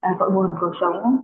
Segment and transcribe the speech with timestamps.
[0.00, 1.16] à, cội nguồn cuộc sống.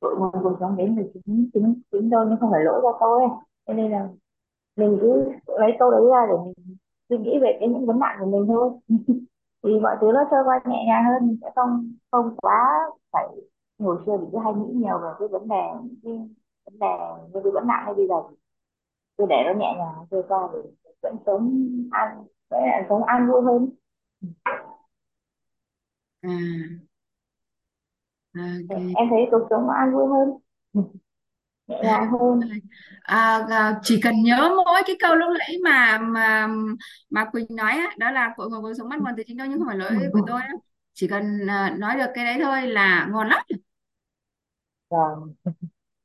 [0.00, 2.96] Cội nguồn cuộc sống đến từ chính chính chính tôi nhưng không phải lỗi do
[3.00, 3.22] tôi.
[3.66, 4.08] Cho nên là
[4.76, 6.76] mình cứ lấy câu đấy ra để mình
[7.08, 8.70] suy nghĩ về cái những vấn nạn của mình thôi.
[9.62, 12.60] Thì mọi thứ nó trôi qua nhẹ nhàng hơn mình sẽ không không quá
[13.12, 13.26] phải
[13.78, 16.12] hồi xưa thì cứ hay nghĩ nhiều về cái vấn đề những cái
[16.64, 16.96] vấn đề
[17.32, 18.14] như cái vấn nạn hay bây giờ.
[19.18, 20.58] Cứ để nó nhẹ nhàng trôi qua để
[21.02, 23.68] vẫn sống an vẫn sống an vui hơn
[26.26, 26.86] à.
[28.34, 28.96] Ok.
[28.98, 30.28] Em thấy cuộc sống nó an vui hơn.
[31.68, 32.48] Nhẹ À, nhàng hơn.
[33.02, 36.48] À, à, chỉ cần nhớ mỗi cái câu lúc nãy mà mà
[37.10, 39.48] mà Quỳnh nói á, đó là cội nguồn cuộc sống bắt nguồn từ chính tôi
[39.48, 40.50] nhưng không phải lỗi của tôi á.
[40.94, 43.40] Chỉ cần à, nói được cái đấy thôi là ngon lắm.
[44.90, 45.34] rồi.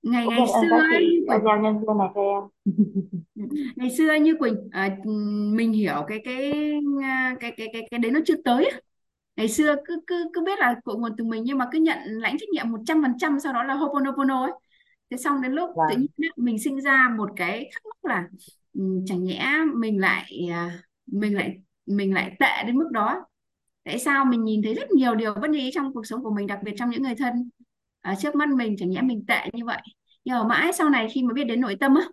[0.03, 1.97] Ngày cũng ngày biết ơn xưa các ấy, chị như đã Quỳnh gieo nhân duyên
[1.97, 2.43] này cho em.
[3.75, 4.97] Ngày xưa như Quỳnh à,
[5.55, 6.51] mình hiểu cái cái
[7.03, 8.79] à, cái cái cái cái đấy nó chưa tới á.
[9.41, 11.97] Ngày xưa cứ cứ cứ biết là cội nguồn từ mình nhưng mà cứ nhận
[12.03, 14.51] lãnh trách nhiệm 100% sau đó là Ho'oponopono ấy.
[15.09, 16.05] Thế xong đến lúc tự vâng.
[16.17, 18.27] nhiên mình sinh ra một cái thắc mắc là
[18.73, 23.25] ừ, chẳng nhẽ mình lại à, mình lại mình lại tệ đến mức đó.
[23.83, 26.31] Tại sao mình nhìn thấy rất nhiều điều bất như ý trong cuộc sống của
[26.31, 27.49] mình đặc biệt trong những người thân.
[28.01, 29.81] À, trước mắt mình chẳng nhẽ mình tệ như vậy.
[30.23, 32.03] Nhưng mà mãi sau này khi mà biết đến nội tâm á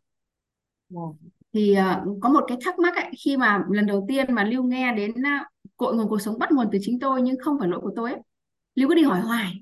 [0.88, 1.30] vâng.
[1.52, 4.62] thì à, có một cái thắc mắc ấy, khi mà lần đầu tiên mà Lưu
[4.62, 5.12] nghe đến
[5.78, 8.12] cội nguồn cuộc sống bắt nguồn từ chính tôi nhưng không phải lỗi của tôi
[8.12, 8.20] ấy.
[8.74, 9.54] Lưu cứ đi hỏi hoài.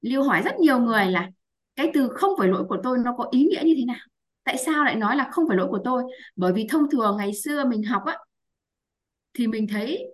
[0.00, 1.30] Lưu hỏi rất nhiều người là
[1.76, 4.06] cái từ không phải lỗi của tôi nó có ý nghĩa như thế nào?
[4.44, 6.02] Tại sao lại nói là không phải lỗi của tôi?
[6.36, 8.18] Bởi vì thông thường ngày xưa mình học á,
[9.34, 10.04] thì mình thấy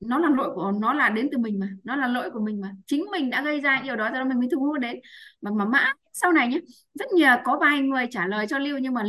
[0.00, 2.60] nó là lỗi của, nó là đến từ mình mà, nó là lỗi của mình
[2.60, 2.72] mà.
[2.86, 4.96] Chính mình đã gây ra điều đó cho nên mình mới thu hút đến.
[5.40, 6.60] Mà mà mãi sau này nhé
[6.94, 9.02] rất nhiều có vài người trả lời cho Lưu nhưng mà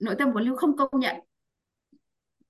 [0.00, 1.16] nội tâm của Lưu không công nhận.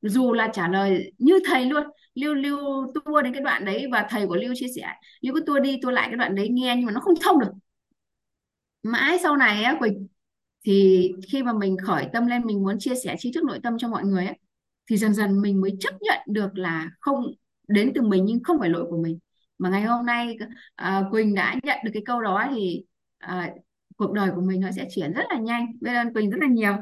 [0.03, 1.85] Dù là trả lời như thầy luôn
[2.21, 2.59] Lưu Lưu
[2.95, 4.87] tua đến cái đoạn đấy và thầy của Lưu chia sẻ
[5.21, 7.41] Lưu cứ tua đi tua lại cái đoạn đấy nghe nhưng mà nó không thông
[7.41, 7.51] được.
[8.83, 10.07] Mãi sau này á Quỳnh
[10.65, 13.79] thì khi mà mình khởi tâm lên mình muốn chia sẻ trí thức nội tâm
[13.79, 14.39] cho mọi người ấy,
[14.91, 17.25] thì dần dần mình mới chấp nhận được là không
[17.69, 19.19] đến từ mình nhưng không phải lỗi của mình.
[19.59, 20.37] Mà ngày hôm nay
[20.83, 22.85] uh, Quỳnh đã nhận được cái câu đó thì
[23.25, 23.63] uh,
[23.97, 25.67] cuộc đời của mình nó sẽ chuyển rất là nhanh.
[25.81, 26.73] Biết ơn Quỳnh rất là nhiều.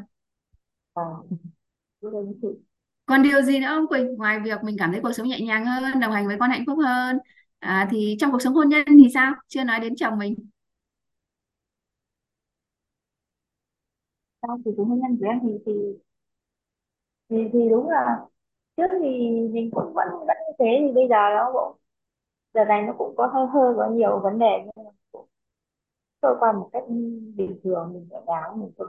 [0.92, 1.03] Ờ.
[1.03, 1.36] À,
[2.00, 2.66] biết ơn chị
[3.06, 3.86] còn điều gì nữa không?
[3.88, 6.50] Quỳnh ngoài việc mình cảm thấy cuộc sống nhẹ nhàng hơn đồng hành với con
[6.50, 7.18] hạnh phúc hơn
[7.58, 9.32] à, thì trong cuộc sống hôn nhân thì sao?
[9.48, 10.34] Chưa nói đến chồng mình.
[14.42, 15.72] Sau thì cuộc hôn nhân của em thì thì
[17.28, 18.18] thì, thì đúng là
[18.76, 19.08] trước thì
[19.52, 21.78] mình cũng vẫn vẫn như thế thì bây giờ nó cũng
[22.54, 25.28] giờ này nó cũng có hơi hơi có nhiều vấn đề nhưng mà cũng
[26.22, 26.84] trôi qua một cách
[27.36, 28.88] bình thường mình nhẹ nhàng mình không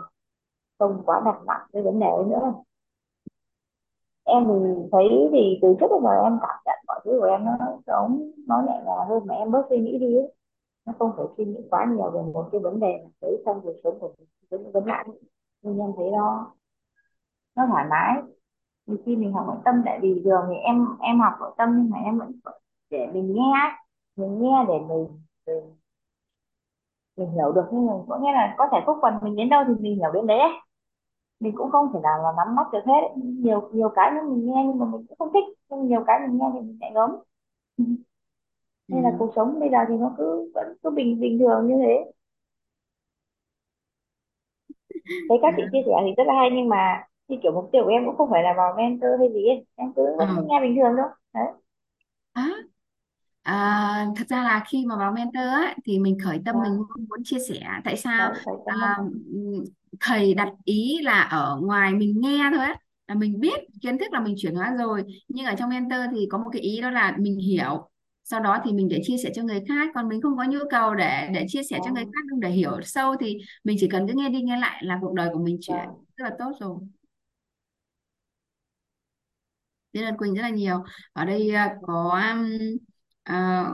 [0.80, 2.54] không quá đặt nặng cái vấn đề ấy nữa
[4.28, 4.54] em thì
[4.92, 7.58] thấy thì từ trước đến giờ em cảm nhận mọi thứ của em nó
[7.88, 10.34] giống nó nhẹ nhàng hơn mà em bớt suy nghĩ đi ấy.
[10.86, 13.62] nó không phải suy nghĩ quá nhiều về một cái vấn đề mà đấy trong
[13.64, 15.08] cuộc sống của mình những vấn nạn
[15.62, 16.54] nhưng em thấy nó
[17.56, 18.16] nó thoải mái
[18.88, 21.70] thì khi mình học nội tâm tại vì thường thì em em học nội tâm
[21.78, 22.32] nhưng mà em vẫn
[22.90, 23.52] để mình nghe
[24.16, 25.08] mình nghe để mình
[25.48, 25.76] mình,
[27.18, 29.64] mình hiểu được nhưng mà có nghĩa là có thể khúc phần mình đến đâu
[29.68, 30.67] thì mình hiểu đến đấy ấy
[31.40, 33.10] mình cũng không thể nào là nắm bắt được hết ấy.
[33.18, 35.44] nhiều nhiều cái mình nghe nhưng mà mình cũng không thích.
[35.70, 37.12] Nhưng nhiều cái mình nghe thì mình lại gớm
[38.92, 39.20] nên là ừ.
[39.20, 42.12] cuộc sống bây giờ thì nó cứ vẫn cứ bình bình thường như thế.
[45.30, 47.84] Thấy các chị chia sẻ thì rất là hay nhưng mà như kiểu mục tiêu
[47.84, 49.66] của em cũng không phải là vào mentor hay gì ấy.
[49.76, 51.08] Em cứ vẫn nghe bình thường thôi.
[51.34, 51.46] Đấy.
[53.44, 57.08] À, thật ra là khi mà vào mentor á, thì mình khởi tâm mình Vâng,
[57.10, 57.60] muốn chia sẻ.
[57.84, 58.30] Tại sao?
[58.30, 59.64] Đấy phải tâm à, đó ừm,
[60.02, 62.76] thầy đặt ý là ở ngoài mình nghe thôi á
[63.08, 66.28] là mình biết kiến thức là mình chuyển hóa rồi nhưng ở trong mentor thì
[66.32, 67.90] có một cái ý đó là mình hiểu
[68.24, 70.60] sau đó thì mình để chia sẻ cho người khác còn mình không có nhu
[70.70, 73.78] cầu để để chia sẻ cho người vâng khác không để hiểu sâu thì mình
[73.80, 76.26] chỉ cần cứ nghe đi nghe lại là cuộc đời của mình chuyển vâng rất
[76.26, 76.78] là tốt rồi
[79.94, 80.84] Biết ơn Quỳnh rất là nhiều.
[81.14, 82.20] Ở đây à, có
[83.24, 83.66] ờ,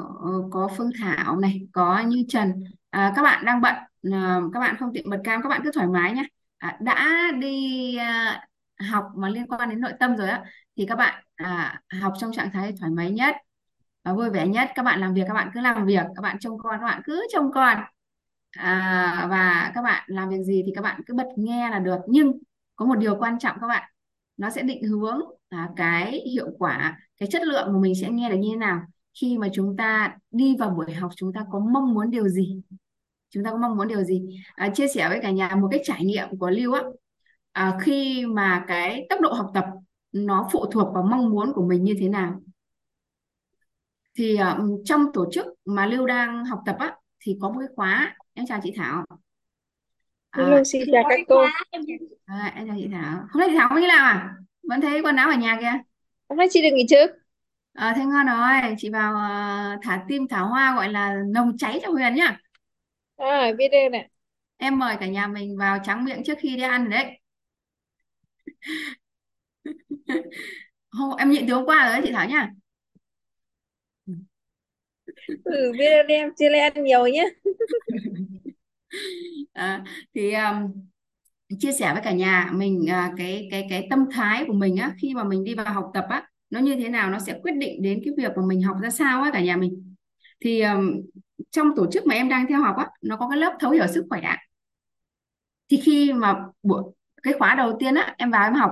[0.51, 2.63] có Phương Thảo này, có Như Trần.
[2.89, 3.75] À, các bạn đang bận,
[4.11, 6.23] Ờ, các bạn không tiện bật cam, các bạn cứ thoải mái nhé.
[6.57, 8.41] À, đã đi à,
[8.91, 10.43] học mà liên quan đến nội tâm rồi á,
[10.77, 13.35] thì các bạn à, học trong trạng thái thoải mái nhất,
[14.03, 14.69] và vui vẻ nhất.
[14.75, 16.03] Các bạn làm việc, các bạn cứ làm việc.
[16.15, 17.77] Các bạn trông con, các bạn cứ trông con.
[18.51, 21.97] À, và các bạn làm việc gì thì các bạn cứ bật nghe là được.
[22.07, 22.39] Nhưng
[22.75, 23.89] có một điều quan trọng các bạn
[24.37, 28.29] nó sẽ định hướng à, cái hiệu quả cái chất lượng của mình sẽ nghe
[28.29, 28.81] được như thế nào
[29.21, 32.61] khi mà chúng ta đi vào buổi học chúng ta có mong muốn điều gì
[33.33, 34.21] chúng ta có mong muốn điều gì?
[34.55, 36.81] À, chia sẻ với cả nhà một cái trải nghiệm của Lưu á.
[37.51, 39.65] À, khi mà cái tốc độ học tập
[40.11, 42.41] nó phụ thuộc vào mong muốn của mình như thế nào?
[44.15, 47.69] Thì ờ, trong tổ chức mà Lưu đang học tập á thì có một cái
[47.75, 49.05] khóa em chào chị Thảo.
[50.37, 51.41] Hello, à, xin chào các cô.
[52.25, 53.19] à, em chào chị Thảo.
[53.31, 54.35] Hôm nay chị Thảo không đi làm à?
[54.69, 55.79] Vẫn thấy quần áo ở nhà kìa.
[56.29, 57.11] Hôm nay chị được nghỉ trước.
[57.73, 58.75] à, thế ngon rồi.
[58.77, 62.37] Chị vào ờ, thả tim thả hoa gọi là nồng cháy cho Huyền nhá
[63.23, 64.07] À, biết ơn ạ.
[64.57, 67.19] em mời cả nhà mình vào tráng miệng trước khi đi ăn đấy
[70.91, 72.49] Hôm, em nhịn từ hôm qua rồi đấy chị Thảo nhá
[75.43, 77.29] Ừ, biết ơn em, chưa lên ăn nhiều nhé.
[79.53, 79.83] à,
[80.15, 80.71] thì um,
[81.59, 84.95] chia sẻ với cả nhà mình à, cái cái cái tâm thái của mình á
[85.01, 87.53] khi mà mình đi vào học tập á nó như thế nào nó sẽ quyết
[87.59, 89.95] định đến cái việc mà mình học ra sao á cả nhà mình
[90.41, 90.91] thì um,
[91.53, 93.87] trong tổ chức mà em đang theo học á nó có cái lớp thấu hiểu
[93.87, 94.21] sức khỏe.
[95.69, 96.83] Thì khi mà buổi
[97.23, 98.71] cái khóa đầu tiên á em vào em học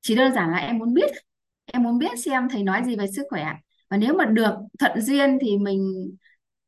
[0.00, 1.10] chỉ đơn giản là em muốn biết
[1.72, 3.46] em muốn biết xem thầy nói gì về sức khỏe.
[3.90, 6.10] Và nếu mà được thuận duyên thì mình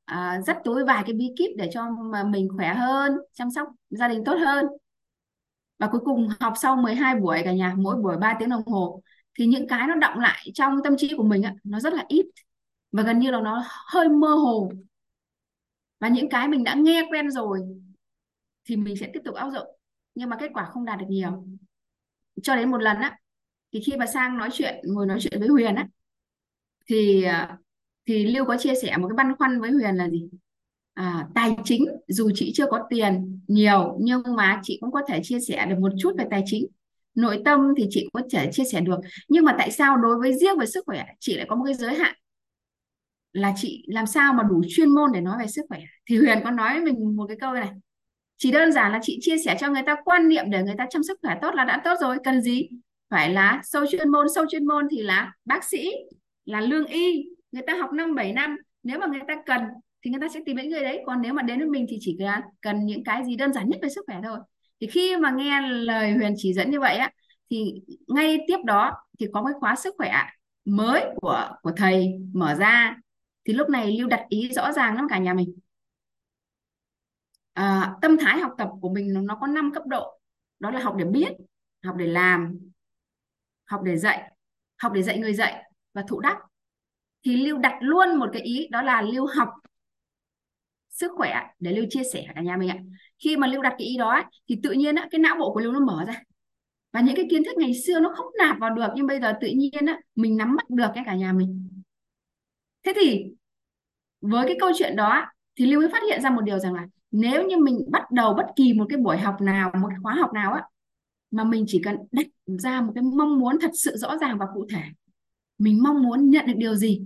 [0.05, 3.69] à, dắt túi vài cái bí kíp để cho mà mình khỏe hơn chăm sóc
[3.91, 4.67] gia đình tốt hơn.
[5.79, 9.03] Và cuối cùng học sau 12 buổi cả nhà mỗi buổi 3 tiếng đồng hồ.
[9.39, 12.05] Thì những cái nó động lại trong tâm trí của mình á, nó rất là
[12.09, 12.27] ít
[12.93, 14.73] và gần như là nó hơi mơ hồ.
[16.01, 17.61] Và những cái mình đã nghe quen rồi
[18.65, 19.67] thì mình sẽ tiếp tục áp dụng.
[20.15, 21.45] Nhưng mà kết quả không đạt được nhiều.
[22.43, 23.19] Cho đến một lần á
[23.73, 25.89] thì khi mà sang nói chuyện ngồi nói chuyện với Huyền á
[26.87, 27.59] thì à,
[28.07, 30.29] thì Lưu có chia sẻ một cái băn khoăn với Huyền là gì?
[30.95, 35.21] À, tài chính dù chị chưa có tiền nhiều nhưng mà chị cũng có thể
[35.23, 36.67] chia sẻ được một chút về tài chính.
[37.15, 38.99] Nội tâm thì chị có thể chia sẻ được.
[39.29, 41.75] Nhưng mà tại sao đối với riêng về sức khỏe chị lại có một cái
[41.75, 42.15] giới hạn?
[43.33, 45.81] Là chị làm sao mà đủ chuyên môn để nói về sức khỏe?
[46.07, 47.71] Thì Huyền có nói với mình một cái câu này,
[48.37, 50.87] chỉ đơn giản là chị chia sẻ cho người ta quan niệm để người ta
[50.91, 52.69] chăm sóc khỏe tốt là đã tốt rồi, cần gì?
[53.11, 55.91] Phải là sâu chuyên môn, sâu chuyên môn thì là bác sĩ,
[56.45, 58.57] là lương y, người ta học năm 7 năm.
[58.83, 59.61] Nếu mà người ta cần
[60.05, 61.97] thì người ta sẽ tìm đến người đấy, còn nếu mà đến với mình thì
[62.01, 64.39] chỉ cần cần những cái gì đơn giản nhất về sức khỏe thôi.
[64.81, 67.11] Thì khi mà nghe lời Huyền chỉ dẫn như vậy á,
[67.51, 67.75] thì
[68.09, 70.13] ngay tiếp đó thì có cái khóa sức khỏe
[70.65, 72.97] mới của của thầy mở ra
[73.45, 75.55] thì lúc này Lưu đặt ý rõ ràng lắm cả nhà mình.
[77.53, 80.21] À, tâm thái học tập của mình nó, nó có 5 cấp độ.
[80.61, 81.29] Đó là học để biết
[81.85, 82.59] học để làm
[83.65, 84.33] học để dạy
[84.79, 86.37] học để dạy người dạy và thụ đắc.
[87.25, 89.49] Thì Lưu đặt luôn một cái ý đó là Lưu học
[90.89, 92.79] sức khỏe để Lưu chia sẻ cả nhà mình ạ.
[93.19, 95.55] Khi mà Lưu đặt cái ý đó ấy, thì tự nhiên á, cái não bộ
[95.55, 96.23] của Lưu nó mở ra.
[96.93, 99.33] Và những cái kiến thức ngày xưa nó không nạp vào được nhưng bây giờ
[99.41, 101.80] tự nhiên á, mình nắm bắt được cái cả nhà mình
[102.83, 103.25] thế thì
[104.21, 106.87] với cái câu chuyện đó thì Lưu mới phát hiện ra một điều rằng là
[107.11, 110.15] nếu như mình bắt đầu bất kỳ một cái buổi học nào, một cái khóa
[110.15, 110.65] học nào á,
[111.31, 114.47] mà mình chỉ cần đặt ra một cái mong muốn thật sự rõ ràng và
[114.55, 114.83] cụ thể,
[115.59, 117.03] mình mong muốn nhận được điều gì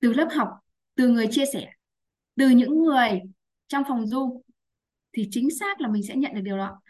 [0.00, 0.48] từ lớp học,
[0.94, 1.66] từ người chia sẻ,
[2.36, 3.20] từ những người
[3.68, 4.42] trong phòng du,
[5.12, 6.80] thì chính xác là mình sẽ nhận được điều đó.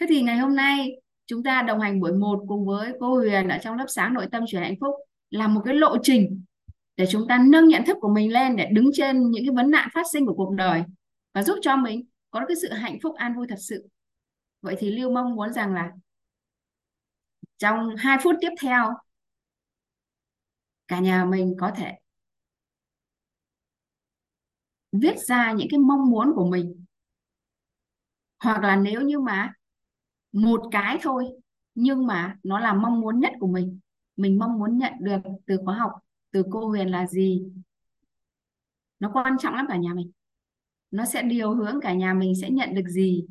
[0.00, 0.90] Thế thì ngày hôm nay
[1.26, 4.26] chúng ta đồng hành buổi một cùng với cô Huyền ở trong lớp sáng nội
[4.32, 4.94] tâm chuyển hạnh phúc
[5.30, 6.42] là một cái lộ trình
[6.96, 9.70] để chúng ta nâng nhận thức của mình lên để đứng trên những cái vấn
[9.70, 10.82] nạn phát sinh của cuộc đời
[11.32, 13.88] và giúp cho mình có cái sự hạnh phúc an vui thật sự.
[14.62, 15.90] Vậy thì Lưu mong muốn rằng là
[17.58, 18.90] trong 2 phút tiếp theo,
[20.88, 21.98] cả nhà mình có thể
[24.92, 26.84] viết ra những cái mong muốn của mình.
[28.38, 29.52] Hoặc là nếu như mà
[30.32, 31.26] một cái thôi,
[31.74, 33.80] nhưng mà nó là mong muốn nhất của mình
[34.16, 35.92] mình mong muốn nhận được từ khóa học
[36.34, 37.42] từ cô Huyền là gì?
[39.00, 40.12] Nó quan trọng lắm cả nhà mình.
[40.90, 43.26] Nó sẽ điều hướng cả nhà mình sẽ nhận được gì.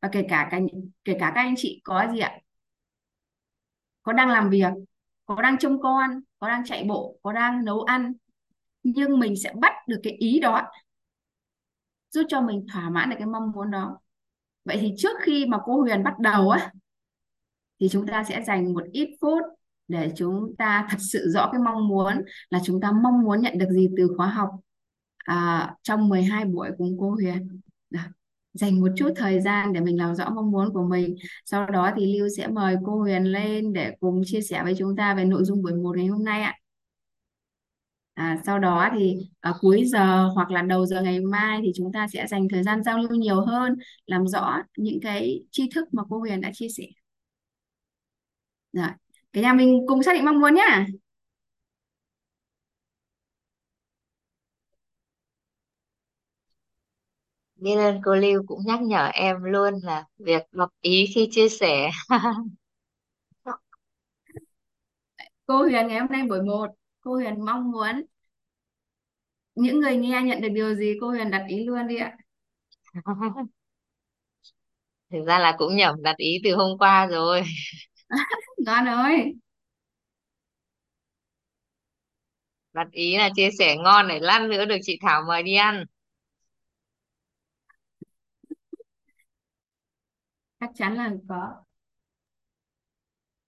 [0.00, 0.60] Và kể cả cả
[1.04, 2.38] kể cả các anh chị có gì ạ?
[4.02, 4.72] Có đang làm việc,
[5.26, 8.12] có đang trông con, có đang chạy bộ, có đang nấu ăn.
[8.82, 10.62] Nhưng mình sẽ bắt được cái ý đó
[12.10, 13.98] giúp cho mình thỏa mãn được cái mong muốn đó.
[14.64, 16.72] Vậy thì trước khi mà cô Huyền bắt đầu á,
[17.80, 19.42] thì chúng ta sẽ dành một ít phút
[19.92, 23.58] để chúng ta thật sự rõ cái mong muốn là chúng ta mong muốn nhận
[23.58, 24.50] được gì từ khóa học
[25.18, 28.00] à, trong 12 buổi cùng cô Huyền Đó.
[28.54, 31.90] dành một chút thời gian để mình làm rõ mong muốn của mình sau đó
[31.96, 35.24] thì Lưu sẽ mời cô Huyền lên để cùng chia sẻ với chúng ta về
[35.24, 36.54] nội dung buổi một ngày hôm nay ạ
[38.14, 41.92] À, sau đó thì ở cuối giờ hoặc là đầu giờ ngày mai thì chúng
[41.92, 45.94] ta sẽ dành thời gian giao lưu nhiều hơn, làm rõ những cái tri thức
[45.94, 46.84] mà cô Huyền đã chia sẻ.
[48.72, 48.88] Rồi,
[49.32, 50.86] cả nhà mình cùng xác định mong muốn nhá.
[57.56, 61.48] Biết ơn cô Lưu cũng nhắc nhở em luôn là việc góp ý khi chia
[61.48, 61.90] sẻ.
[65.46, 66.66] Cô Huyền ngày hôm nay buổi một
[67.00, 68.02] cô Huyền mong muốn
[69.54, 72.16] những người nghe nhận được điều gì cô Huyền đặt ý luôn đi ạ
[75.12, 77.42] thực ra là cũng nhẩm đặt ý từ hôm qua rồi
[78.66, 79.34] ngon ơi.
[82.72, 85.84] Đặt ý là chia sẻ ngon để lát nữa được chị Thảo mời đi ăn.
[90.60, 91.64] Chắc chắn là có.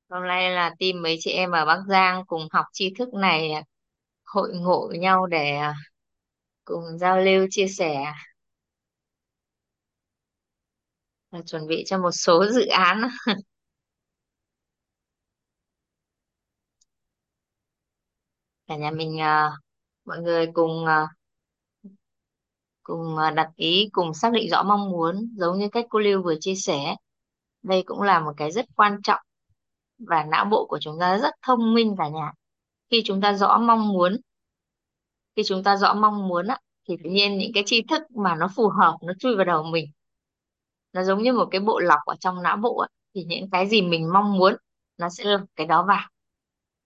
[0.09, 3.50] Hôm nay là team mấy chị em ở Bắc Giang cùng học tri thức này
[4.25, 5.75] hội ngộ nhau để à,
[6.64, 8.04] cùng giao lưu chia sẻ.
[11.30, 13.09] Và chuẩn bị cho một số dự án
[18.66, 19.52] cả nhà mình à,
[20.04, 21.09] mọi người cùng à,
[22.83, 26.23] cùng à, đặt ý cùng xác định rõ mong muốn giống như cách cô Lưu
[26.23, 26.97] vừa chia sẻ
[27.62, 29.21] đây cũng là một cái rất quan trọng
[29.99, 32.33] và não bộ của chúng ta rất thông minh cả nhà
[32.90, 34.16] khi chúng ta rõ mong muốn
[35.37, 38.35] khi chúng ta rõ mong muốn á, thì tự nhiên những cái tri thức mà
[38.37, 39.87] nó phù hợp nó chui vào đầu mình
[40.92, 42.88] nó giống như một cái bộ lọc ở trong não bộ á.
[43.14, 44.56] thì những cái gì mình mong muốn
[44.99, 46.09] nó sẽ lọc cái đó vào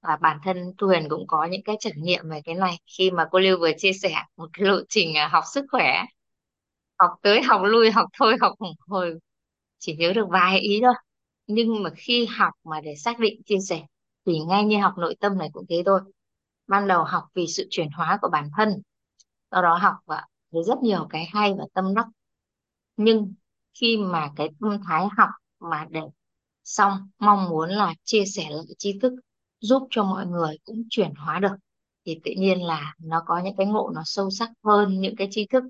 [0.00, 3.11] và bản thân Thu Huyền cũng có những cái trải nghiệm về cái này khi
[3.11, 6.05] mà cô Lưu vừa chia sẻ một cái lộ trình à, học sức khỏe.
[6.99, 9.19] Học tới học lui học thôi học một hồi
[9.78, 10.95] chỉ nhớ được vài ý thôi.
[11.47, 13.83] Nhưng mà khi học mà để xác định chia sẻ
[14.26, 16.00] thì ngay như học nội tâm này cũng thế thôi.
[16.67, 18.83] Ban đầu học vì sự chuyển hóa của bản thân
[19.50, 22.07] sau đó học và với rất nhiều cái hay và tâm đắc.
[22.97, 23.35] Nhưng
[23.81, 26.00] khi mà cái tâm thái học mà để
[26.64, 29.12] xong mong muốn là chia sẻ lại tri thức
[29.60, 31.56] giúp cho mọi người cũng chuyển hóa được.
[32.06, 35.28] Thì tự nhiên là nó có những cái ngộ nó sâu sắc hơn, những cái
[35.30, 35.64] tri thức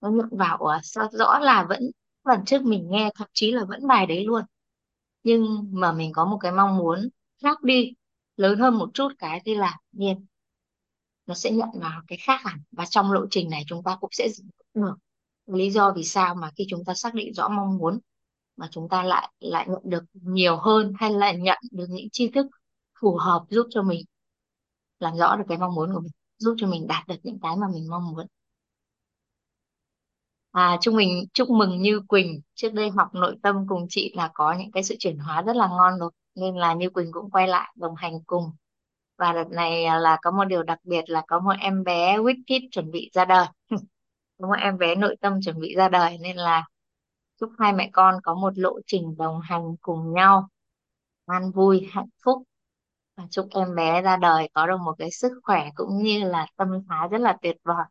[0.00, 1.90] nó nhận vào ờ, ở rõ là vẫn
[2.24, 4.42] lần trước mình nghe, thậm chí là vẫn bài đấy luôn.
[5.22, 7.08] Nhưng mà mình có một cái mong muốn
[7.42, 7.92] khác đi,
[8.36, 10.26] lớn hơn một chút cái thì là nhiên,
[11.26, 12.62] nó sẽ nhận vào cái khác hẳn.
[12.72, 14.28] Và trong lộ trình này chúng ta cũng sẽ
[14.74, 14.94] được
[15.46, 17.98] lý do vì sao mà khi chúng ta xác định rõ mong muốn
[18.56, 22.30] mà chúng ta lại lại nhận được nhiều hơn hay là nhận được những tri
[22.30, 22.46] thức
[23.00, 24.00] phù hợp giúp cho mình
[25.00, 27.56] làm rõ được cái mong muốn của mình, giúp cho mình đạt được những cái
[27.56, 28.26] mà mình mong muốn.
[30.52, 32.40] À chúc mình, chúc mừng Như Quỳnh.
[32.54, 35.56] Trước đây học nội tâm cùng chị là có những cái sự chuyển hóa rất
[35.56, 38.50] là ngon rồi, nên là Như Quỳnh cũng quay lại đồng hành cùng.
[39.18, 42.68] Và đợt này là có một điều đặc biệt là có một em bé Wicked
[42.70, 43.46] chuẩn bị ra đời.
[44.40, 46.66] Có một em bé nội tâm chuẩn bị ra đời, nên là
[47.40, 50.48] chúc hai mẹ con có một lộ trình đồng hành cùng nhau.
[51.26, 52.42] An vui, hạnh phúc
[53.18, 56.46] và chúc em bé ra đời có được một cái sức khỏe cũng như là
[56.58, 57.84] tâm thái rất là tuyệt vời.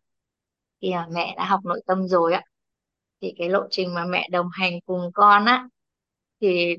[0.82, 2.42] Khi mà mẹ đã học nội tâm rồi á
[3.22, 5.68] thì cái lộ trình mà mẹ đồng hành cùng con á
[6.42, 6.76] thì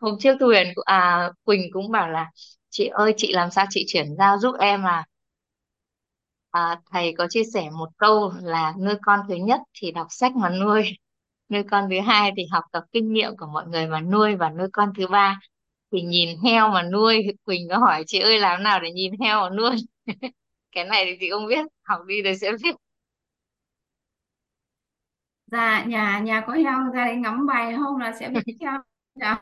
[0.00, 2.30] hôm trước Thu Huyền à Quỳnh cũng bảo là
[2.70, 5.06] chị ơi chị làm sao chị chuyển giao giúp em à?
[6.50, 10.32] À, thầy có chia sẻ một câu là nuôi con thứ nhất thì đọc sách
[10.36, 10.82] mà nuôi
[11.48, 14.50] nuôi con thứ hai thì học tập kinh nghiệm của mọi người mà nuôi và
[14.50, 15.38] nuôi con thứ ba
[15.90, 19.40] quỳnh nhìn heo mà nuôi Quỳnh có hỏi chị ơi làm nào để nhìn heo
[19.42, 19.70] mà nuôi
[20.72, 22.74] cái này thì chị không biết học đi rồi sẽ biết
[25.46, 28.80] dạ nhà nhà có heo ra đấy ngắm bài hôm là sẽ biết heo
[29.14, 29.36] Dạ.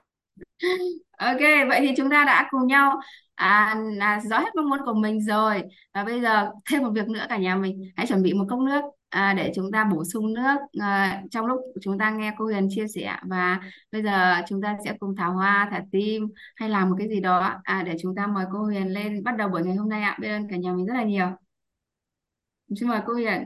[1.18, 3.00] Ok, vậy thì chúng ta đã cùng nhau
[3.34, 5.62] à, à, rõ hết mong muốn của mình rồi.
[5.94, 8.58] Và bây giờ thêm một việc nữa cả nhà mình hãy chuẩn bị một cốc
[8.60, 12.44] nước à, để chúng ta bổ sung nước à, trong lúc chúng ta nghe cô
[12.44, 13.60] Huyền chia sẻ và
[13.92, 17.20] bây giờ chúng ta sẽ cùng thả hoa, thả tim hay làm một cái gì
[17.20, 20.02] đó à, để chúng ta mời cô Huyền lên bắt đầu buổi ngày hôm nay
[20.02, 20.16] ạ.
[20.20, 21.26] Biết ơn cả nhà mình rất là nhiều.
[22.80, 23.44] Xin mời cô Huyền.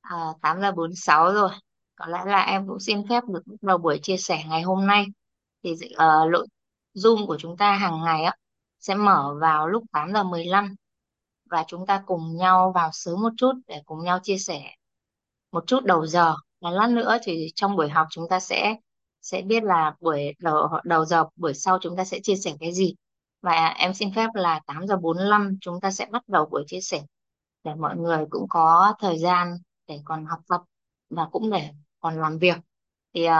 [0.00, 1.50] à, 8 giờ 46 rồi
[1.96, 4.86] có lẽ là em cũng xin phép được bắt đầu buổi chia sẻ ngày hôm
[4.86, 5.06] nay
[5.62, 6.46] thì uh, nội
[6.92, 8.32] dung của chúng ta hàng ngày á
[8.80, 10.74] sẽ mở vào lúc 8 giờ 15
[11.54, 14.74] và chúng ta cùng nhau vào sớm một chút để cùng nhau chia sẻ
[15.52, 16.34] một chút đầu giờ.
[16.60, 18.76] Và lát nữa thì trong buổi học chúng ta sẽ
[19.22, 22.72] sẽ biết là buổi đầu đầu giờ buổi sau chúng ta sẽ chia sẻ cái
[22.72, 22.94] gì.
[23.42, 26.80] Và em xin phép là 8 giờ 45 chúng ta sẽ bắt đầu buổi chia
[26.80, 27.02] sẻ
[27.64, 30.60] để mọi người cũng có thời gian để còn học tập
[31.10, 31.70] và cũng để
[32.00, 32.56] còn làm việc.
[33.14, 33.32] Thì uh,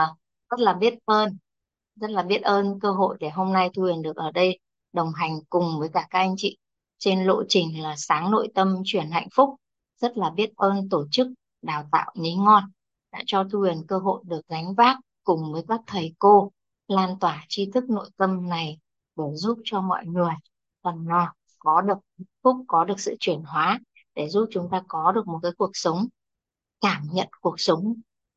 [0.49, 1.37] rất là biết ơn
[1.95, 4.59] rất là biết ơn cơ hội để hôm nay Thu Huyền được ở đây
[4.93, 6.57] đồng hành cùng với cả các anh chị
[6.97, 9.49] trên lộ trình là sáng nội tâm chuyển hạnh phúc.
[10.01, 11.27] Rất là biết ơn tổ chức
[11.61, 12.63] đào tạo Nhí Ngon
[13.11, 16.51] đã cho Thu Huyền cơ hội được gánh vác cùng với các thầy cô
[16.87, 18.79] lan tỏa tri thức nội tâm này
[19.15, 20.33] để giúp cho mọi người
[20.83, 23.79] phần nào có được hạnh phúc, có được sự chuyển hóa
[24.15, 26.07] để giúp chúng ta có được một cái cuộc sống
[26.81, 27.93] cảm nhận cuộc sống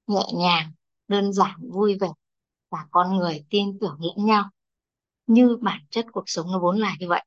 [0.07, 0.73] nhẹ nhàng,
[1.09, 2.09] đơn giản, vui vẻ
[2.71, 4.51] và con người tin tưởng lẫn nhau
[5.27, 7.25] như bản chất cuộc sống nó vốn là như vậy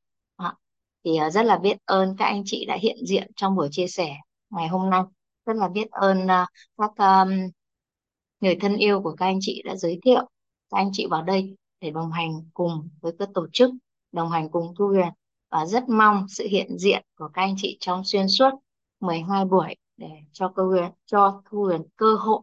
[1.05, 3.87] thì ờ, rất là biết ơn các anh chị đã hiện diện trong buổi chia
[3.87, 4.15] sẻ
[4.49, 5.01] ngày hôm nay.
[5.45, 6.45] Rất là biết ơn ờ,
[6.77, 7.29] các um,
[8.39, 10.29] người thân yêu của các anh chị đã giới thiệu
[10.69, 13.71] các anh chị vào đây để đồng hành cùng với các tổ chức
[14.11, 15.09] đồng hành cùng Thu Huyền.
[15.49, 18.49] Và rất mong sự hiện diện của các anh chị trong xuyên suốt
[18.99, 22.41] 12 buổi để cho cơ huyền cho Thu Huyền cơ hội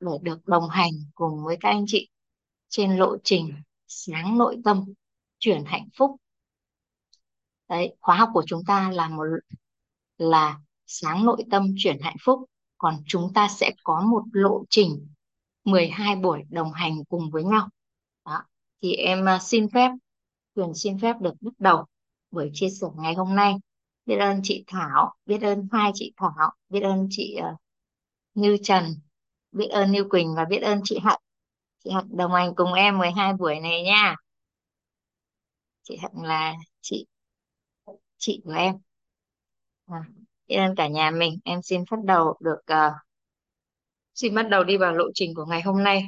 [0.00, 2.08] để được đồng hành cùng với các anh chị
[2.68, 3.52] trên lộ trình
[3.88, 4.84] sáng nội tâm
[5.38, 6.16] chuyển hạnh phúc
[7.72, 9.24] đấy khóa học của chúng ta là một
[10.18, 12.38] là sáng nội tâm chuyển hạnh phúc
[12.78, 15.08] còn chúng ta sẽ có một lộ trình
[15.64, 17.68] 12 buổi đồng hành cùng với nhau.
[18.24, 18.42] Đó
[18.82, 19.90] thì em à, xin phép
[20.54, 21.84] quyền xin phép được bắt đầu
[22.30, 23.54] buổi chia sẻ ngày hôm nay.
[24.06, 27.60] Biết ơn chị Thảo biết ơn hai chị Thảo biết ơn chị uh,
[28.34, 28.84] Như Trần
[29.52, 31.20] biết ơn Như Quỳnh và biết ơn chị Hạnh.
[31.84, 34.16] Chị Hạnh đồng hành cùng em 12 buổi này nha.
[35.82, 37.06] Chị Hạnh là chị
[38.22, 38.74] chị của em.
[39.86, 40.04] À,
[40.46, 42.92] biết ơn cả nhà mình em xin bắt đầu được uh,
[44.14, 46.02] xin bắt đầu đi vào lộ trình của ngày hôm nay.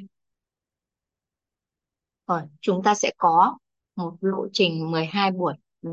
[2.27, 3.59] Rồi chúng ta sẽ có
[3.97, 5.55] một lộ trình 12 buổi.
[5.83, 5.91] Ừ.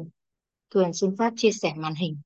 [0.69, 2.17] Tuyền xin phép chia sẻ màn hình.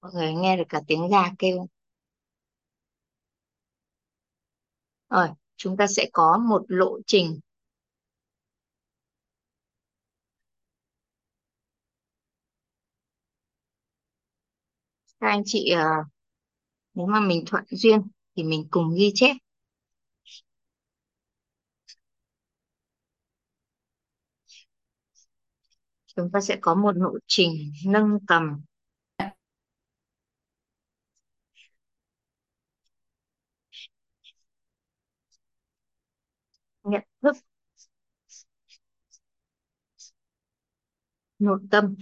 [0.00, 1.66] Mọi người nghe được cả tiếng gà kêu.
[5.10, 7.40] Rồi chúng ta sẽ có một lộ trình
[15.20, 15.84] các anh chị ờ,
[16.94, 18.02] nếu mà mình thuận duyên
[18.36, 19.36] thì mình cùng ghi chép.
[26.16, 28.60] Chúng ta sẽ có một lộ trình nâng tầm.
[36.84, 37.36] Nhận thức.
[41.38, 41.94] Nội tâm.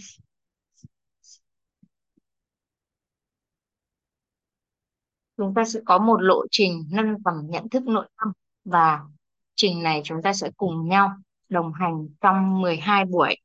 [5.38, 8.33] Chúng ta sẽ có một lộ trình nâng tầm nhận thức nội tâm
[8.64, 9.01] và
[9.55, 11.11] trình này chúng ta sẽ cùng nhau
[11.48, 13.37] đồng hành trong 12 buổi.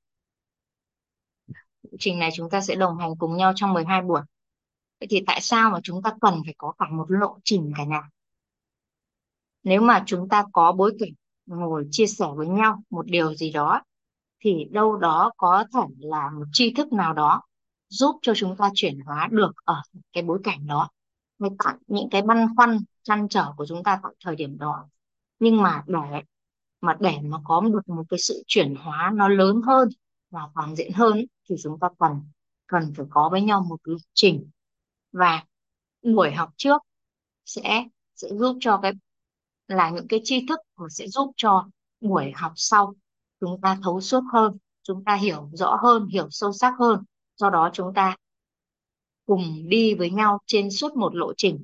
[1.99, 4.21] Trình này chúng ta sẽ đồng hành cùng nhau trong 12 buổi.
[4.99, 7.84] Vậy thì tại sao mà chúng ta cần phải có cả một lộ trình cả
[7.84, 8.10] nhà?
[9.63, 11.10] Nếu mà chúng ta có bối cảnh
[11.45, 13.82] ngồi chia sẻ với nhau một điều gì đó,
[14.39, 17.41] thì đâu đó có thể là một tri thức nào đó
[17.89, 19.82] giúp cho chúng ta chuyển hóa được ở
[20.13, 20.89] cái bối cảnh đó
[21.43, 24.88] hay tại những cái băn khoăn, trăn trở của chúng ta tại thời điểm đó.
[25.39, 26.21] Nhưng mà để
[26.82, 29.89] mà để mà có được một cái sự chuyển hóa nó lớn hơn
[30.29, 32.21] và toàn diện hơn thì chúng ta cần
[32.67, 34.49] cần phải có với nhau một lịch trình.
[35.12, 35.43] Và
[36.01, 36.82] buổi học trước
[37.45, 38.93] sẽ sẽ giúp cho cái,
[39.67, 41.67] là những cái tri thức mà sẽ giúp cho
[42.01, 42.93] buổi học sau
[43.39, 47.03] chúng ta thấu suốt hơn, chúng ta hiểu rõ hơn, hiểu sâu sắc hơn.
[47.36, 48.15] Do đó chúng ta
[49.25, 51.63] cùng đi với nhau trên suốt một lộ trình.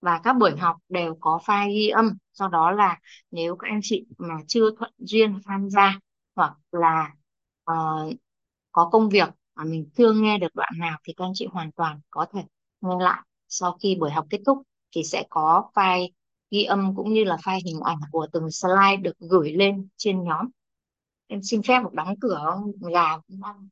[0.00, 2.98] Và các buổi học đều có file ghi âm do đó là
[3.30, 5.98] nếu các anh chị mà chưa thuận duyên tham gia
[6.36, 7.14] hoặc là
[7.70, 8.12] uh,
[8.72, 11.72] có công việc mà mình chưa nghe được đoạn nào thì các anh chị hoàn
[11.72, 12.40] toàn có thể
[12.80, 14.58] nghe lại sau khi buổi học kết thúc.
[14.94, 16.08] Thì sẽ có file
[16.50, 20.24] ghi âm cũng như là file hình ảnh của từng slide được gửi lên trên
[20.24, 20.48] nhóm.
[21.26, 22.56] Em xin phép một đóng cửa
[22.92, 23.68] gà cũng đang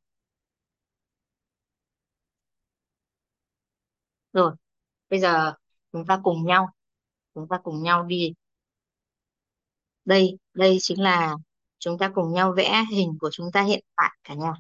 [4.33, 4.53] rồi,
[5.11, 5.55] bây giờ
[5.93, 6.69] chúng ta cùng nhau,
[7.35, 8.35] chúng ta cùng nhau đi.
[10.05, 11.37] Đây đây chính là
[11.79, 14.53] chúng ta cùng nhau vẽ hình của chúng ta hiện tại cả nhà.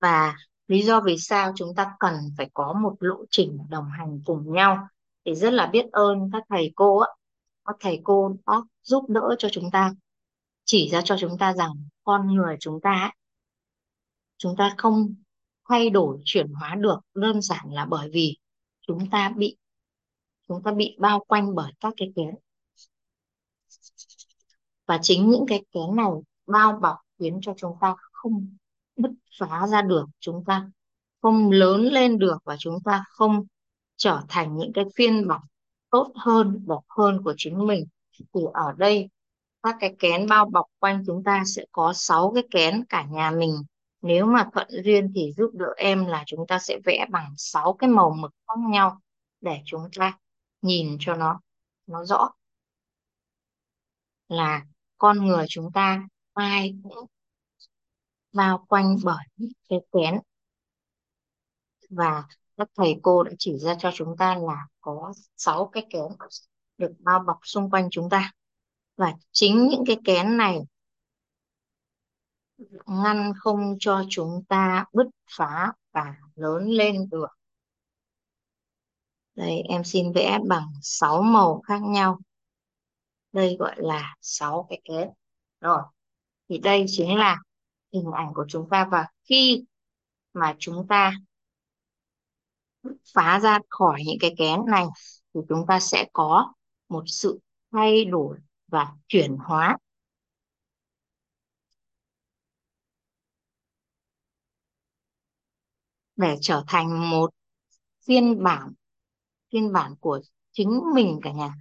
[0.00, 0.36] Và
[0.68, 4.52] lý do vì sao chúng ta cần phải có một lộ trình đồng hành cùng
[4.52, 4.88] nhau
[5.24, 7.08] thì rất là biết ơn các thầy cô á
[7.64, 9.92] các thầy cô đã giúp đỡ cho chúng ta,
[10.64, 11.70] chỉ ra cho chúng ta rằng
[12.04, 13.12] con người chúng ta
[14.38, 15.14] chúng ta không
[15.68, 18.36] thay đổi, chuyển hóa được đơn giản là bởi vì
[18.86, 19.56] chúng ta bị,
[20.48, 22.34] chúng ta bị bao quanh bởi các cái kén.
[24.86, 26.06] Và chính những cái kén này
[26.46, 28.56] bao bọc khiến cho chúng ta không
[28.96, 30.70] bứt phá ra được, chúng ta
[31.22, 33.46] không lớn lên được và chúng ta không
[33.96, 35.40] trở thành những cái phiên bản
[35.90, 37.84] tốt hơn đẹp hơn của chính mình.
[38.18, 39.08] Thì ở đây,
[39.62, 43.30] các cái kén bao bọc quanh chúng ta sẽ có 6 cái kén cả nhà
[43.30, 43.62] mình
[44.02, 47.72] nếu mà thuận duyên thì giúp đỡ em là chúng ta sẽ vẽ bằng 6
[47.72, 49.00] cái màu mực khác nhau
[49.40, 50.18] để chúng ta
[50.62, 51.40] nhìn cho nó
[51.86, 52.30] nó rõ.
[54.28, 54.66] Là
[54.98, 57.06] con người chúng ta, ai cũng
[58.32, 59.24] bao quanh bởi
[59.68, 60.20] cái kén.
[61.90, 62.24] Và
[62.56, 66.02] các thầy cô đã chỉ ra cho chúng ta là có 6 cái kén
[66.78, 68.32] được bao bọc xung quanh chúng ta.
[68.96, 70.58] Và chính những cái kén này
[72.86, 77.26] ngăn không cho chúng ta bứt phá và lớn lên được.
[79.34, 82.18] Đây, em xin vẽ bằng 6 màu khác nhau.
[83.32, 85.08] Đây gọi là 6 cái kén
[85.60, 85.82] rồi,
[86.48, 87.38] thì đây chính là
[87.92, 88.88] hình ảnh của chúng ta.
[88.90, 89.64] Và khi
[90.32, 91.12] mà chúng ta
[93.14, 94.84] phá ra khỏi những cái kén này,
[95.34, 96.52] thì chúng ta sẽ có
[96.88, 97.40] một sự
[97.72, 99.76] thay đổi và chuyển hóa.
[106.16, 107.30] Để trở thành một
[108.06, 108.72] phiên bản
[109.52, 110.20] phiên bản của
[110.52, 111.54] chính mình cả nhà.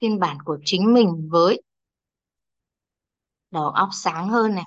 [0.00, 1.62] Phiên bản của chính mình với
[3.50, 4.64] đầu óc sáng hơn này,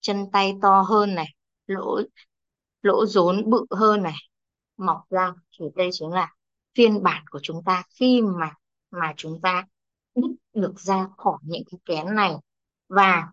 [0.00, 1.34] chân tay to hơn này,
[1.66, 2.00] lỗ
[2.82, 4.14] lỗ rốn bự hơn này,
[4.76, 6.34] mọc ra thì đây chính là
[6.74, 7.82] phiên bản của chúng ta.
[8.00, 8.54] Khi mà
[8.90, 9.64] mà chúng ta
[10.14, 12.32] đứt được ra khỏi những cái kén này
[12.88, 13.28] và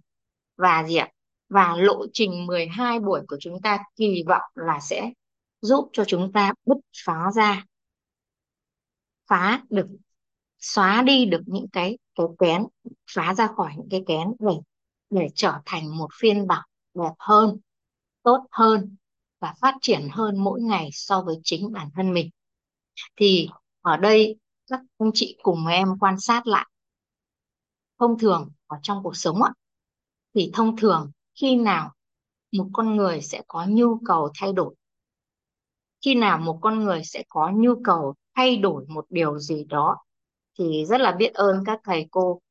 [0.57, 1.09] và gì ạ?
[1.49, 5.11] Và lộ trình 12 buổi của chúng ta kỳ vọng là sẽ
[5.61, 7.65] giúp cho chúng ta bứt phá ra,
[9.27, 9.87] phá được,
[10.59, 12.65] xóa đi được những cái cái kén,
[13.11, 14.53] phá ra khỏi những cái kén để
[15.09, 17.57] để trở thành một phiên bản đẹp hơn,
[18.23, 18.95] tốt hơn
[19.39, 22.29] và phát triển hơn mỗi ngày so với chính bản thân mình.
[23.15, 23.49] Thì
[23.81, 24.35] ở đây
[24.67, 26.67] các anh chị cùng em quan sát lại.
[27.99, 29.51] Thông thường ở trong cuộc sống ạ,
[30.35, 31.93] thì thông thường khi nào
[32.51, 34.75] một con người sẽ có nhu cầu thay đổi?
[36.05, 39.97] Khi nào một con người sẽ có nhu cầu thay đổi một điều gì đó?
[40.59, 42.41] Thì rất là biết ơn các thầy cô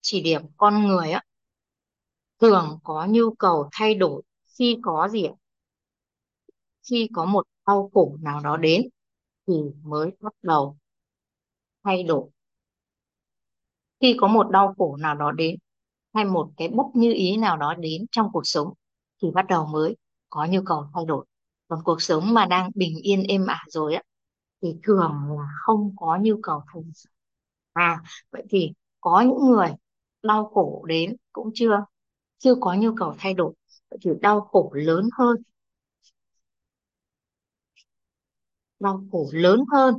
[0.00, 1.22] chỉ điểm con người á.
[2.40, 4.22] Thường có nhu cầu thay đổi
[4.58, 5.34] khi có gì ạ?
[6.90, 8.88] Khi có một đau khổ nào đó đến
[9.46, 10.76] thì mới bắt đầu
[11.84, 12.30] thay đổi.
[14.00, 15.56] Khi có một đau khổ nào đó đến
[16.18, 18.72] hay một cái bất như ý nào đó đến trong cuộc sống
[19.22, 19.96] thì bắt đầu mới
[20.30, 21.26] có nhu cầu thay đổi.
[21.68, 24.02] Còn cuộc sống mà đang bình yên êm ả rồi á,
[24.62, 26.92] thì thường là không có nhu cầu thay đổi.
[27.72, 28.02] À
[28.32, 29.68] vậy thì có những người
[30.22, 31.84] đau khổ đến cũng chưa
[32.38, 33.54] chưa có nhu cầu thay đổi,
[33.90, 35.36] vậy thì đau khổ lớn hơn.
[38.80, 39.94] Đau khổ lớn hơn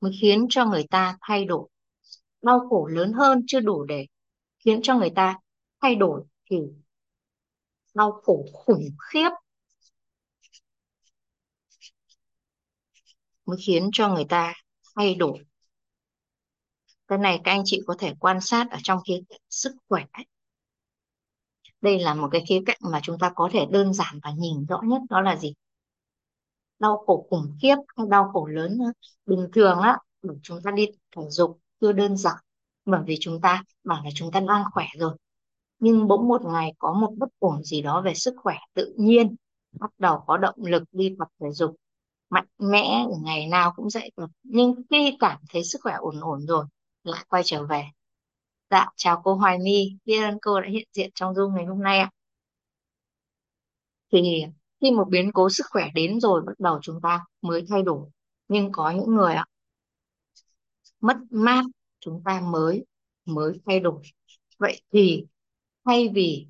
[0.00, 1.68] mới khiến cho người ta thay đổi
[2.46, 4.06] đau khổ lớn hơn chưa đủ để
[4.58, 5.38] khiến cho người ta
[5.82, 6.56] thay đổi thì
[7.94, 9.30] đau khổ khủng khiếp
[13.46, 14.54] mới khiến cho người ta
[14.96, 15.38] thay đổi.
[17.08, 20.04] Cái này các anh chị có thể quan sát ở trong khía cạnh sức khỏe.
[21.80, 24.66] Đây là một cái khía cạnh mà chúng ta có thể đơn giản và nhìn
[24.66, 25.54] rõ nhất, đó là gì?
[26.78, 28.78] Đau khổ khủng khiếp hay đau khổ lớn
[29.26, 29.98] bình thường á
[30.42, 32.36] chúng ta đi thể dục cứ đơn giản.
[32.84, 35.16] Bởi vì chúng ta bảo là chúng ta đang khỏe rồi.
[35.78, 39.36] Nhưng bỗng một ngày có một bất ổn gì đó về sức khỏe tự nhiên,
[39.80, 41.76] bắt đầu có động lực đi tập thể dục.
[42.30, 44.26] Mạnh mẽ ngày nào cũng dậy được.
[44.42, 46.64] Nhưng khi cảm thấy sức khỏe ổn ổn rồi,
[47.04, 47.84] lại quay trở về.
[48.70, 49.96] Dạ chào cô Hoài My.
[50.04, 52.10] Biết ơn cô đã hiện diện trong Zoom ngày hôm nay ạ.
[54.12, 54.44] Thì
[54.80, 58.08] khi một biến cố sức khỏe đến rồi, bắt đầu chúng ta mới thay đổi.
[58.48, 59.44] Nhưng có những người ạ
[61.06, 61.64] mất mát,
[62.00, 62.84] chúng ta mới
[63.24, 64.02] mới thay đổi.
[64.58, 65.24] Vậy thì
[65.84, 66.46] thay vì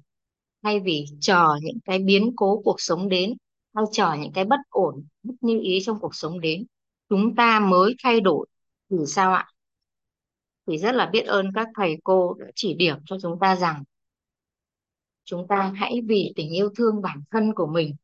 [0.63, 3.35] thay vì chờ những cái biến cố cuộc sống đến
[3.75, 6.67] hay chờ những cái bất ổn bất như ý trong cuộc sống đến,
[7.09, 8.47] chúng ta mới thay đổi.
[8.91, 9.47] Thì sao ạ?
[10.67, 13.85] Thì rất là biết ơn các thầy cô đã chỉ điểm cho chúng ta rằng,
[15.25, 17.95] chúng ta hãy vì tình yêu thương bản thân của mình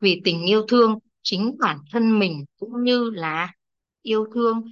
[0.00, 3.52] vì tình yêu thương chính bản thân mình cũng như là
[4.02, 4.62] yêu thương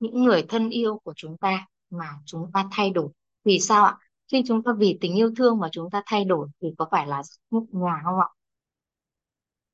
[0.00, 3.08] những người thân yêu của chúng ta mà chúng ta thay đổi.
[3.44, 3.96] Vì sao ạ?
[4.32, 7.06] Khi chúng ta vì tình yêu thương mà chúng ta thay đổi thì có phải
[7.06, 8.28] là nhẹ nhà không ạ?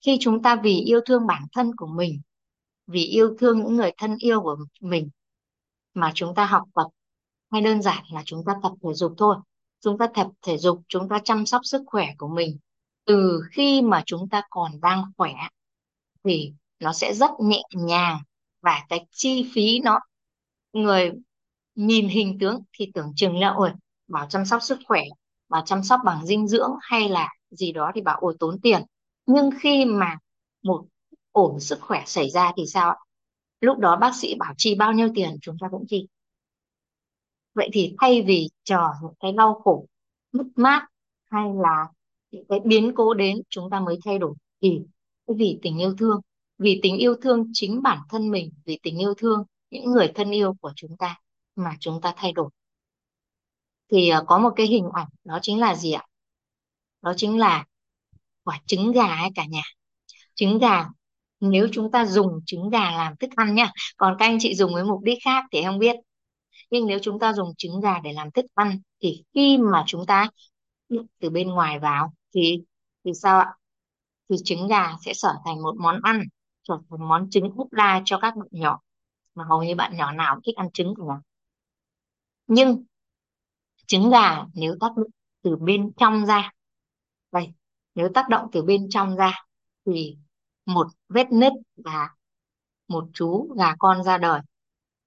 [0.05, 2.20] Khi chúng ta vì yêu thương bản thân của mình,
[2.87, 5.09] vì yêu thương những người thân yêu của mình
[5.94, 6.87] mà chúng ta học tập,
[7.50, 9.37] hay đơn giản là chúng ta tập thể dục thôi.
[9.81, 12.59] Chúng ta tập thể dục, chúng ta chăm sóc sức khỏe của mình
[13.11, 15.33] từ khi mà chúng ta còn đang khỏe
[16.25, 18.18] thì nó sẽ rất nhẹ nhàng
[18.61, 20.01] và cái chi phí nó,
[20.73, 21.12] người
[21.75, 23.70] nhìn hình tướng thì tưởng chừng là, ôi,
[24.09, 25.03] bảo chăm sóc sức khỏe,
[25.49, 28.83] bảo chăm sóc bằng dinh dưỡng hay là gì đó thì bảo, ôi, tốn tiền.
[29.27, 30.18] Nhưng khi mà
[30.62, 30.85] một
[31.33, 32.96] ổn sức khỏe xảy ra thì sao ạ?
[33.61, 36.09] Lúc đó bác sĩ bảo chi bao nhiêu tiền chúng ta cũng chi.
[37.55, 39.87] Vậy thì thay vì chờ những cái đau khổ
[40.33, 40.87] mất mát
[41.31, 41.87] hay là
[42.31, 44.35] những cái biến cố đến chúng ta mới thay đổi.
[44.62, 44.81] Thì
[45.27, 46.21] vì tình yêu thương,
[46.59, 50.31] vì tình yêu thương chính bản thân mình, vì tình yêu thương những người thân
[50.31, 51.16] yêu của chúng ta
[51.57, 52.51] mà chúng ta thay đổi.
[53.93, 56.07] Thì à, có một cái hình ảnh, đó chính là gì ạ?
[57.03, 57.64] Đó chính là
[58.45, 59.62] quả trứng gà ấy cả nhà.
[60.35, 60.88] Trứng gà,
[61.40, 64.75] nếu chúng ta dùng trứng gà làm thức ăn nhá, còn các anh chị dùng
[64.75, 65.97] với mục đích khác thì không biết.
[66.71, 70.07] Nhưng nếu chúng ta dùng trứng gà để làm thức ăn thì khi mà chúng
[70.07, 70.31] ta
[71.19, 72.62] từ bên ngoài vào thì
[73.05, 73.55] thì sao ạ?
[74.29, 76.23] Thì trứng gà sẽ trở thành một món ăn
[76.62, 78.81] trở thành món trứng ốp la cho các bạn nhỏ.
[79.35, 81.14] Mà hầu như bạn nhỏ nào cũng thích ăn trứng cả.
[82.47, 82.85] Nhưng
[83.87, 85.07] trứng gà nếu tác động
[85.43, 86.51] từ bên trong ra
[87.31, 87.53] vậy
[87.95, 89.45] nếu tác động từ bên trong ra
[89.87, 90.16] thì
[90.66, 92.11] một vết nứt và
[92.88, 94.40] một chú gà con ra đời.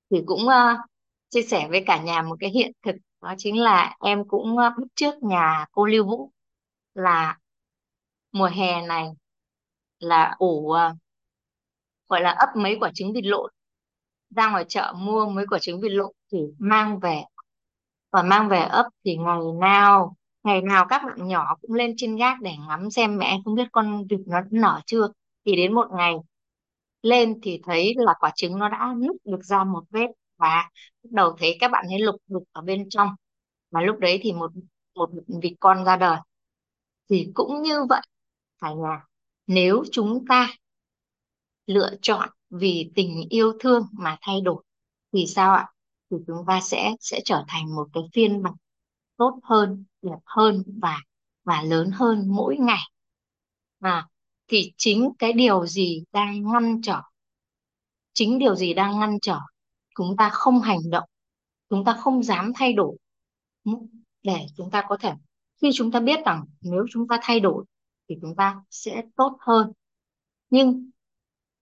[0.10, 0.80] Thì cũng uh,
[1.30, 4.68] chia sẻ với cả nhà một cái hiện thực đó chính là em cũng ờ,
[4.68, 6.32] uh, bắt trước nhà cô Lưu Vũ
[6.96, 7.38] là
[8.32, 9.08] mùa hè này
[10.00, 10.96] là ủ ờ,
[12.10, 13.52] gọi là ấp mấy quả trứng vịt lộn,
[14.36, 17.24] ra ngoài chợ mua mấy quả trứng vịt lộn thì mang về.
[18.12, 22.16] Và mang về ấp thì ngày nào ngày nào các bạn nhỏ cũng lên trên
[22.18, 25.08] gác để ngắm xem mẹ không biết con vịt nó nở chưa.
[25.46, 26.14] Thì đến một ngày
[27.02, 30.70] lên thì thấy là quả trứng nó đã nứt được ra một vết và
[31.04, 33.10] bắt đầu thấy các bạn ấy lục đục ở bên trong.
[33.72, 34.52] Mà lúc đấy thì một
[34.96, 35.10] một
[35.44, 36.18] vịt con ra đời
[37.10, 38.02] thì cũng như vậy
[38.62, 39.06] cả nhà
[39.48, 40.54] nếu chúng ta
[41.66, 44.64] lựa chọn vì tình yêu thương mà thay đổi,
[45.14, 45.68] thì sao ạ?
[46.12, 48.54] Thì chúng ta sẽ sẽ trở thành một cái phiên bản
[49.18, 50.98] tốt hơn, đẹp hơn và
[51.44, 52.82] và lớn hơn mỗi ngày.
[53.80, 54.08] À
[54.48, 57.02] thì chính cái điều gì đang ngăn trở,
[58.14, 59.40] chính điều gì đang ngăn trở
[59.96, 61.10] chúng ta không hành động,
[61.70, 62.98] chúng ta không dám thay đổi,
[64.24, 65.14] để chúng ta có thể
[65.62, 67.66] khi chúng ta biết rằng nếu chúng ta thay đổi
[68.10, 69.72] thì chúng ta sẽ tốt hơn.
[70.50, 70.90] Nhưng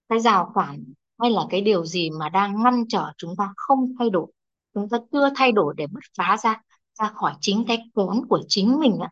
[0.09, 3.93] cái rào cản hay là cái điều gì mà đang ngăn trở chúng ta không
[3.99, 4.31] thay đổi,
[4.73, 6.61] chúng ta chưa thay đổi để bứt phá ra
[6.99, 9.09] ra khỏi chính cái kén của chính mình ạ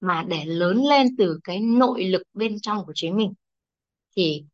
[0.00, 3.34] mà để lớn lên từ cái nội lực bên trong của chính mình,
[4.16, 4.44] thì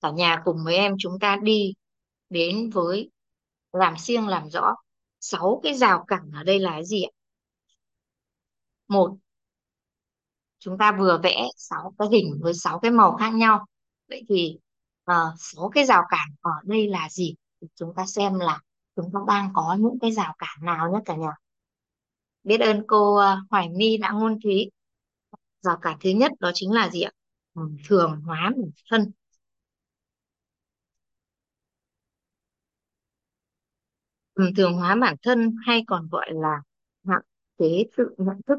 [0.00, 1.74] cả nhà cùng với em chúng ta đi
[2.30, 3.10] đến với
[3.72, 4.74] làm siêng làm rõ
[5.20, 7.12] sáu cái rào cản ở đây là cái gì ạ?
[8.88, 9.16] Một
[10.62, 13.66] chúng ta vừa vẽ sáu cái hình với sáu cái màu khác nhau.
[14.08, 14.58] Vậy thì
[15.04, 17.34] ờ, sáu cái rào cản ở đây là gì?
[17.60, 18.60] Thì chúng ta xem là
[18.96, 21.30] chúng ta đang có những cái rào cản nào nhé cả nhà
[22.44, 24.70] biết ơn cô uh, Hoài My đã ngôn thúy
[25.62, 27.12] rào cản thứ nhất đó chính là gì ạ?
[27.54, 29.12] Ừ, thường hóa bản thân
[34.34, 36.62] ừ, thường hóa bản thân hay còn gọi là
[37.06, 37.22] hạn
[37.58, 38.58] chế tự nhận thức.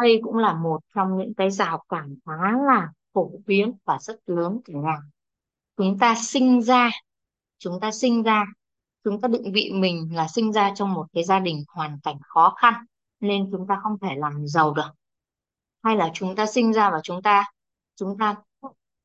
[0.00, 4.20] Đây cũng là một trong những cái rào cản khá là phổ biến và rất
[4.26, 4.96] lớn cả nhà
[5.76, 6.90] chúng ta sinh ra,
[7.58, 8.44] chúng ta sinh ra,
[9.04, 12.16] chúng ta định vị mình là sinh ra trong một cái gia đình hoàn cảnh
[12.22, 12.74] khó khăn
[13.20, 14.90] nên chúng ta không thể làm giàu được.
[15.82, 17.44] Hay là chúng ta sinh ra và chúng ta
[17.96, 18.34] chúng ta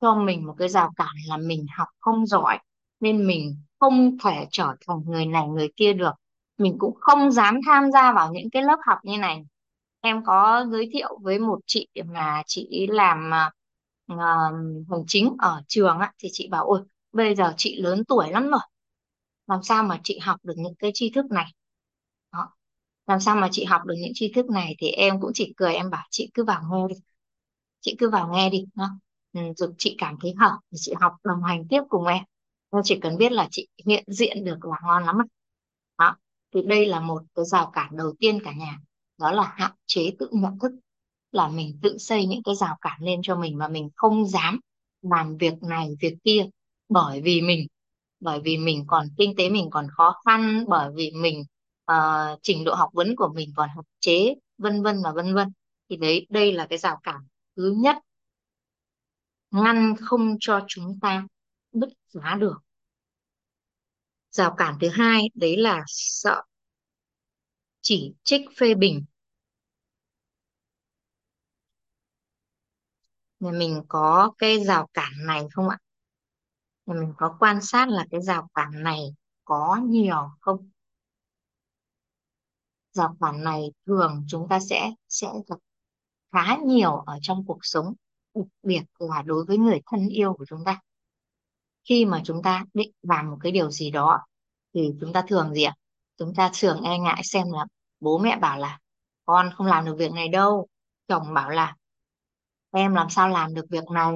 [0.01, 2.59] cho mình một cái rào cản là mình học không giỏi
[2.99, 6.11] nên mình không thể trở thành người này người kia được.
[6.57, 9.45] Mình cũng không dám tham gia vào những cái lớp học như này
[10.01, 13.31] em có giới thiệu với một chị mà chị làm
[14.13, 14.19] uh,
[14.89, 18.49] hành chính ở trường á thì chị bảo ôi bây giờ chị lớn tuổi lắm
[18.49, 18.61] rồi
[19.47, 21.45] làm sao mà chị học được những cái tri thức này?
[22.33, 22.49] Đó.
[23.07, 24.75] làm sao mà chị học được những tri thức này?
[24.79, 26.95] Thì em cũng chỉ cười em bảo chị cứ vào nghe đi
[27.81, 28.65] chị cứ vào nghe đi.
[28.75, 28.89] Đó.
[29.33, 32.23] Ừ, rồi chị cảm thấy hợp thì chị học đồng hành tiếp cùng em.
[32.73, 35.17] Em chỉ cần biết là chị hiện diện được là ngon lắm
[35.97, 36.15] đó.
[36.53, 38.77] Thì đây là một cái rào cản đầu tiên cả nhà
[39.21, 40.71] đó là hạn chế tự nhận thức
[41.31, 44.59] là mình tự xây những cái rào cản lên cho mình mà mình không dám
[45.01, 46.45] làm việc này việc kia
[46.89, 47.67] bởi vì mình
[48.19, 51.43] bởi vì mình còn kinh tế mình còn khó khăn bởi vì mình
[51.91, 55.47] uh, trình độ học vấn của mình còn hạn chế vân vân và vân vân.
[55.89, 57.21] Thì đấy đây là cái rào cản
[57.55, 57.97] thứ nhất.
[59.51, 61.27] Ngăn không cho chúng ta
[61.71, 62.57] bứt phá được.
[64.31, 66.41] Rào cản thứ hai đấy là sợ
[67.81, 69.05] chỉ trích phê bình.
[73.41, 75.77] Nhà mình có cái rào cản này không ạ?
[76.85, 80.69] Nhà mình có quan sát là cái rào cản này có nhiều không?
[82.91, 85.59] Rào cản này thường chúng ta sẽ sẽ gặp
[86.31, 87.93] khá nhiều ở trong cuộc sống,
[88.33, 90.79] đặc biệt là đối với người thân yêu của chúng ta.
[91.83, 94.19] Khi mà chúng ta định làm một cái điều gì đó,
[94.73, 95.75] thì chúng ta thường gì ạ?
[96.17, 97.65] Chúng ta thường e ngại xem là
[97.99, 98.79] bố mẹ bảo là
[99.25, 100.67] con không làm được việc này đâu.
[101.07, 101.75] Chồng bảo là
[102.79, 104.13] em làm sao làm được việc này?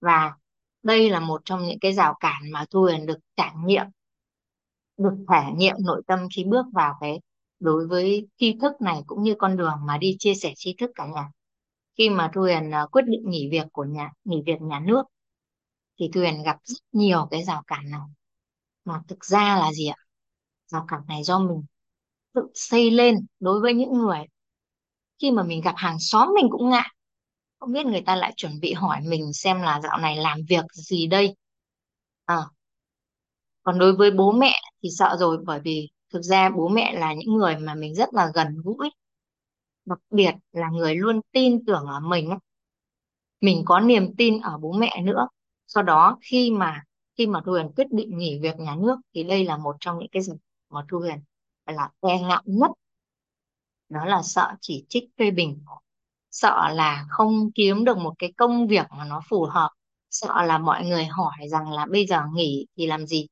[0.00, 0.34] Và
[0.82, 3.86] đây là một trong những cái rào cản mà Thu Huyền được trải nghiệm,
[4.96, 7.20] được thể nghiệm nội tâm khi bước vào cái
[7.60, 10.90] đối với tri thức này cũng như con đường mà đi chia sẻ tri thức
[10.94, 11.28] cả nhà.
[11.98, 15.02] Khi mà Thu Huyền à, quyết định nghỉ việc của nhà, nghỉ việc nhà nước,
[16.00, 18.00] thì Thu Huyền gặp rất nhiều cái rào cản này.
[18.84, 19.96] Mà thực ra là gì ạ?
[20.66, 21.64] Rào cản này do mình
[22.34, 24.20] tự xây lên đối với những người.
[25.22, 26.88] Khi mà mình gặp hàng xóm mình cũng ngại
[27.64, 30.64] không biết người ta lại chuẩn bị hỏi mình xem là dạo này làm việc
[30.72, 31.36] gì đây.
[32.24, 32.36] À,
[33.62, 37.14] còn đối với bố mẹ thì sợ rồi bởi vì thực ra bố mẹ là
[37.14, 38.90] những người mà mình rất là gần gũi.
[39.84, 42.30] Đặc biệt là người luôn tin tưởng ở mình
[43.40, 45.28] mình có niềm tin ở bố mẹ nữa.
[45.66, 46.82] Sau đó khi mà
[47.18, 49.98] khi mà Thu Huyền quyết định nghỉ việc nhà nước thì đây là một trong
[49.98, 50.32] những cái gì
[50.70, 51.18] mà Thu Huyền
[51.66, 52.70] là e ngại nhất.
[53.88, 55.60] Đó là sợ chỉ trích phê bình
[56.34, 59.70] sợ là không kiếm được một cái công việc mà nó phù hợp.
[60.10, 63.26] Sợ là mọi người hỏi rằng là bây giờ nghỉ thì làm gì?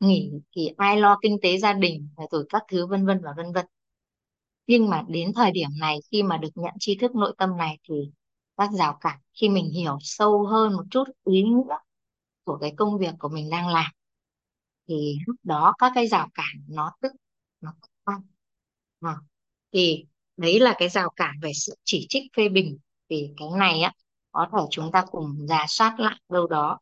[0.00, 3.52] Nghỉ thì ai lo kinh tế gia đình rồi các thứ vân vân và vân
[3.52, 3.66] vân.
[4.66, 7.78] Nhưng mà đến thời điểm này khi mà được nhận tri thức nội tâm này
[7.88, 7.94] thì
[8.56, 9.18] các rào cản.
[9.40, 11.76] Khi mình hiểu sâu hơn một chút ý nghĩa
[12.44, 13.92] của cái công việc của mình đang làm
[14.88, 17.12] thì lúc đó các cái rào cản nó tức
[17.60, 17.72] nó
[18.04, 18.20] tăng
[19.00, 19.16] à, ờ,
[19.72, 22.78] thì đấy là cái rào cản về sự chỉ trích phê bình.
[23.10, 23.92] Thì cái này á,
[24.32, 26.78] có thể chúng ta cùng rà soát lại đâu đó.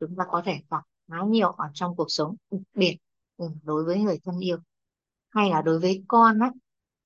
[0.00, 2.96] Chúng ta có thể gặp khá nhiều ở trong cuộc sống, đặc biệt
[3.36, 4.58] ừ, đối với người thân yêu.
[5.30, 6.50] Hay là đối với con á,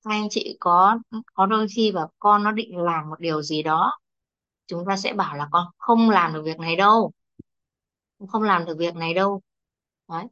[0.03, 0.99] các anh chị có
[1.33, 3.99] có đôi khi và con nó định làm một điều gì đó,
[4.67, 7.11] chúng ta sẽ bảo là con không làm được việc này đâu
[8.29, 9.41] không làm được việc này đâu.
[10.09, 10.25] Đấy.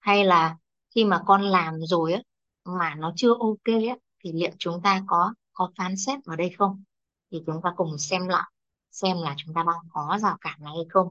[0.00, 0.56] Hay là
[0.94, 2.20] khi mà con làm rồi á,
[2.64, 6.50] mà nó chưa ok á thì liệu chúng ta có có phán xét vào đây
[6.58, 6.82] không?
[7.30, 8.50] Thì chúng ta cùng xem lại,
[8.90, 11.08] xem là chúng ta đang có rào cản này hay không.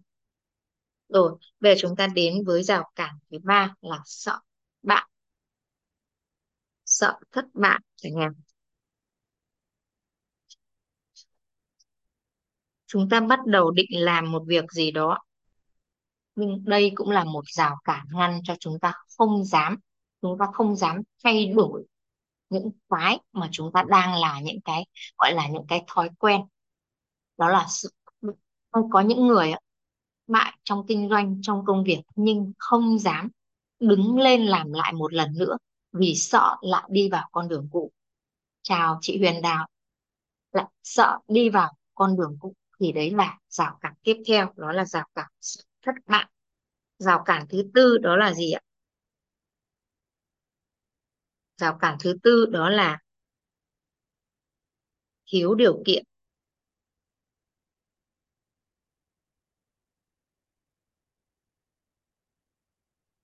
[1.09, 4.39] Rồi, bây giờ chúng ta đến với rào cản thứ ba là sợ
[4.83, 5.09] bạn.
[6.85, 8.33] Sợ thất bại chẳng hạn
[12.87, 15.19] chúng ta bắt đầu định làm một việc gì đó.
[16.35, 19.77] Nhưng đây cũng là một rào cản ngăn cho chúng ta không dám,
[20.21, 21.85] chúng ta không dám thay đổi
[22.49, 24.85] những cái mà chúng ta đang là những cái
[25.17, 26.41] gọi là những cái thói quen.
[27.37, 27.89] Đó là sự
[28.91, 29.59] có những người ạ,
[30.27, 33.29] bại trong kinh doanh trong công việc nhưng không dám
[33.79, 35.57] đứng lên làm lại một lần nữa
[35.91, 37.91] vì sợ lại đi vào con đường cũ.
[38.61, 39.67] Chào chị Huyền Đào.
[40.51, 44.71] Lại sợ đi vào con đường cũ thì đấy là rào cản tiếp theo đó
[44.71, 45.27] là rào cản
[45.85, 46.25] thất bại.
[46.97, 48.61] Rào cản thứ tư đó là gì ạ?
[51.57, 52.99] Rào cản thứ tư đó là
[55.27, 56.03] thiếu điều kiện.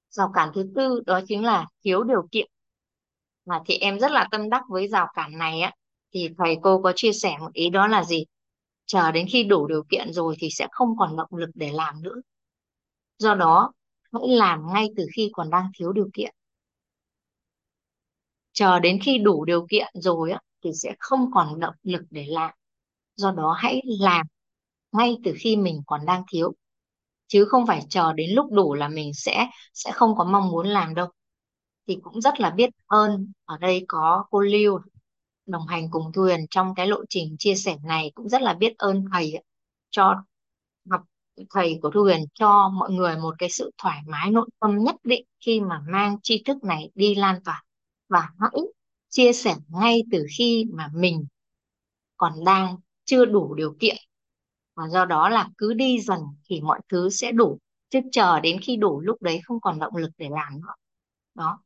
[0.09, 2.47] Rào cản thứ tư đó chính là thiếu điều kiện.
[3.45, 5.71] Mà thì em rất là tâm đắc với rào cản này á,
[6.13, 8.25] thì thầy cô có chia sẻ một ý đó là gì?
[8.85, 12.03] Chờ đến khi đủ điều kiện rồi thì sẽ không còn động lực để làm
[12.03, 12.15] nữa.
[13.17, 13.71] Do đó,
[14.13, 16.35] hãy làm ngay từ khi còn đang thiếu điều kiện
[18.53, 22.25] chờ đến khi đủ điều kiện rồi á, thì sẽ không còn động lực để
[22.29, 22.51] làm.
[23.15, 24.25] Do đó hãy làm
[24.91, 26.53] ngay từ khi mình còn đang thiếu.
[27.27, 30.67] Chứ không phải chờ đến lúc đủ là mình sẽ sẽ không có mong muốn
[30.67, 31.07] làm đâu.
[31.87, 34.79] Thì cũng rất là biết ơn, ở đây có cô Lưu
[35.45, 38.73] đồng hành cùng thuyền trong cái lộ trình chia sẻ này, cũng rất là biết
[38.77, 39.33] ơn thầy
[39.89, 40.23] cho
[40.91, 41.01] học
[41.49, 45.25] thầy của thuyền, cho mọi người một cái sự thoải mái nội tâm nhất định
[45.45, 47.63] khi mà mang tri thức này đi lan tỏa
[48.11, 48.61] và hãy
[49.09, 51.25] chia sẻ ngay từ khi mà mình
[52.17, 53.95] còn đang chưa đủ điều kiện.
[54.75, 56.19] Và do đó là cứ đi dần
[56.49, 59.95] thì mọi thứ sẽ đủ, chứ chờ đến khi đủ lúc đấy không còn động
[59.95, 60.73] lực để làm nữa.
[61.35, 61.59] Đó.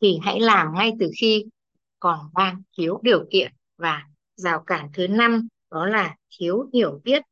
[0.00, 1.44] Thì hãy làm ngay từ khi
[2.00, 3.52] còn đang thiếu điều kiện.
[3.76, 4.02] Và
[4.36, 7.22] rào cản thứ năm đó là thiếu hiểu biết.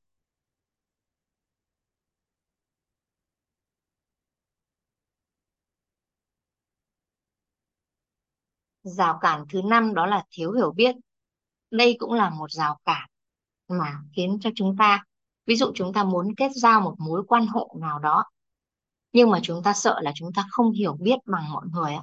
[8.87, 10.97] Rào cản thứ năm đó là thiếu hiểu biết.
[11.71, 13.09] Đây cũng là một rào cản
[13.69, 15.05] mà khiến cho chúng ta,
[15.47, 18.25] ví dụ chúng ta muốn kết giao một mối quan hệ nào đó,
[19.13, 22.03] nhưng mà chúng ta sợ là chúng ta không hiểu biết bằng mọi người ạ.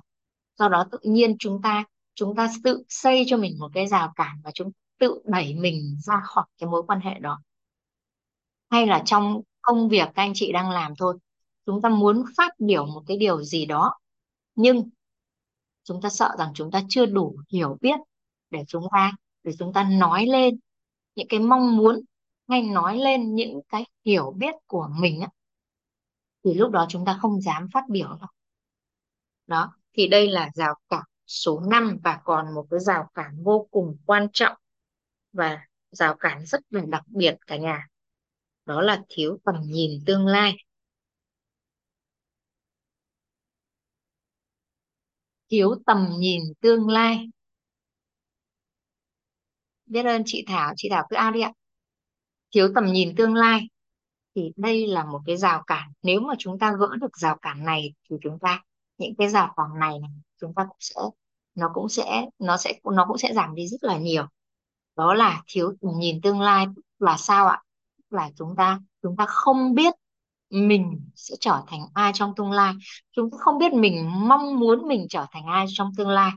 [0.60, 1.84] Do đó tự nhiên chúng ta
[2.16, 5.98] chúng ta tự xây cho mình một cái rào cản và chúng tự đẩy mình
[6.00, 7.40] ra khỏi cái mối quan hệ đó.
[8.70, 11.18] Hay là trong công việc các anh chị đang làm thôi,
[11.66, 13.98] chúng ta muốn phát biểu một cái điều gì đó,
[14.56, 14.90] nhưng
[15.84, 18.00] chúng ta sợ rằng chúng ta chưa đủ hiểu biết
[18.50, 19.12] để chúng ta
[19.44, 20.60] để chúng ta nói lên
[21.16, 22.02] những cái mong muốn
[22.48, 25.28] ngay nói lên những cái hiểu biết của mình á,
[26.44, 28.30] thì lúc đó chúng ta không dám phát biểu đâu.
[29.48, 33.68] Đó, thì đây là rào cản số 5 và còn một cái rào cản vô
[33.72, 34.58] cùng quan trọng
[35.34, 37.88] và rào cản rất là đặc biệt cả nhà.
[38.66, 40.54] Đó là thiếu tầm nhìn tương lai.
[45.54, 47.30] Thiếu tầm nhìn tương lai.
[49.86, 51.54] Biết ơn chị Thảo, chị Thảo cứ ao đi ạ.
[52.52, 53.70] Thiếu tầm nhìn tương lai
[54.36, 55.92] thì đây là một cái rào cản.
[56.04, 58.64] Nếu mà chúng ta gỡ được rào cản này thì chúng ta
[58.98, 61.02] những cái rào cản này, này chúng ta cũng sẽ
[61.56, 64.26] nó cũng sẽ nó sẽ nó cũng sẽ giảm đi rất là nhiều
[64.96, 66.66] đó là thiếu tầm nhìn tương lai
[67.00, 67.64] là sao ạ
[68.10, 69.94] là chúng ta chúng ta không biết
[70.54, 72.74] mình sẽ trở thành ai trong tương lai.
[73.12, 76.32] Chúng ta không biết mình mong muốn mình trở thành ai trong tương lai.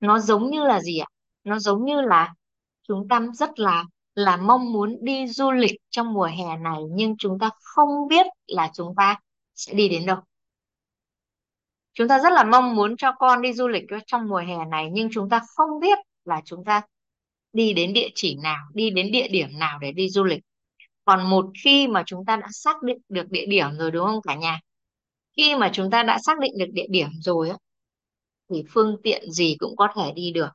[0.00, 1.06] Nó giống như là gì ạ?
[1.44, 2.34] Nó giống như là
[2.88, 3.84] chúng ta rất là
[4.14, 8.26] là mong muốn đi du lịch trong mùa hè này, nhưng chúng ta không biết
[8.46, 9.20] là chúng ta
[9.54, 10.18] sẽ đi đến đâu.
[11.92, 14.88] Chúng ta rất là mong muốn cho con đi du lịch trong mùa hè này,
[14.92, 16.82] nhưng chúng ta không biết là chúng ta
[17.52, 20.42] đi đến địa chỉ nào, đi đến địa điểm nào để đi du lịch
[21.10, 24.22] còn một khi mà chúng ta đã xác định được địa điểm rồi, đúng không
[24.22, 24.60] cả nhà?
[25.36, 27.56] Khi mà chúng ta đã xác định được địa điểm rồi á,
[28.50, 30.48] thì phương tiện gì cũng có thể đi được.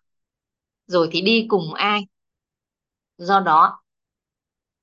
[0.88, 2.02] Rồi thì đi cùng ai?
[3.18, 3.82] Do đó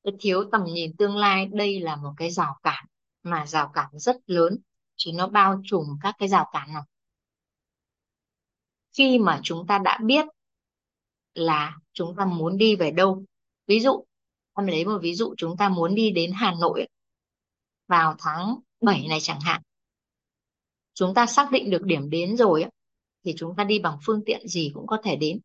[0.05, 2.85] cái thiếu tầm nhìn tương lai, đây là một cái rào cản
[3.23, 4.59] mà rào cản rất lớn
[4.97, 6.83] chỉ nó bao trùm các cái rào cản này
[8.93, 10.27] khi mà chúng ta đã biết
[11.35, 13.25] là chúng ta muốn đi về đâu,
[13.67, 14.05] ví dụ
[14.57, 16.87] em lấy một ví dụ chúng ta muốn đi đến Hà Nội
[17.87, 19.63] vào tháng 7 này chẳng hạn,
[20.95, 22.65] chúng ta xác định được điểm đến rồi
[23.25, 25.41] thì chúng ta đi bằng phương tiện gì cũng có thể đến.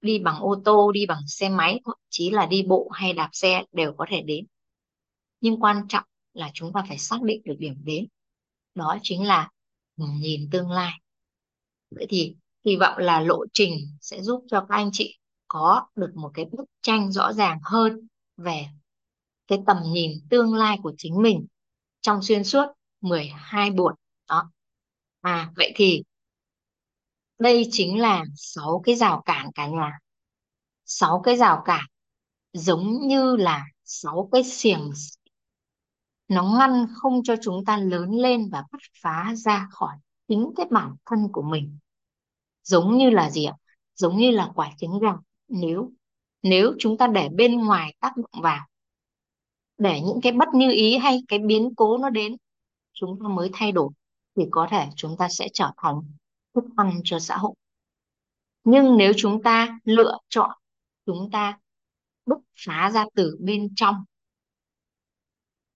[0.00, 3.28] Đi bằng ô tô, đi bằng xe máy, thậm chí là đi bộ hay đạp
[3.32, 4.46] xe đều có thể đến.
[5.40, 8.06] Nhưng quan trọng là chúng ta phải xác định được điểm đến.
[8.74, 9.50] Đó chính là
[9.96, 10.92] nhìn tương lai.
[11.90, 16.12] Vậy thì hy vọng là lộ trình sẽ giúp cho các anh chị có được
[16.14, 18.08] một cái bức tranh rõ ràng hơn
[18.42, 18.66] về
[19.46, 21.46] cái tầm nhìn tương lai của chính mình
[22.00, 22.66] trong xuyên suốt
[23.00, 23.92] 12 buổi.
[24.28, 24.50] Đó.
[25.20, 26.02] À vậy thì
[27.38, 29.98] đây chính là 6 cái rào cản cả nhà.
[30.84, 31.84] 6 cái rào cản
[32.52, 34.90] giống như là 6 cái xiềng
[36.30, 39.96] nó ngăn không cho chúng ta lớn lên và bứt phá ra khỏi
[40.28, 41.78] chính cái bản thân của mình.
[42.62, 43.54] Giống như là gì ạ?
[43.94, 45.12] Giống như là quả trứng gà.
[45.48, 45.92] Nếu
[46.42, 48.66] nếu chúng ta để bên ngoài tác động vào,
[49.78, 52.36] để những cái bất như ý hay cái biến cố nó đến,
[52.92, 53.90] chúng ta mới thay đổi,
[54.36, 55.94] thì có thể chúng ta sẽ trở thành
[56.54, 57.54] thức ăn cho xã hội.
[58.64, 60.50] Nhưng nếu chúng ta lựa chọn,
[61.06, 61.58] chúng ta
[62.26, 64.04] bứt phá ra từ bên trong,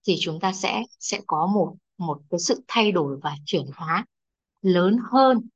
[0.06, 4.06] thì chúng ta sẽ sẽ có một một cái sự thay đổi và chuyển hóa
[4.62, 5.48] lớn hơn,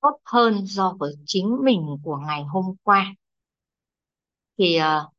[0.00, 3.14] tốt hơn so với chính mình của ngày hôm qua
[4.58, 5.12] thì uh,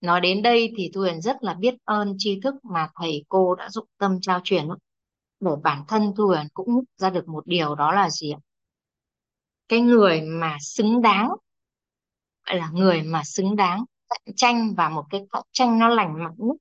[0.00, 3.54] nói đến đây thì Thu Huyền rất là biết ơn tri thức mà thầy cô
[3.54, 4.68] đã dụng tâm trao truyền
[5.40, 8.38] để bản thân Thu Huyền cũng ra được một điều đó là gì ạ?
[9.68, 11.28] Cái người mà xứng đáng
[12.46, 16.24] gọi là người mà xứng đáng cạnh tranh và một cái cạnh tranh nó lành
[16.24, 16.56] mạnh nhất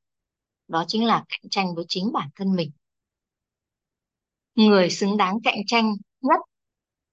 [0.68, 2.72] đó chính là cạnh tranh với chính bản thân mình.
[4.56, 6.40] Người xứng đáng cạnh tranh nhất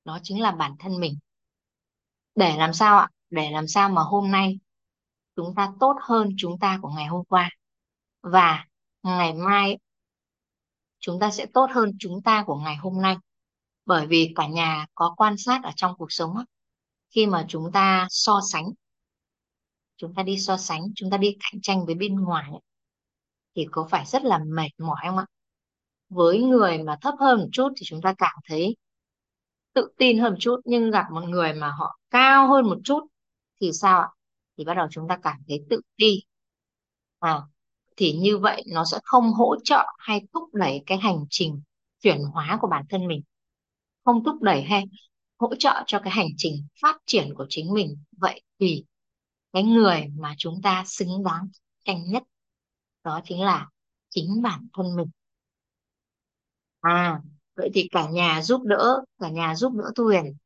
[0.05, 1.18] đó chính là bản thân mình.
[2.34, 3.09] Để làm sao ạ?
[3.30, 4.59] Để làm sao mà hôm nay
[5.37, 7.51] chúng ta tốt hơn chúng ta của ngày hôm qua.
[8.22, 8.64] Và
[9.03, 9.78] ngày mai
[10.99, 13.16] chúng ta sẽ tốt hơn chúng ta của ngày hôm nay.
[13.87, 16.35] Bởi vì cả nhà có quan sát ở trong cuộc sống
[17.11, 18.64] khi mà chúng ta so sánh,
[19.97, 22.51] chúng ta đi so sánh, chúng ta đi cạnh tranh với bên ngoài
[23.57, 25.26] thì có phải rất là mệt mỏi không ạ?
[26.09, 28.76] Với người mà thấp hơn một chút thì chúng ta cảm thấy
[29.72, 33.01] tự tin hơn một chút, nhưng gặp một người mà họ cao hơn một chút
[33.61, 34.09] thì sao ạ?
[34.59, 36.22] Thì bắt đầu chúng ta cảm thấy tự ti.
[37.18, 37.40] À,
[37.96, 41.62] thì như vậy nó sẽ không hỗ trợ hay thúc đẩy cái hành trình
[42.00, 43.22] chuyển hóa của bản thân mình.
[44.05, 44.84] Không thúc đẩy hay
[45.38, 47.96] hỗ trợ cho cái hành trình phát triển của chính mình.
[48.12, 48.84] Vậy thì
[49.52, 51.48] cái người mà chúng ta xứng đáng
[51.84, 52.22] tranh nhất
[53.05, 53.68] đó chính là
[54.09, 55.11] chính bản thân mình.
[56.80, 57.20] À
[57.57, 60.36] vậy thì cả nhà giúp đỡ cả nhà giúp đỡ Thu Huyền.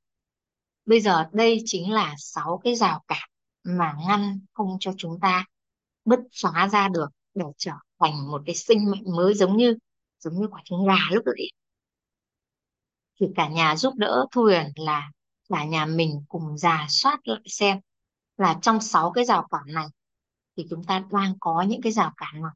[0.87, 3.29] Bây giờ đây chính là sáu cái rào cản
[3.69, 5.45] mà ngăn không cho chúng ta
[6.05, 9.77] bứt phá ra được để trở thành một cái sinh mệnh mới giống như
[10.19, 11.51] giống như quả trứng gà lúc đấy
[13.21, 15.11] thì cả nhà giúp đỡ Thu Huyền là
[15.49, 17.81] cả nhà mình cùng giả soát lại xem
[18.37, 19.87] là trong sáu cái rào cản này
[20.57, 22.53] thì chúng ta đang có những cái rào cản nào.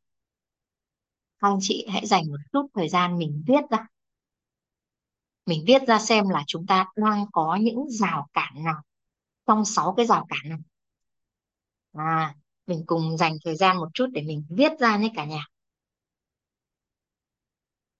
[1.39, 3.87] Các anh chị hãy dành một chút thời gian mình viết ra.
[5.47, 8.83] Mình viết ra xem là chúng ta đang có những rào cản nào
[9.47, 10.59] trong sáu cái rào cản này
[11.93, 12.35] à
[12.67, 15.47] mình cùng dành thời gian một chút để mình viết ra nhé cả nhà.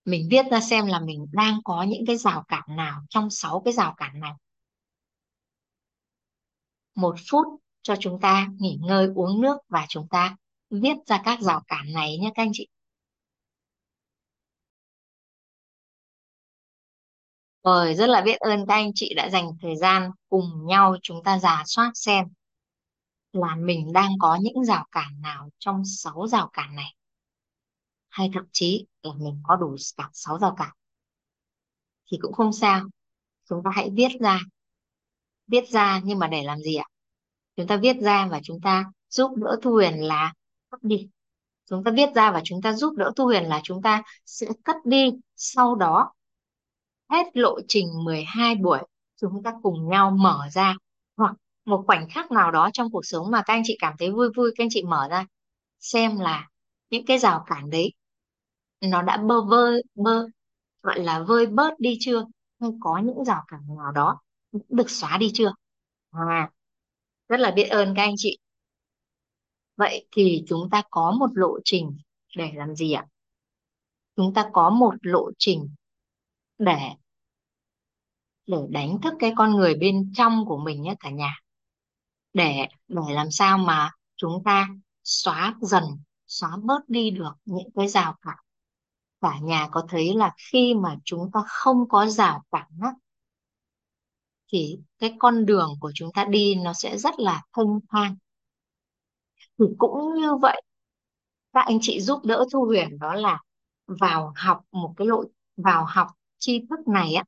[0.05, 3.61] Mình viết ra xem là mình đang có những cái rào cản nào trong sáu
[3.65, 4.31] cái rào cản này.
[6.95, 7.47] Một phút
[7.81, 10.35] cho chúng ta nghỉ ngơi uống nước và chúng ta
[10.69, 12.67] viết ra các rào cản này nhé các anh chị.
[17.63, 21.23] Rồi, rất là biết ơn các anh chị đã dành thời gian cùng nhau chúng
[21.23, 22.25] ta rà soát xem
[23.33, 26.95] là mình đang có những rào cản nào trong 6 rào cản này.
[28.09, 30.71] Hay thậm chí là mình có đủ cả 6 rào cản.
[32.11, 32.85] Thì cũng không sao.
[33.49, 34.39] Chúng ta hãy viết ra.
[35.47, 36.85] Viết ra nhưng mà để làm gì ạ?
[37.55, 40.33] Chúng ta viết ra và chúng ta giúp đỡ Thu Huyền là
[40.71, 41.09] cắt đi.
[41.69, 44.47] Chúng ta viết ra và chúng ta giúp đỡ Thu Huyền là chúng ta sẽ
[44.65, 45.11] cắt đi.
[45.35, 46.13] Sau đó,
[47.09, 48.79] hết lộ trình 12 buổi,
[49.15, 50.75] chúng ta cùng nhau mở ra
[51.17, 51.35] hoặc
[51.65, 54.29] một khoảnh khắc nào đó trong cuộc sống mà các anh chị cảm thấy vui
[54.35, 55.25] vui, các anh chị mở ra,
[55.79, 56.49] xem là
[56.89, 57.93] những cái rào cản đấy,
[58.81, 60.27] nó đã bơ vơ, bơ,
[60.83, 62.25] gọi là vơi bớt đi chưa?
[62.61, 64.21] Hay có những rào cản nào đó
[64.69, 65.53] được xóa đi chưa?
[66.11, 66.49] À
[67.29, 68.37] rất là biết ơn các anh chị.
[69.77, 71.97] Vậy thì chúng ta có một lộ trình
[72.37, 73.05] để làm gì ạ?
[74.15, 75.69] Chúng ta có một lộ trình
[76.57, 76.89] để
[78.47, 81.35] để đánh thức cái con người bên trong của mình nhé cả nhà
[82.33, 84.67] để để làm sao mà chúng ta
[85.03, 85.83] xóa dần
[86.27, 88.37] xóa bớt đi được những cái rào cản.
[89.21, 92.89] Cả nhà có thấy là khi mà chúng ta không có rào cản á,
[94.51, 98.15] thì cái con đường của chúng ta đi nó sẽ rất là thông thang
[99.59, 100.61] thì cũng như vậy
[101.53, 103.39] các anh chị giúp đỡ Thu Huyền đó là
[103.87, 105.23] vào học một cái lộ
[105.57, 106.07] vào học
[106.39, 107.23] tri thức này á.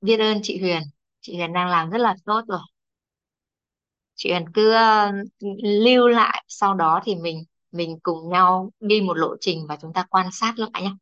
[0.00, 0.82] Biết ơn chị Huyền
[1.20, 2.60] chị Huyền đang làm rất là tốt rồi
[4.16, 5.14] chị Huyền cứ uh,
[5.62, 9.92] lưu lại sau đó thì mình mình cùng nhau đi một lộ trình và chúng
[9.92, 10.92] ta quan sát lại nhé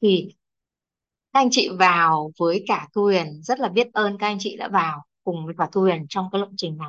[0.00, 0.34] thì
[1.32, 4.56] các anh chị vào với cả Thu Huyền rất là biết ơn các anh chị
[4.56, 6.88] đã vào cùng với cả Thu Huyền trong cái lộ trình này.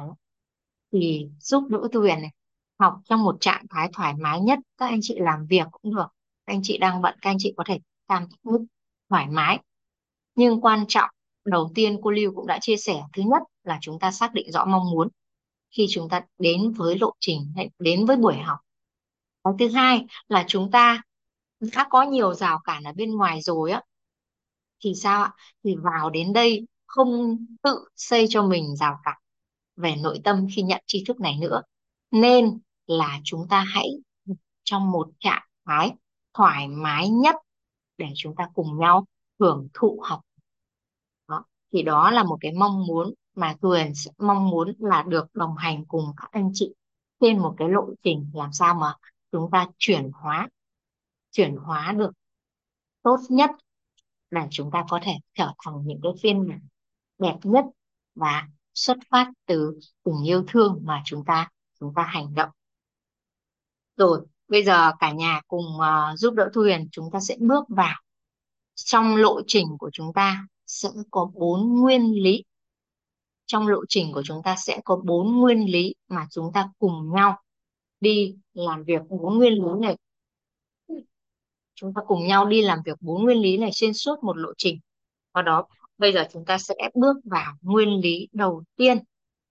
[0.91, 2.32] Thì giúp đỡ Thu Huyền này
[2.79, 6.07] học trong một trạng thái thoải mái nhất các anh chị làm việc cũng được.
[6.45, 8.61] Các anh chị đang bận các anh chị có thể cảm thức
[9.09, 9.59] thoải mái.
[10.36, 11.09] Nhưng quan trọng
[11.45, 14.51] đầu tiên cô Lưu cũng đã chia sẻ thứ nhất là chúng ta xác định
[14.51, 15.07] rõ mong muốn
[15.72, 18.59] khi chúng ta đến với lộ trình đến với buổi học.
[19.43, 21.01] Cái thứ hai là chúng ta
[21.59, 23.82] đã có nhiều rào cản ở bên ngoài rồi á.
[24.84, 25.34] Thì sao ạ?
[25.64, 29.18] Thì vào đến đây không tự xây cho mình rào cản
[29.76, 31.62] về nội tâm khi nhận tri thức này nữa.
[32.12, 33.88] Nên là chúng ta hãy
[34.64, 35.91] trong một trạng thái
[36.34, 37.36] thoải mái nhất
[37.97, 39.05] để chúng ta cùng nhau
[39.39, 40.22] hưởng thụ học.
[41.28, 41.43] Đó.
[41.74, 45.55] thì đó là một cái mong muốn mà Tuyền sẽ mong muốn là được đồng
[45.55, 46.73] hành cùng các anh chị
[47.19, 48.95] trên một cái lộ trình làm sao mà
[49.32, 50.49] chúng ta chuyển hóa
[51.32, 52.11] chuyển hóa được
[53.03, 53.49] tốt nhất
[54.32, 56.59] để chúng ta có thể trở thành những cái phiên bản
[57.17, 57.65] đẹp nhất
[58.15, 62.49] và xuất phát từ tình yêu thương mà chúng ta chúng ta hành động.
[63.97, 67.65] Rồi bây giờ cả nhà cùng uh, giúp đỡ Thu Huyền chúng ta sẽ bước
[67.69, 68.01] vào.
[68.75, 72.43] Trong lộ trình của chúng ta sẽ có bốn nguyên lý
[73.51, 77.11] trong lộ trình của chúng ta sẽ có bốn nguyên lý mà chúng ta cùng
[77.13, 77.41] nhau
[77.99, 79.97] đi làm việc bốn nguyên lý này.
[81.75, 84.53] Chúng ta cùng nhau đi làm việc bốn nguyên lý này xuyên suốt một lộ
[84.57, 84.79] trình.
[85.33, 88.97] Và đó bây giờ chúng ta sẽ bước vào nguyên lý đầu tiên.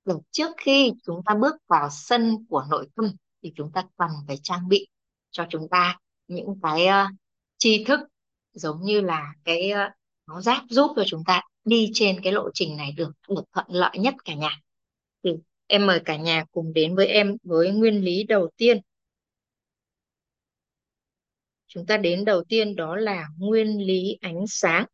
[0.05, 4.11] Để trước khi chúng ta bước vào sân của nội tâm thì chúng ta cần
[4.27, 4.89] phải trang bị
[5.31, 5.99] cho chúng ta
[6.29, 7.17] những cái uh,
[7.59, 8.01] tri thức
[8.53, 9.93] giống như là cái uh,
[10.27, 13.67] nó giáp giúp cho chúng ta đi trên cái lộ trình này được được thuận
[13.69, 14.61] lợi nhất cả nhà.
[15.25, 15.31] Thì
[15.67, 18.81] em mời cả nhà cùng đến với em với nguyên lý đầu tiên.
[21.67, 24.85] Chúng ta đến đầu tiên đó là nguyên lý ánh sáng.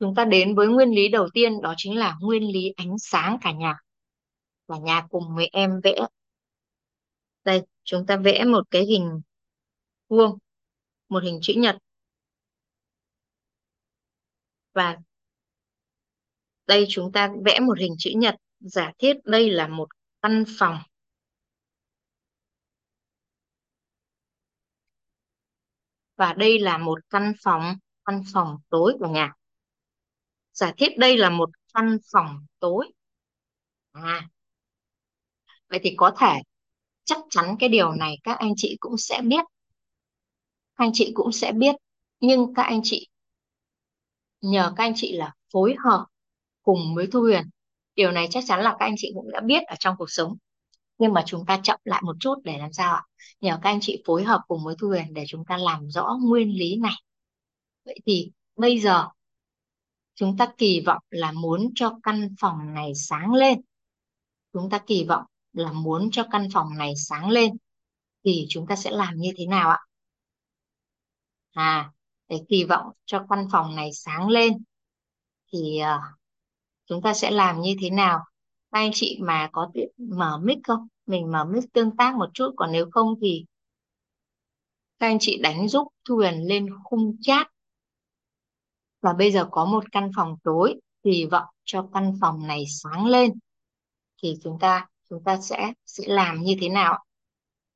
[0.00, 3.38] Chúng ta đến với nguyên lý đầu tiên, đó chính là nguyên lý ánh sáng
[3.40, 3.74] cả nhà.
[4.68, 5.94] Cả nhà cùng với em vẽ.
[7.44, 9.20] Đây, chúng ta vẽ một cái hình
[10.08, 10.38] vuông,
[11.08, 11.76] một hình chữ nhật
[14.78, 14.96] và
[16.66, 18.34] đây chúng ta vẽ một hình chữ nhật.
[18.60, 19.88] Giả thiết đây là một
[20.22, 20.78] căn phòng.
[26.16, 27.74] Và đây là một căn phòng
[28.04, 29.32] căn phòng tối của nhà.
[30.52, 32.92] Giả thiết đây là một căn phòng tối.
[33.92, 34.28] À.
[35.68, 36.42] Vậy thì có thể
[37.04, 39.44] chắc chắn cái điều này các anh chị cũng sẽ biết.
[40.74, 41.74] Anh chị cũng sẽ biết.
[42.20, 43.08] Nhưng các anh chị
[44.40, 46.06] nhờ các anh chị là phối hợp
[46.62, 47.42] cùng với Thu Huyền.
[47.94, 50.36] Điều này chắc chắn là các anh chị cũng đã biết ở trong cuộc sống.
[50.98, 53.02] Nhưng mà chúng ta chậm lại một chút để làm sao ạ?
[53.40, 56.18] Nhờ các anh chị phối hợp cùng với Thu Huyền để chúng ta làm rõ
[56.22, 56.94] nguyên lý này.
[57.84, 59.08] Vậy thì bây giờ
[60.14, 63.60] chúng ta kỳ vọng là muốn cho căn phòng này sáng lên.
[64.52, 67.56] Chúng ta kỳ vọng là muốn cho căn phòng này sáng lên
[68.24, 69.78] thì chúng ta sẽ làm như thế nào ạ?
[71.54, 71.92] À
[72.28, 74.52] để kỳ vọng cho căn phòng này sáng lên.
[75.52, 76.18] Thì uh,
[76.86, 78.18] chúng ta sẽ làm như thế nào?
[78.72, 80.88] Các anh chị mà có tiện mở mic không?
[81.06, 83.44] Mình mở mic tương tác một chút còn nếu không thì
[84.98, 87.46] các anh chị đánh giúp Thu Huyền lên khung chat.
[89.00, 93.06] Và bây giờ có một căn phòng tối kỳ vọng cho căn phòng này sáng
[93.06, 93.32] lên.
[94.22, 97.04] Thì chúng ta chúng ta sẽ sẽ làm như thế nào?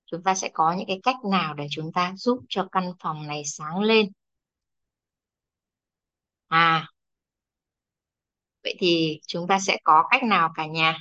[0.07, 3.27] Chúng ta sẽ có những cái cách nào để chúng ta giúp cho căn phòng
[3.27, 4.13] này sáng lên?
[6.53, 6.89] À.
[8.63, 10.99] Vậy thì chúng ta sẽ có cách nào cả nhà?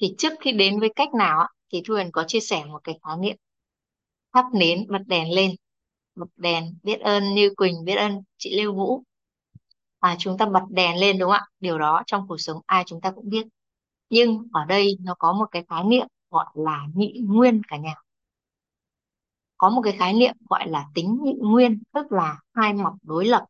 [0.00, 2.78] Thì trước khi đến với cách nào á, thì Thu Huyền có chia sẻ một
[2.84, 3.36] cái khái niệm.
[4.32, 5.50] Thắp nến bật đèn lên.
[6.14, 9.02] Bật đèn biết ơn Như Quỳnh biết ơn chị Lưu Vũ.
[10.00, 11.46] À, chúng ta bật đèn lên đúng không ạ?
[11.60, 13.46] Điều đó trong cuộc sống ai chúng ta cũng biết.
[14.10, 17.94] Nhưng ở đây nó có một cái khái niệm gọi là nhị nguyên cả nhà.
[19.56, 23.26] Có một cái khái niệm gọi là tính nhị nguyên tức là hai mặt đối
[23.26, 23.44] lập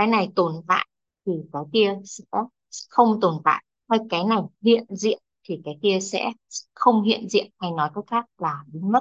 [0.00, 0.86] cái này tồn tại
[1.26, 2.24] thì cái kia sẽ
[2.88, 3.64] không tồn tại.
[3.88, 6.32] Hay cái này hiện diện thì cái kia sẽ
[6.74, 7.50] không hiện diện.
[7.58, 9.00] Hay nói cách khác là biến mất.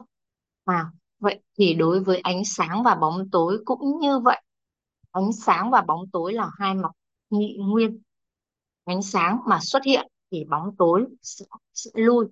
[0.65, 0.85] À
[1.19, 4.41] vậy thì đối với ánh sáng và bóng tối cũng như vậy.
[5.11, 6.91] Ánh sáng và bóng tối là hai mặt
[7.29, 8.01] nhị nguyên.
[8.85, 12.25] Ánh sáng mà xuất hiện thì bóng tối sẽ, sẽ lui.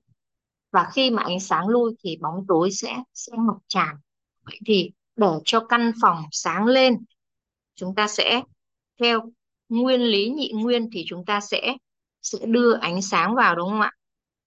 [0.72, 3.96] Và khi mà ánh sáng lui thì bóng tối sẽ sẽ ngập tràn.
[4.46, 7.04] Vậy thì để cho căn phòng sáng lên
[7.76, 8.42] chúng ta sẽ
[9.00, 9.22] theo
[9.70, 11.76] nguyên lý nhị nguyên thì chúng ta sẽ
[12.22, 13.92] sẽ đưa ánh sáng vào, đúng không ạ?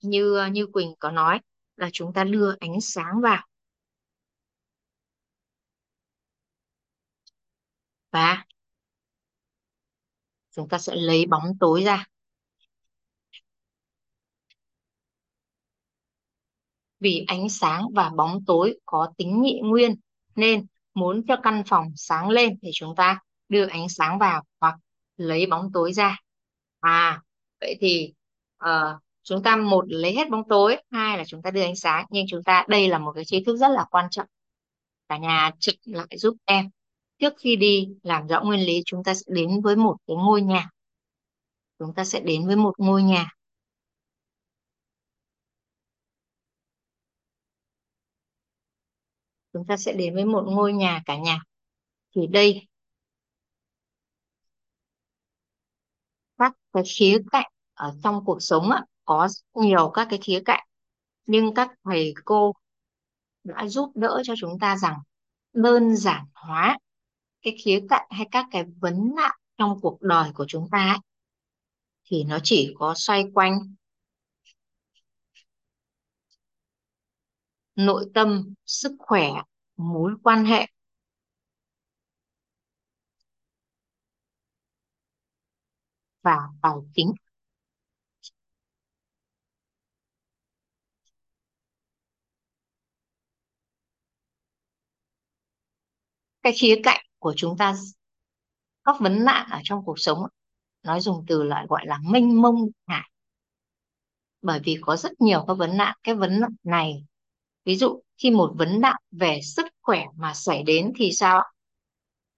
[0.02, 1.40] Như như Quỳnh có nói
[1.76, 3.46] là chúng ta đưa ánh sáng vào.
[8.10, 8.44] Và
[10.50, 12.06] chúng ta sẽ lấy bóng tối ra.
[17.00, 19.94] Vì ánh sáng và bóng tối có tính nhị nguyên
[20.36, 23.20] nên muốn cho căn phòng sáng lên thì chúng ta
[23.50, 24.74] đưa ánh sáng vào hoặc
[25.16, 26.18] lấy bóng tối ra.
[26.80, 27.22] À
[27.60, 28.12] vậy thì
[28.64, 32.06] uh, chúng ta một lấy hết bóng tối hai là chúng ta đưa ánh sáng.
[32.10, 34.26] Nhưng chúng ta đây là một cái tri thức rất là quan trọng.
[35.08, 36.70] Cả nhà trực lại giúp em.
[37.18, 40.42] Trước khi đi làm rõ nguyên lý chúng ta sẽ đến với một cái ngôi
[40.42, 40.70] nhà.
[41.78, 43.30] Chúng ta sẽ đến với một ngôi nhà.
[49.52, 51.40] Chúng ta sẽ đến với một ngôi nhà cả nhà.
[52.14, 52.66] Thì đây
[56.40, 60.66] các cái khía cạnh ở trong cuộc sống á, có nhiều các cái khía cạnh.
[61.26, 62.52] Nhưng các thầy cô
[63.44, 64.98] đã giúp đỡ cho chúng ta rằng
[65.52, 66.78] đơn giản hóa
[67.42, 70.98] cái khía cạnh hay các cái vấn nạn trong cuộc đời của chúng ta ấy,
[72.04, 73.74] thì nó chỉ có xoay quanh
[77.76, 79.30] nội tâm, sức khỏe,
[79.76, 80.66] mối quan hệ.
[86.22, 87.12] Và tài chính.
[96.42, 97.74] Cái khía cạnh của chúng ta,
[98.84, 100.18] các vấn nạn ở trong cuộc sống
[100.82, 103.10] nói dùng từ lại gọi là mênh mông ngại
[104.42, 107.04] bởi vì có rất nhiều các vấn nạn, cái vấn nạn này,
[107.64, 111.42] ví dụ khi một vấn nạn về sức khỏe mà xảy đến thì sao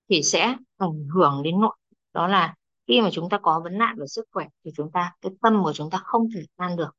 [0.09, 1.77] thì sẽ ảnh hưởng đến nội,
[2.13, 2.55] đó là
[2.93, 5.63] khi mà chúng ta có vấn nạn về sức khỏe thì chúng ta, cái tâm
[5.63, 6.97] của chúng ta không thể tan được.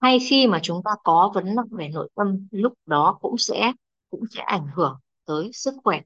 [0.00, 3.72] Hay khi mà chúng ta có vấn nạn về nội tâm, lúc đó cũng sẽ
[4.10, 6.00] cũng sẽ ảnh hưởng tới sức khỏe.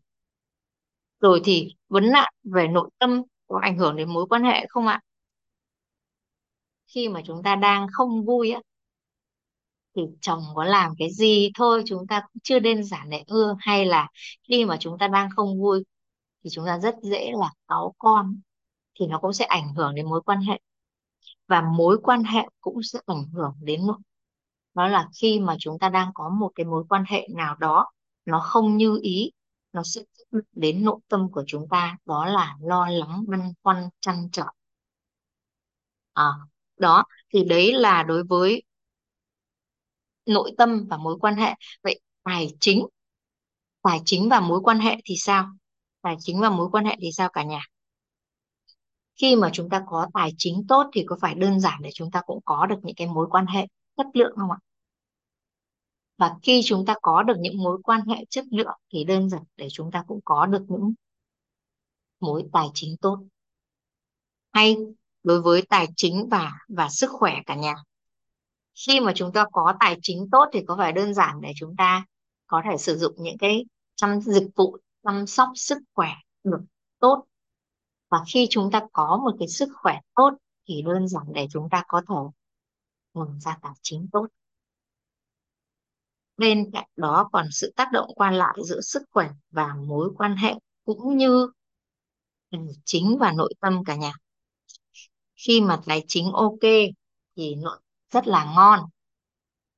[1.21, 4.87] Rồi thì vấn nạn về nội tâm có ảnh hưởng đến mối quan hệ không
[4.87, 5.01] ạ?
[6.87, 8.61] Khi mà chúng ta đang không vui á,
[9.97, 13.57] thì chồng có làm cái gì thôi chúng ta cũng chưa đơn giản để ưa.
[13.59, 14.09] Hay là
[14.49, 15.85] khi mà chúng ta đang không vui
[16.45, 18.41] thì chúng ta rất dễ là cáu con
[18.97, 20.61] thì nó cũng sẽ ảnh hưởng đến mối quan hệ.
[21.49, 23.81] Và mối quan hệ cũng sẽ ảnh hưởng đến
[24.75, 27.87] đó là khi mà chúng ta đang có một cái mối quan hệ nào đó
[28.25, 29.31] nó không như ý
[29.73, 30.01] nó sẽ
[30.53, 34.45] đến nội tâm của chúng ta đó là lo lắng băn khoăn trăn trở.
[36.15, 36.25] À,
[36.77, 38.63] đó thì đấy là đối với
[40.27, 41.55] nội tâm và mối quan hệ.
[41.83, 42.87] Vậy tài chính
[43.83, 45.47] tài chính và mối quan hệ thì sao?
[46.03, 47.61] Tài chính và mối quan hệ thì sao cả nhà?
[49.17, 52.11] Khi mà chúng ta có tài chính tốt thì có phải đơn giản để chúng
[52.11, 54.59] ta cũng có được những cái mối quan hệ chất lượng không ạ?
[56.19, 59.43] Và khi chúng ta có được những mối quan hệ chất lượng thì đơn giản
[59.57, 60.95] để chúng ta cũng có được những
[62.21, 63.19] mối tài chính tốt.
[64.53, 64.77] Hay
[65.23, 67.75] đối với tài chính và và sức khỏe cả nhà.
[68.87, 71.77] Khi mà chúng ta có tài chính tốt thì có phải đơn giản để chúng
[71.77, 72.05] ta
[72.47, 73.65] có thể sử dụng những cái
[73.95, 76.11] chăm, dịch vụ chăm sóc sức khỏe
[76.45, 76.61] được
[76.99, 77.25] tốt
[78.09, 80.31] và khi chúng ta có một cái sức khỏe tốt
[80.69, 82.15] thì đơn giản để chúng ta có thể
[83.15, 84.27] nguồn ra tài chính tốt.
[86.37, 90.37] Bên cạnh đó còn sự tác động qua lại giữa sức khỏe và mối quan
[90.37, 90.55] hệ
[90.85, 91.49] cũng như
[92.51, 94.13] ừ, chính và nội tâm cả nhà.
[95.37, 96.61] Khi mà tài chính ok
[97.37, 97.81] thì nội
[98.11, 98.81] rất là ngon,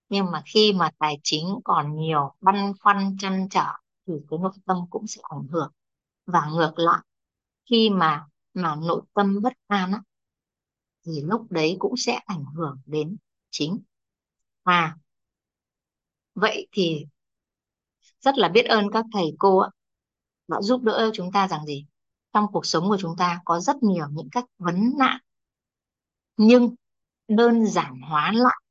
[0.09, 3.64] nhưng mà khi mà tài chính còn nhiều băn khoăn chăn trở
[4.07, 5.72] thì cái nội tâm cũng sẽ ảnh hưởng.
[6.26, 7.01] Và ngược lại
[7.71, 10.03] khi mà mà nội tâm bất an á,
[11.07, 13.16] thì lúc đấy cũng sẽ ảnh hưởng đến
[13.51, 13.81] chính.
[14.62, 14.97] À
[16.35, 17.07] vậy thì
[18.21, 19.71] rất là biết ơn các thầy cô ạ
[20.49, 21.87] đã giúp đỡ chúng ta rằng gì?
[22.33, 25.21] Trong cuộc sống của chúng ta có rất nhiều những cách vấn nạn
[26.37, 26.75] nhưng
[27.29, 28.62] đơn giản hóa lại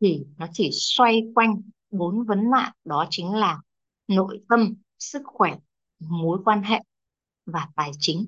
[0.00, 3.60] thì nó chỉ xoay quanh bốn vấn nạn đó chính là
[4.08, 5.56] nội tâm sức khỏe
[5.98, 6.80] mối quan hệ
[7.46, 8.26] và tài chính.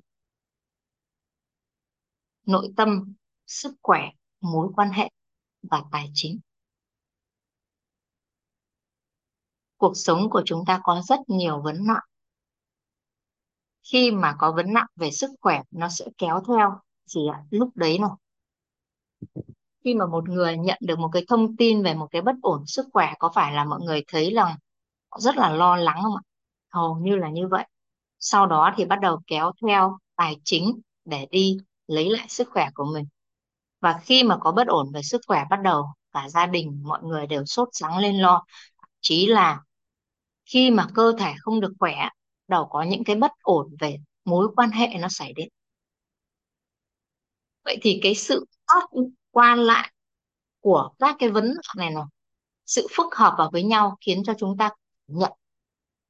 [2.47, 3.15] Nội tâm,
[3.47, 4.01] sức khỏe,
[4.41, 5.11] mối quan hệ
[5.63, 6.39] và tài chính.
[9.77, 12.03] Cuộc sống của chúng ta có rất nhiều vấn nạn.
[13.83, 17.45] Khi mà có vấn nạn về sức khỏe, nó sẽ kéo theo gì ạ?
[17.51, 18.11] Lúc đấy này
[19.87, 22.67] khi mà một người nhận được một cái thông tin về một cái bất ổn
[22.67, 24.57] sức khỏe, có phải là mọi người thấy là
[25.19, 26.23] rất là lo lắng không ạ?
[26.71, 27.67] Hầu như là như vậy
[28.29, 31.57] sau đó thì bắt đầu kéo theo tài chính để đi
[31.87, 33.07] lấy lại sức khỏe của mình.
[33.81, 37.03] Và khi mà có bất ổn về sức khỏe, bắt đầu cả gia đình, mọi
[37.03, 38.45] người đều sốt sắng lên lo.
[39.01, 39.61] Chí là
[40.45, 42.09] khi mà cơ thể không được khỏe,
[42.49, 45.49] đầu có những cái bất ổn về mối quan hệ nó xảy đến.
[47.65, 48.85] Vậy thì cái sự tác
[49.31, 49.93] qua lại
[50.61, 52.05] của các cái vấn nạn này này
[52.67, 54.71] sự phức hợp vào với nhau khiến cho chúng ta
[55.07, 55.33] nhận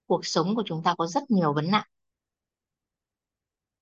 [0.06, 1.86] cuộc sống của chúng ta có rất nhiều vấn nạn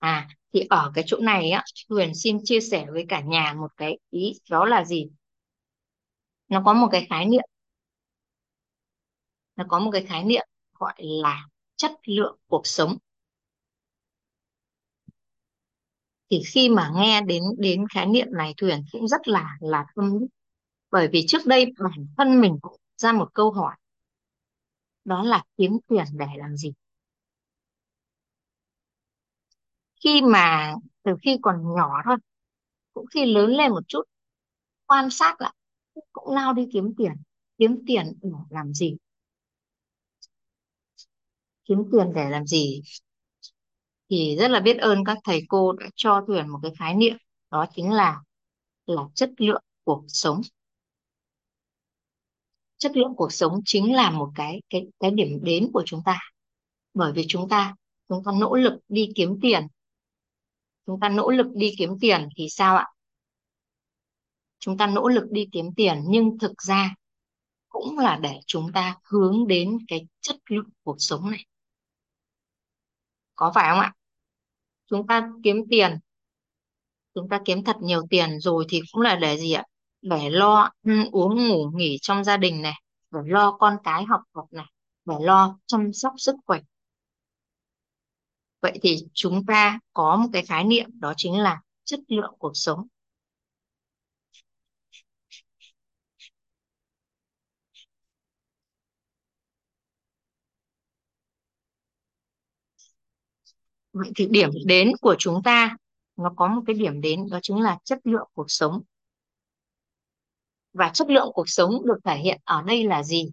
[0.05, 3.69] à thì ở cái chỗ này á, Huyền xin chia sẻ với cả nhà một
[3.77, 5.09] cái ý, đó là gì?
[6.49, 7.43] Nó có một cái khái niệm.
[9.57, 10.43] Nó có một cái khái niệm
[10.79, 11.47] gọi là
[11.77, 12.97] chất lượng cuộc sống.
[16.31, 20.19] Thì khi mà nghe đến đến khái niệm này Thuyền cũng rất là là tâm
[20.21, 20.27] đắc.
[20.91, 23.75] bởi vì trước đây bản thân mình cũng ra một câu hỏi.
[25.05, 26.73] Đó là kiếm tiền để làm gì?
[30.05, 32.17] Khi mà từ khi còn nhỏ thôi,
[32.95, 34.03] cũng khi lớn lên một chút,
[34.87, 35.55] quan sát lại,
[36.13, 37.13] cũng lao đi kiếm tiền.
[37.59, 38.97] Kiếm tiền để làm gì?
[41.65, 42.83] Kiếm tiền để làm gì?
[44.11, 47.17] Thì rất là biết ơn các thầy cô đã cho Thuyền một cái khái niệm,
[47.51, 48.21] đó chính là
[48.87, 50.41] là chất lượng cuộc sống.
[52.77, 56.19] Chất lượng cuộc sống chính là một cái cái cái điểm đến của chúng ta.
[56.95, 57.75] Bởi vì chúng ta
[58.09, 59.67] chúng ta nỗ lực đi kiếm tiền
[60.87, 62.87] chúng ta nỗ lực đi kiếm tiền thì sao ạ?
[64.59, 66.95] Chúng ta nỗ lực đi kiếm tiền, nhưng thực ra
[67.69, 71.47] cũng là để chúng ta hướng đến cái chất lượng cuộc sống này.
[73.35, 73.93] Có phải không ạ?
[74.87, 75.99] Chúng ta kiếm tiền,
[77.15, 79.65] chúng ta kiếm thật nhiều tiền rồi thì cũng là để gì ạ?
[80.03, 82.75] Để lo ăn uống, ngủ, nghỉ trong gia đình này,
[83.11, 84.67] để lo con cái học tập này,
[85.05, 86.61] để lo chăm sóc sức khỏe
[88.65, 92.53] vậy thì chúng ta có một cái khái niệm, đó chính là chất lượng cuộc
[92.55, 92.87] sống.
[103.93, 105.77] Vậy thì điểm đến của chúng ta,
[106.17, 108.83] nó có một cái điểm đến, đó chính là chất lượng cuộc sống.
[110.73, 113.31] Và chất lượng cuộc sống được thể hiện ở đây là gì?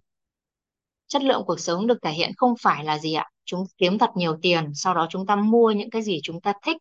[1.06, 3.31] Chất lượng cuộc sống được thể hiện không phải là gì ạ?
[3.44, 6.52] Chúng kiếm thật nhiều tiền, sau đó chúng ta mua những cái gì chúng ta
[6.62, 6.76] thích.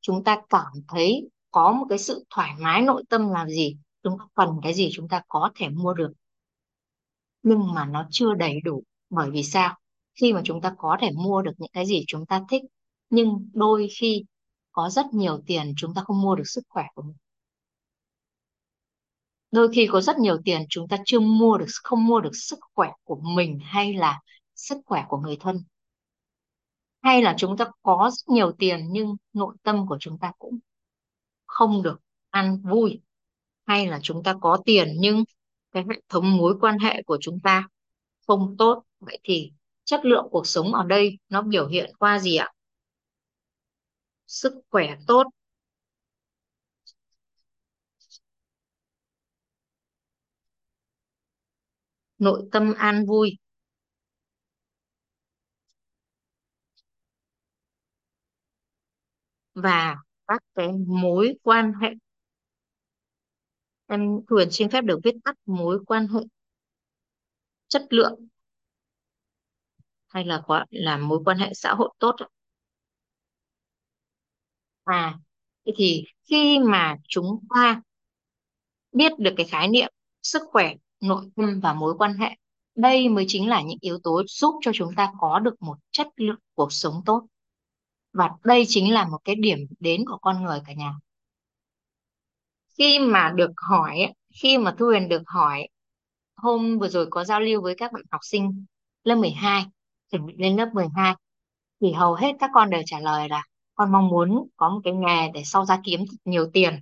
[0.00, 3.76] Chúng ta cảm thấy có một cái sự thoải mái, nội tâm là gì?
[4.02, 6.12] Chúng ta cần cái gì chúng ta có thể mua được.
[7.42, 9.78] Nhưng mà nó chưa đầy đủ, bởi vì sao?
[10.20, 12.62] Khi mà chúng ta có thể mua được những cái gì chúng ta thích,
[13.10, 14.24] nhưng đôi khi
[14.72, 17.16] có rất nhiều tiền, chúng ta không mua được sức khỏe của mình.
[19.50, 22.58] Đôi khi có rất nhiều tiền, chúng ta chưa mua được, không mua được sức
[22.74, 24.20] khỏe của mình hay là
[24.60, 25.64] sức khỏe của người thân.
[27.02, 30.58] Hay là chúng ta có rất nhiều tiền nhưng nội tâm của chúng ta cũng
[31.46, 32.00] không được
[32.30, 33.00] ăn vui.
[33.66, 35.24] Hay là chúng ta có tiền nhưng
[35.72, 37.68] cái hệ thống mối quan hệ của chúng ta
[38.26, 38.84] không tốt.
[39.00, 39.52] Vậy thì
[39.84, 42.48] chất lượng cuộc sống ở đây nó biểu hiện qua gì ạ?
[44.26, 45.24] Sức khỏe tốt.
[52.18, 53.38] Nội tâm an vui.
[59.54, 59.96] Và
[60.26, 61.88] các cái mối quan hệ.
[63.86, 66.20] Em Huyền xin phép được viết tắt mối quan hệ,
[67.68, 68.28] chất lượng,
[70.08, 72.16] hay là gọi là mối quan hệ xã hội tốt
[74.84, 75.18] à
[75.66, 77.82] thế thì khi mà chúng ta
[78.92, 79.88] biết được cái khái niệm
[80.22, 82.28] sức khỏe, nội tâm và mối quan hệ,
[82.74, 86.06] đây mới chính là những yếu tố giúp cho chúng ta có được một chất
[86.16, 87.26] lượng cuộc sống tốt
[88.12, 90.94] và đây chính là một cái điểm đến của con người cả nhà.
[92.78, 95.68] Khi mà được hỏi khi mà Thu Huyền được hỏi,
[96.36, 98.64] hôm vừa rồi có giao lưu với các bạn học sinh
[99.04, 99.64] lớp 12
[100.10, 101.14] chuẩn bị lên lớp 12
[101.80, 103.44] thì hầu hết các con đều trả lời là
[103.74, 106.80] con mong muốn có một cái nghề để sau ra kiếm nhiều tiền.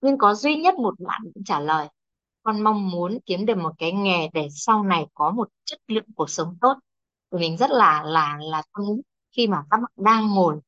[0.00, 1.88] Nhưng có duy nhất một bạn cũng trả lời,
[2.42, 6.04] con mong muốn kiếm được một cái nghề để sau này có một chất lượng
[6.16, 6.74] cuộc sống tốt.
[7.32, 8.84] Thì mình rất là là là tâm
[9.36, 10.60] khi mà các bạn đang ngồi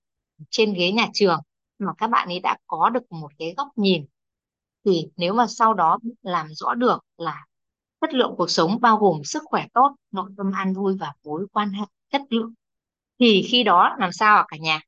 [0.50, 1.40] trên ghế nhà trường
[1.78, 4.06] mà các bạn ấy đã có được một cái góc nhìn,
[4.84, 7.46] thì nếu mà sau đó làm rõ được là
[8.00, 11.46] chất lượng cuộc sống bao gồm sức khỏe tốt, nội tâm an vui và mối
[11.52, 12.54] quan hệ chất lượng,
[13.18, 14.80] thì khi đó làm sao ạ cả nhà?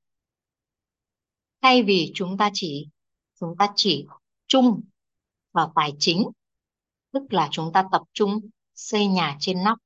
[1.62, 2.88] Thay vì chúng ta chỉ,
[3.40, 4.06] chúng ta chỉ
[4.46, 4.80] chung
[5.52, 6.24] vào tài chính,
[7.12, 8.40] tức là chúng ta tập trung
[8.74, 9.78] xây nhà trên nóc,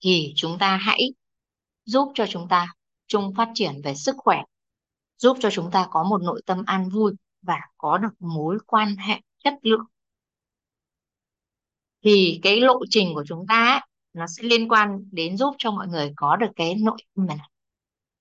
[0.00, 1.00] thì chúng ta hãy
[1.84, 2.72] giúp cho chúng ta
[3.10, 4.42] trung phát triển về sức khỏe
[5.18, 8.96] giúp cho chúng ta có một nội tâm an vui và có được mối quan
[8.96, 9.84] hệ chất lượng.
[12.04, 13.80] Thì cái lộ trình của chúng ta ấy,
[14.12, 17.38] nó sẽ liên quan đến giúp cho mọi người có được cái nội tâm này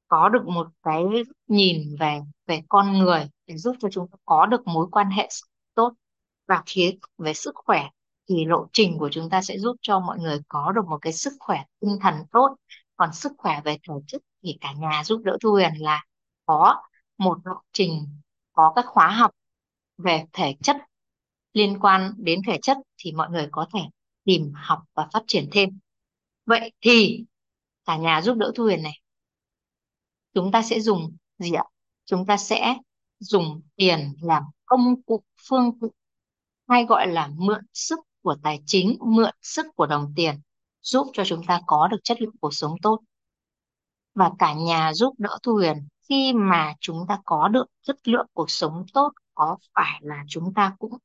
[0.07, 1.03] có được một cái
[1.47, 5.29] nhìn về về con người để giúp cho chúng ta có được mối quan hệ
[5.75, 5.93] tốt
[6.47, 7.89] và phía về sức khỏe.
[8.29, 11.13] Thì lộ trình của chúng ta sẽ giúp cho mọi người có được một cái
[11.13, 12.55] sức khỏe tinh thần tốt
[12.95, 16.03] còn sức khỏe về thể chất thì cả nhà giúp đỡ Thu Huyền là
[16.45, 16.75] có
[17.17, 18.07] một lộ trình,
[18.53, 19.31] có các khóa học
[19.97, 20.77] về thể chất
[21.53, 23.79] liên quan đến thể chất thì mọi người có thể
[24.23, 25.79] tìm học và phát triển thêm.
[26.45, 27.25] Vậy thì
[27.85, 28.99] cả nhà giúp đỡ Thu Huyền này.
[30.33, 31.63] Chúng ta sẽ dùng gì ạ?
[32.05, 32.75] Chúng ta sẽ
[33.19, 35.91] dùng tiền làm công cụ, phương tiện
[36.67, 40.35] hay gọi là mượn sức của tài chính, mượn sức của đồng tiền,
[40.81, 42.99] giúp cho chúng ta có được chất lượng cuộc sống tốt
[44.19, 48.27] và cả nhà giúp đỡ Thu Huyền khi mà chúng ta có được chất lượng
[48.33, 50.97] cuộc sống tốt, có phải là chúng ta cũng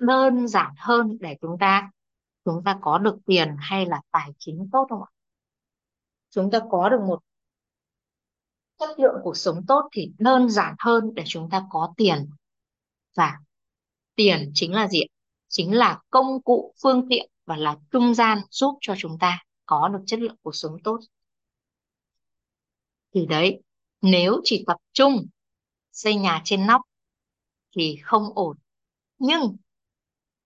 [0.00, 1.90] đơn giản hơn để chúng ta
[2.44, 5.10] chúng ta có được tiền hay là tài chính tốt không ạ?
[6.30, 7.20] Chúng ta có được một
[8.78, 12.30] chất lượng cuộc sống tốt thì đơn giản hơn để chúng ta có tiền
[13.16, 13.38] và
[14.14, 15.00] tiền chính là gì?
[15.48, 19.88] Chính là công cụ, phương tiện và là trung gian giúp cho chúng ta có
[19.88, 20.98] được chất lượng cuộc sống tốt.
[23.14, 23.60] Thì đấy,
[24.02, 25.26] nếu chỉ tập trung
[25.92, 26.80] xây nhà trên nóc
[27.76, 28.56] thì không ổn.
[29.18, 29.56] Nhưng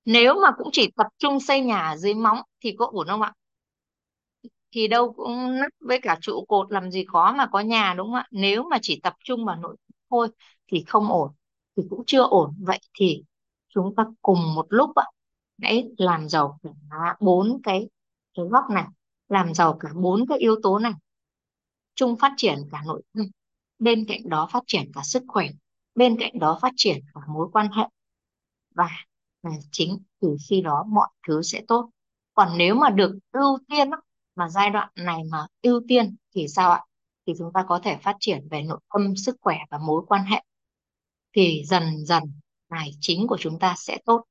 [0.04, 3.22] nếu mà cũng chỉ tập trung xây nhà ở dưới móng thì có ổn không
[3.22, 3.32] ạ?
[4.72, 8.06] Thì đâu cũng nắp với cả trụ cột làm gì có mà có nhà đúng
[8.06, 8.26] không ạ?
[8.30, 10.28] Nếu mà chỉ tập trung vào nội thất thôi
[10.66, 11.32] thì không ổn,
[11.76, 12.54] thì cũng chưa ổn.
[12.60, 13.22] Vậy thì
[13.68, 15.04] chúng ta cùng một lúc ạ,
[15.62, 17.88] hãy làm giàu cả bốn cái
[18.34, 18.84] cái góc này,
[19.28, 20.92] làm giàu cả bốn cái yếu tố này,
[21.96, 23.26] chung phát triển cả nội tâm,
[23.78, 25.48] bên cạnh đó phát triển cả sức khỏe,
[25.94, 27.84] bên cạnh đó phát triển cả mối quan hệ.
[28.74, 28.88] Và
[29.42, 31.90] à, chính từ khi đó mọi thứ sẽ tốt.
[32.34, 33.90] Còn nếu mà được ưu tiên
[34.34, 36.84] mà giai đoạn này mà ưu tiên thì sao ạ?
[37.26, 40.24] Thì chúng ta có thể phát triển về nội tâm sức khỏe và mối quan
[40.24, 40.42] hệ.
[41.32, 42.22] Thì dần dần
[42.68, 44.24] tài chính của chúng ta sẽ tốt.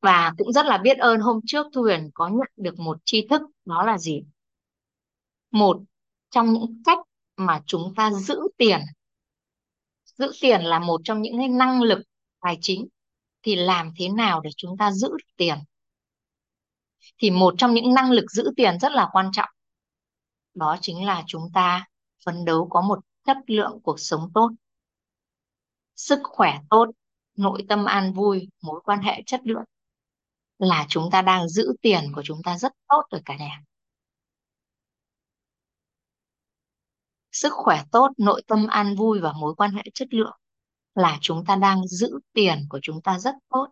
[0.00, 3.26] Và cũng rất là biết ơn hôm trước Thu Huyền có nhận được một tri
[3.30, 4.22] thức đó là gì?
[5.50, 5.82] Một
[6.30, 6.98] trong những cách
[7.36, 8.80] mà chúng ta giữ tiền
[10.20, 11.98] giữ tiền là một trong những cái năng lực
[12.40, 12.88] tài chính,
[13.42, 15.58] thì làm thế nào để chúng ta giữ được tiền?
[17.18, 19.48] Thì một trong những năng lực giữ tiền rất là quan trọng,
[20.54, 21.86] đó chính là chúng ta
[22.24, 24.50] phấn đấu có một chất lượng cuộc sống tốt,
[25.96, 26.86] sức khỏe tốt,
[27.36, 29.64] nội tâm an vui, mối quan hệ chất lượng
[30.58, 33.62] là chúng ta đang giữ tiền của chúng ta rất tốt rồi cả nhà.
[37.32, 40.36] Sức khỏe tốt, nội tâm an vui và mối quan hệ chất lượng
[40.94, 43.66] là chúng ta đang giữ tiền của chúng ta rất tốt.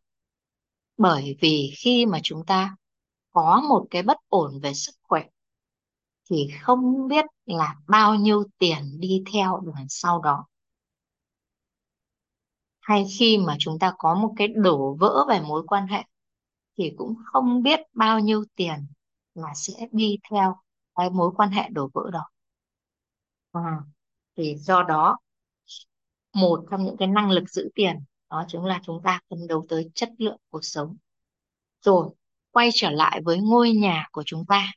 [0.97, 2.77] Bởi vì khi mà chúng ta
[3.31, 5.25] có một cái bất ổn về sức khỏe,
[6.31, 10.47] thì không biết là bao nhiêu tiền đi theo đằng sau đó.
[12.81, 16.03] Hay khi mà chúng ta có một cái đổ vỡ về mối quan hệ,
[16.79, 18.87] thì cũng không biết bao nhiêu tiền
[19.35, 20.57] là sẽ đi theo
[20.95, 22.29] cái mối quan hệ đổ vỡ đó
[23.53, 23.78] à,
[24.36, 25.18] thì do đó
[26.34, 27.96] một trong những cái năng lực giữ tiền
[28.30, 30.96] đó chính là chúng ta phấn đấu tới chất lượng cuộc sống.
[31.82, 32.11] Rồi
[32.51, 34.72] quay trở lại với ngôi nhà của chúng ta.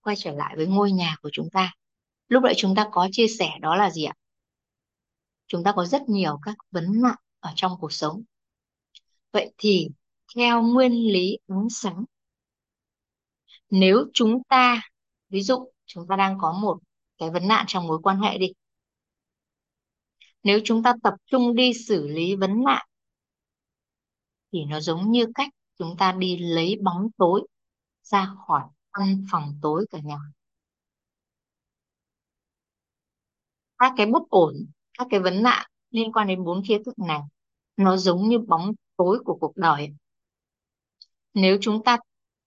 [0.00, 1.72] Quay trở lại với ngôi nhà của chúng ta.
[2.28, 4.14] Lúc nãy chúng ta có chia sẻ đó là gì ạ?
[5.46, 8.22] Chúng ta có rất nhiều các vấn nạn ở trong cuộc sống.
[9.32, 9.88] Vậy thì
[10.36, 12.04] theo nguyên lý ánh sáng
[13.70, 14.82] nếu chúng ta
[15.28, 16.78] ví dụ chúng ta đang có một
[17.18, 18.52] cái vấn nạn trong mối quan hệ đi.
[20.42, 22.86] Nếu chúng ta tập trung đi xử lý vấn nạn,
[24.52, 25.48] thì nó giống như cách
[25.78, 27.46] chúng ta đi lấy bóng tối
[28.02, 28.62] ra khỏi
[28.92, 30.18] căn phòng tối cả nhà.
[33.78, 34.66] Các cái bất ổn,
[34.98, 37.20] các cái vấn nạn liên quan đến bốn khía cạnh này,
[37.76, 39.94] nó giống như bóng tối của cuộc đời.
[41.34, 41.98] Nếu chúng ta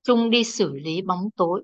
[0.04, 1.64] chung đi xử lý bóng tối,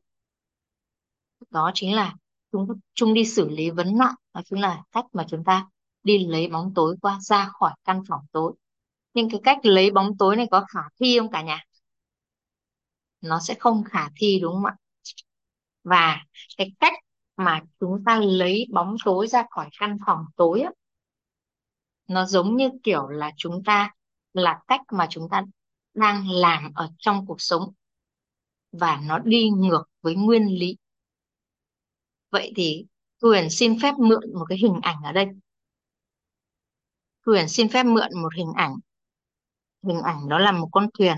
[1.50, 2.16] đó chính là
[2.54, 5.68] chúng chung đi xử lý vấn nạn đó chính là cách mà chúng ta
[6.04, 8.54] đi lấy bóng tối qua ra khỏi căn phòng tối.
[9.14, 11.64] Nhưng cái cách lấy bóng tối này có khả thi không cả nhà?
[13.22, 14.76] Nó sẽ không khả thi đúng không ạ?
[15.84, 16.18] Và
[16.58, 16.94] cái cách
[17.38, 20.72] mà chúng ta lấy bóng tối ra khỏi căn phòng tối á,
[22.08, 23.92] nó giống như kiểu là chúng ta
[24.34, 25.44] là cách mà chúng ta
[25.94, 27.74] đang làm ở trong cuộc sống.
[28.72, 30.78] Và nó đi ngược với nguyên lý
[32.34, 32.86] vậy thì
[33.22, 35.28] Huyền xin phép mượn một cái hình ảnh ở đây.
[37.26, 38.76] Huyền xin phép mượn một hình ảnh.
[39.84, 41.18] Hình ảnh đó là một con thuyền.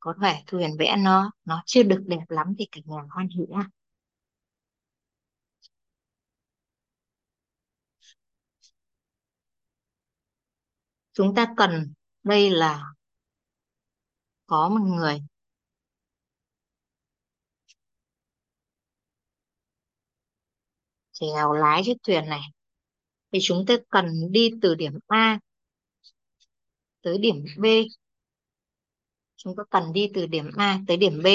[0.00, 3.44] Có vẻ thuyền vẽ nó nó chưa được đẹp lắm thì cả nhà hoan hỉ
[3.54, 3.70] ha.
[11.12, 12.84] Chúng ta cần, đây là
[14.46, 15.22] có một người
[21.20, 22.40] chèo lái chiếc thuyền này.
[23.32, 25.38] Thì chúng ta cần đi từ điểm A
[27.02, 27.64] tới điểm B.
[29.36, 31.26] Chúng ta cần đi từ điểm A tới điểm B.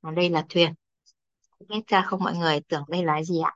[0.00, 0.72] Và đây là thuyền.
[1.68, 3.54] Biết ra không mọi người tưởng đây là gì ạ?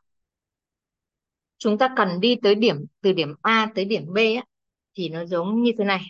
[1.59, 4.45] Chúng ta cần đi tới điểm từ điểm A tới điểm B á,
[4.95, 6.01] thì nó giống như thế này.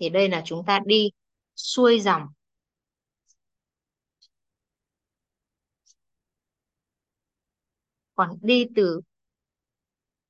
[0.00, 1.10] Thì đây là chúng ta đi
[1.56, 2.22] xuôi dòng
[8.18, 9.00] còn đi từ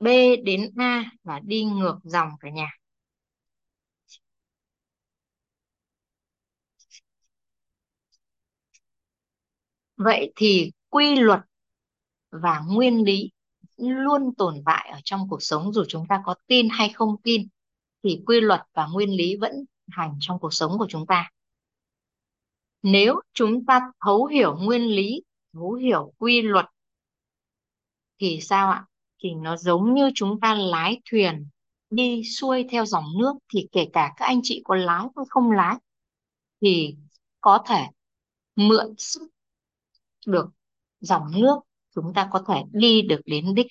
[0.01, 0.07] B
[0.45, 2.71] đến A là đi ngược dòng cả nhà.
[9.97, 11.41] Vậy thì quy luật
[12.31, 13.31] và nguyên lý
[13.77, 17.49] luôn tồn tại ở trong cuộc sống, dù chúng ta có tin hay không tin,
[18.03, 19.53] thì quy luật và nguyên lý vẫn
[19.91, 21.31] hành trong cuộc sống của chúng ta.
[22.83, 25.23] Nếu chúng ta thấu hiểu nguyên lý,
[25.53, 26.67] thấu hiểu quy luật
[28.19, 28.87] thì sao ạ?
[29.23, 31.49] Thì nó giống như chúng ta lái thuyền,
[31.91, 35.51] đi xuôi theo dòng nước, thì kể cả các anh chị có lái hay không
[35.53, 35.77] lái,
[36.61, 36.97] thì
[37.41, 37.87] có thể
[38.57, 39.23] mượn sức
[40.27, 40.47] được
[41.01, 41.57] dòng nước,
[41.95, 43.67] chúng ta có thể đi được đến đích.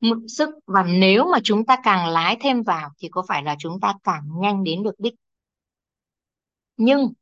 [0.00, 3.56] Mượn sức, và nếu mà chúng ta càng lái thêm vào, thì có phải là
[3.58, 5.14] chúng ta càng nhanh đến được đích?
[6.76, 7.12] Nhưng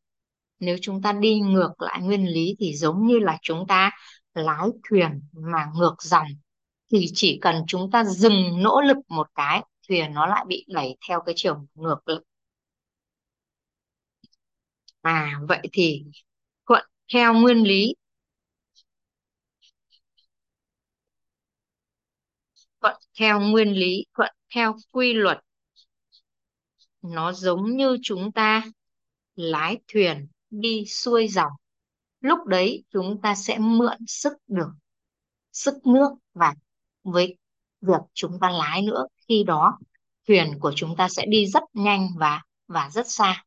[0.61, 3.91] nếu chúng ta đi ngược lại nguyên lý thì giống như là chúng ta
[4.35, 6.27] lái thuyền mà ngược dòng,
[6.93, 10.97] thì chỉ cần chúng ta dừng nỗ lực một cái, thuyền nó lại bị đẩy
[11.09, 12.23] theo cái chiều ngược lực
[15.03, 16.05] à vậy thì
[16.67, 17.95] thuận theo nguyên lý.
[22.81, 25.39] Thuận theo nguyên lý, thuận theo quy luật,
[27.03, 28.65] nó giống như chúng ta
[29.37, 31.53] lái thuyền đi xuôi dòng,
[32.21, 34.71] lúc đấy chúng ta sẽ mượn sức được,
[35.53, 36.55] sức nước và
[37.05, 37.37] với
[37.81, 39.07] việc chúng ta lái nữa.
[39.29, 39.79] Khi đó,
[40.29, 43.45] thuyền của chúng ta sẽ đi rất nhanh và và rất xa.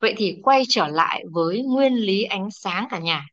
[0.00, 3.26] Vậy thì quay trở lại với nguyên lý ánh sáng cả nhà.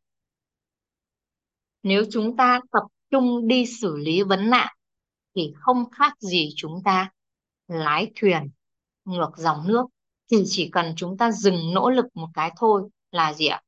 [1.84, 4.76] Nếu chúng ta tập trung đi xử lý vấn nạn,
[5.36, 7.12] thì không khác gì chúng ta
[7.68, 8.50] lái thuyền
[9.06, 9.86] ngược dòng nước
[10.34, 13.62] thì chỉ cần chúng ta dừng nỗ lực một cái thôi là gì ạ?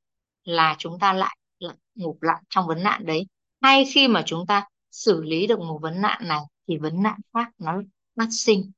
[0.43, 3.26] Là chúng ta lại, lại ngụp lặn trong vấn nạn đấy.
[3.61, 7.20] Hay khi mà chúng ta xử lý được một vấn nạn này thì vấn nạn
[7.34, 7.82] khác nó
[8.16, 8.72] phát sinh.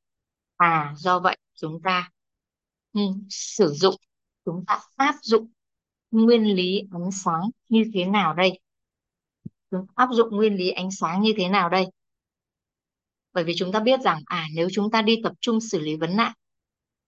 [0.58, 2.10] À do vậy chúng ta
[2.94, 3.96] ừ, sử dụng
[4.46, 5.48] chúng ta áp dụng
[6.12, 8.60] nguyên lý ánh sáng như thế nào đây?
[9.72, 11.86] Chúng áp dụng nguyên lý ánh sáng như thế nào đây?
[13.34, 15.96] Bởi vì chúng ta biết rằng à nếu chúng ta đi tập trung xử lý
[15.96, 16.34] vấn nạn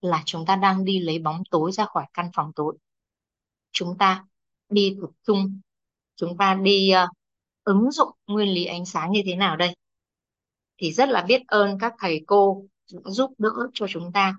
[0.00, 2.78] là chúng ta đang đi lấy bóng tối ra khỏi căn phòng tối.
[3.72, 4.24] Chúng ta
[4.68, 5.60] đi tập trung,
[6.16, 7.10] chúng ta đi uh,
[7.64, 9.76] ứng dụng nguyên lý ánh sáng như thế nào đây?
[10.78, 14.34] Thì rất là biết ơn các thầy cô đã giúp đỡ cho chúng ta.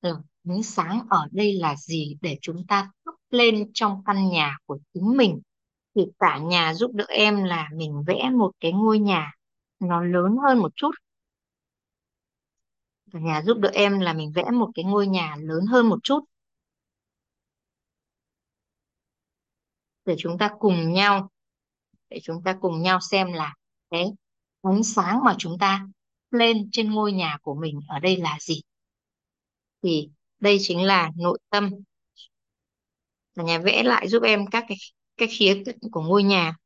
[0.00, 0.16] Ừ,
[0.48, 4.78] ánh sáng ở đây là gì để chúng ta thắp lên trong căn nhà của
[4.94, 5.40] chính mình.
[5.94, 9.32] Thì cả nhà giúp đỡ em là mình vẽ một cái ngôi nhà
[9.80, 10.90] nó lớn hơn một chút
[13.12, 15.98] cả nhà giúp đỡ em là mình vẽ một cái ngôi nhà lớn hơn một
[16.02, 16.20] chút.
[20.04, 21.30] Để chúng ta cùng nhau,
[22.10, 23.54] để chúng ta cùng nhau xem là
[23.90, 24.06] cái
[24.62, 25.86] ánh sáng mà chúng ta
[26.30, 28.60] lên trên ngôi nhà của mình ở đây là gì.
[29.82, 31.70] Thì đây chính là nội tâm.
[33.34, 34.76] Cả nhà vẽ lại giúp em các cái
[35.16, 36.56] cái khía cạnh của ngôi nhà.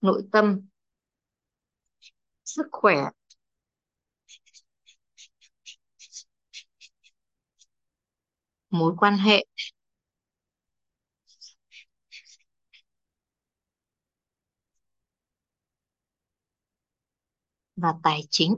[0.00, 0.60] Nội tâm,
[2.44, 2.96] sức khỏe
[8.70, 9.44] mối quan hệ.
[17.76, 18.54] Và tài chính.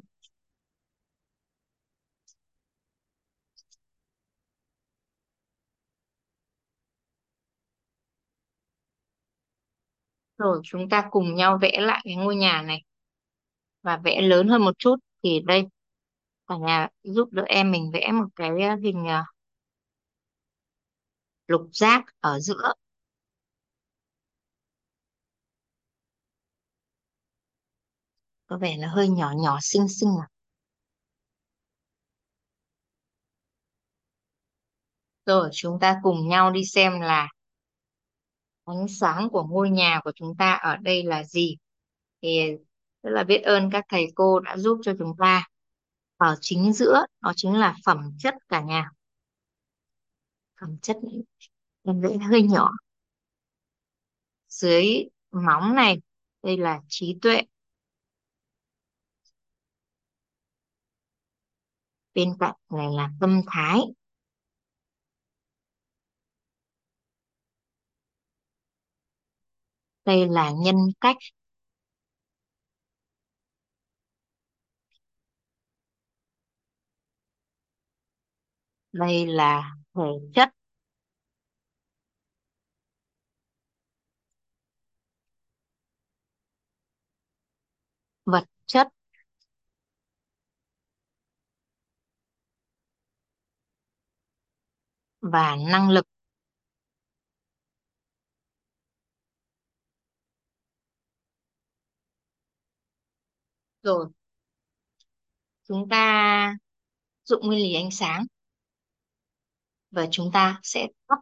[10.39, 12.83] Rồi, chúng ta cùng nhau vẽ lại cái ngôi nhà này.
[13.83, 15.65] Và vẽ lớn hơn một chút thì đây.
[16.49, 19.25] Cả nhà giúp đỡ em mình vẽ một cái ờ, hình ờ,
[21.51, 22.73] lục giác ở giữa.
[28.47, 30.29] Có vẻ là hơi nhỏ nhỏ xinh xinh à?
[35.27, 37.29] Rồi, chúng ta cùng nhau đi xem là
[38.65, 41.57] ánh sáng của ngôi nhà của chúng ta ở đây là gì.
[42.23, 42.41] Thì,
[43.03, 45.49] rất là biết ơn các thầy cô đã giúp cho chúng ta.
[46.17, 48.91] Ở chính giữa, đó chính là phẩm chất cả nhà
[50.61, 50.97] phẩm chất
[51.85, 52.71] em vẽ hơi nhỏ.
[54.49, 56.01] Dưới móng này,
[56.43, 57.43] đây là trí tuệ.
[62.15, 63.79] Bên cạnh này là tâm thái.
[70.05, 71.17] Đây là nhân cách.
[78.93, 80.03] Đây là thể
[80.35, 80.49] chất.
[88.25, 88.89] Vật chất.
[95.21, 96.07] Và năng lực.
[103.83, 104.07] Rồi,
[105.69, 106.55] chúng ta
[107.25, 108.27] dụng nguyên lý ánh sáng
[109.91, 111.19] và chúng ta sẽ thắp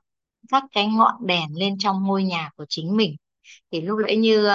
[0.48, 3.16] các cái ngọn đèn lên trong ngôi nhà của chính mình.
[3.70, 4.48] Thì lúc nãy như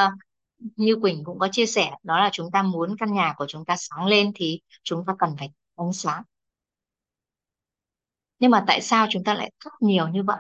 [0.76, 3.66] như Quỳnh cũng có chia sẻ đó là chúng ta muốn căn nhà của chúng
[3.66, 6.24] ta sáng lên thì chúng ta cần phải ánh sáng.
[8.40, 10.38] Nhưng mà tại sao chúng ta lại thắp nhiều như vậy?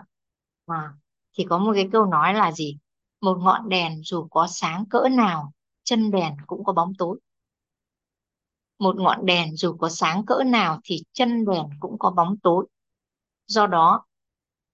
[0.66, 0.94] À,
[1.38, 2.78] thì có một cái câu nói là gì?
[3.22, 5.52] Một ngọn đèn dù có sáng cỡ nào
[5.84, 7.20] chân đèn cũng có bóng tối.
[8.80, 12.68] Một ngọn đèn dù có sáng cỡ nào thì chân đèn cũng có bóng tối
[13.46, 14.06] do đó,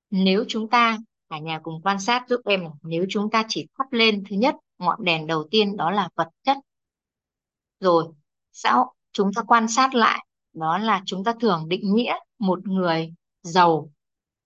[0.10, 0.98] nếu chúng ta
[1.30, 4.56] cả nhà cùng quan sát giúp em nếu chúng ta chỉ thắp lên thứ nhất,
[4.78, 6.58] ngọn đèn đầu tiên đó là vật chất.
[7.80, 8.06] Rồi,
[8.52, 13.14] sau chúng ta quan sát lại, đó là chúng ta thường định nghĩa một người
[13.41, 13.90] giàu.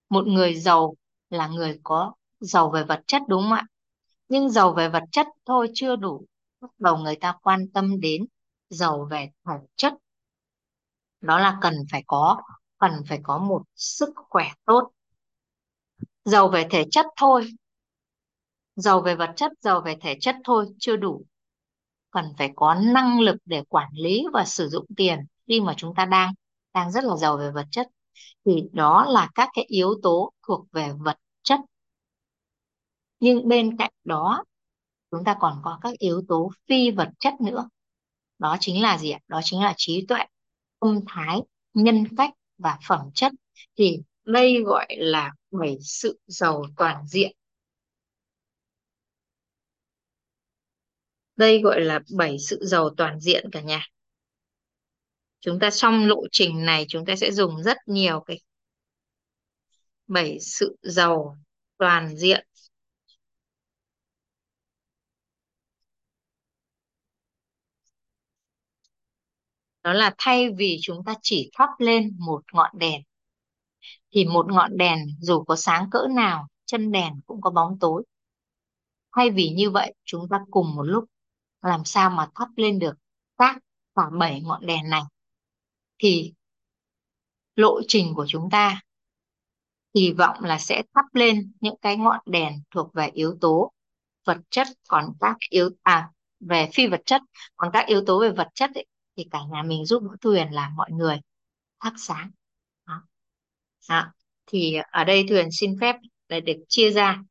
[0.09, 0.95] Một người giàu
[1.29, 3.65] là người có giàu về vật chất, đúng không ạ?
[4.27, 6.25] Nhưng giàu về vật chất thôi chưa đủ.
[6.61, 8.25] Bắt đầu người ta quan tâm đến
[8.69, 9.93] giàu về thể chất.
[11.21, 12.41] Đó là cần phải có
[12.83, 14.91] cần phải có một sức khỏe tốt.
[16.25, 17.49] Giàu về thể chất thôi.
[18.75, 21.25] Giàu về vật chất, giàu về thể chất thôi, chưa đủ.
[22.11, 25.95] Cần phải có năng lực để quản lý và sử dụng tiền khi mà chúng
[25.95, 26.33] ta đang
[26.73, 27.87] đang rất là giàu về vật chất.
[28.45, 31.59] Thì đó là các cái yếu tố thuộc về vật chất.
[33.19, 34.43] Nhưng bên cạnh đó,
[35.11, 37.69] chúng ta còn có các yếu tố phi vật chất nữa.
[38.39, 39.19] Đó chính là gì ạ?
[39.27, 40.19] Đó chính là trí tuệ,
[40.79, 41.41] tâm thái,
[41.73, 43.31] nhân cách và phẩm chất
[43.77, 47.31] thì đây gọi là bảy sự giàu toàn diện.
[51.35, 53.87] Đây gọi là bảy sự giàu toàn diện cả nhà.
[55.39, 58.39] Chúng ta trong lộ trình này chúng ta sẽ dùng rất nhiều cái
[60.07, 61.37] bảy sự giàu
[61.77, 62.47] toàn diện.
[69.83, 73.01] Đó là thay vì chúng ta chỉ thắp lên một ngọn đèn
[74.11, 78.03] thì một ngọn đèn dù có sáng cỡ nào chân đèn cũng có bóng tối.
[79.15, 81.05] Thay vì như vậy chúng ta cùng một lúc
[81.61, 82.93] làm sao mà thắp lên được
[83.37, 83.57] các
[83.95, 85.01] cả bảy ngọn đèn này.
[85.99, 86.33] Thì
[87.55, 88.81] lộ trình của chúng ta
[89.93, 93.71] kỳ vọng là sẽ thắp lên những cái ngọn đèn thuộc về yếu tố
[94.25, 97.21] vật chất còn các yếu à về phi vật chất
[97.55, 98.85] còn các yếu tố về vật chất ấy,
[99.17, 101.19] thì cả nhà mình giúp Vũ Thuyền là mọi người
[101.79, 102.31] thắp sáng.
[102.87, 103.03] Đó.
[103.89, 104.13] Đó.
[104.45, 105.95] thì ở đây Thuyền xin phép
[106.27, 107.23] để được chia ra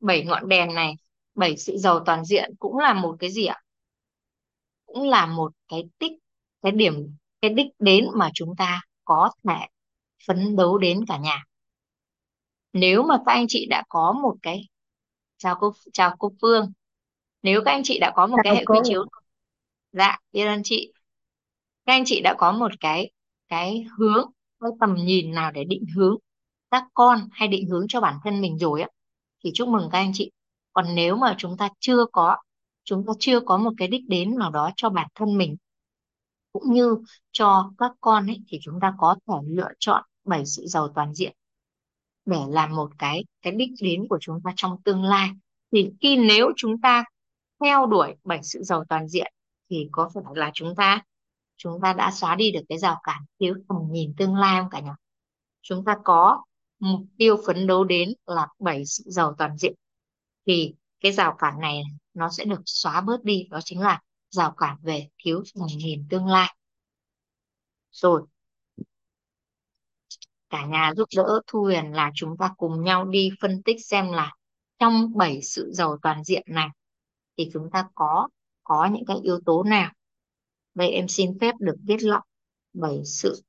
[0.00, 0.94] bảy ngọn đèn này
[1.34, 3.62] bảy sự giàu toàn diện cũng là một cái gì ạ?
[4.86, 6.12] Cũng là một cái tích
[6.62, 9.66] cái điểm cái đích đến mà chúng ta có thể
[10.26, 11.44] phấn đấu đến cả nhà.
[12.72, 14.68] Nếu mà các anh chị đã có một cái
[15.36, 16.72] chào cô chào cô Phương.
[17.42, 18.82] Nếu các anh chị đã có một cái chào hệ quy cô.
[18.84, 19.04] chiếu
[19.94, 20.92] dạ biết ơn chị.
[21.86, 23.10] Các anh chị đã có một cái
[23.48, 24.30] cái hướng,
[24.60, 26.16] cái tầm nhìn nào để định hướng
[26.70, 28.88] các con hay định hướng cho bản thân mình rồi á.
[29.44, 30.30] Thì chúc mừng các anh chị.
[30.72, 32.36] Còn nếu mà chúng ta chưa có,
[32.84, 35.56] chúng ta chưa có một cái đích đến nào đó cho bản thân mình,
[36.52, 36.96] cũng như
[37.32, 41.14] cho các con ấy, thì chúng ta có thể lựa chọn bảy sự giàu toàn
[41.14, 41.36] diện
[42.24, 45.30] để làm một cái cái đích đến của chúng ta trong tương lai.
[45.72, 47.04] Thì khi nếu chúng ta
[47.64, 49.33] theo đuổi bảy sự giàu toàn diện
[49.70, 51.02] thì có phải là chúng ta
[51.56, 54.70] chúng ta đã xóa đi được cái rào cản thiếu tầm nhìn tương lai không
[54.70, 54.94] cả nhà
[55.62, 56.44] chúng ta có
[56.78, 59.74] mục tiêu phấn đấu đến là bảy sự giàu toàn diện.
[60.46, 61.82] Thì cái rào cản này
[62.14, 64.00] nó sẽ được xóa bớt đi, đó chính là
[64.30, 66.56] rào cản về thiếu tầm nhìn tương lai.
[67.90, 68.22] Rồi,
[70.50, 74.12] cả nhà giúp đỡ Thu Huyền là chúng ta cùng nhau đi phân tích xem
[74.12, 74.32] là
[74.78, 76.68] trong bảy sự giàu toàn diện này
[77.36, 78.28] thì chúng ta có
[78.64, 79.92] có những cái yếu tố nào?
[80.74, 82.24] Đây em xin phép được viết lọng
[82.72, 83.42] bởi sự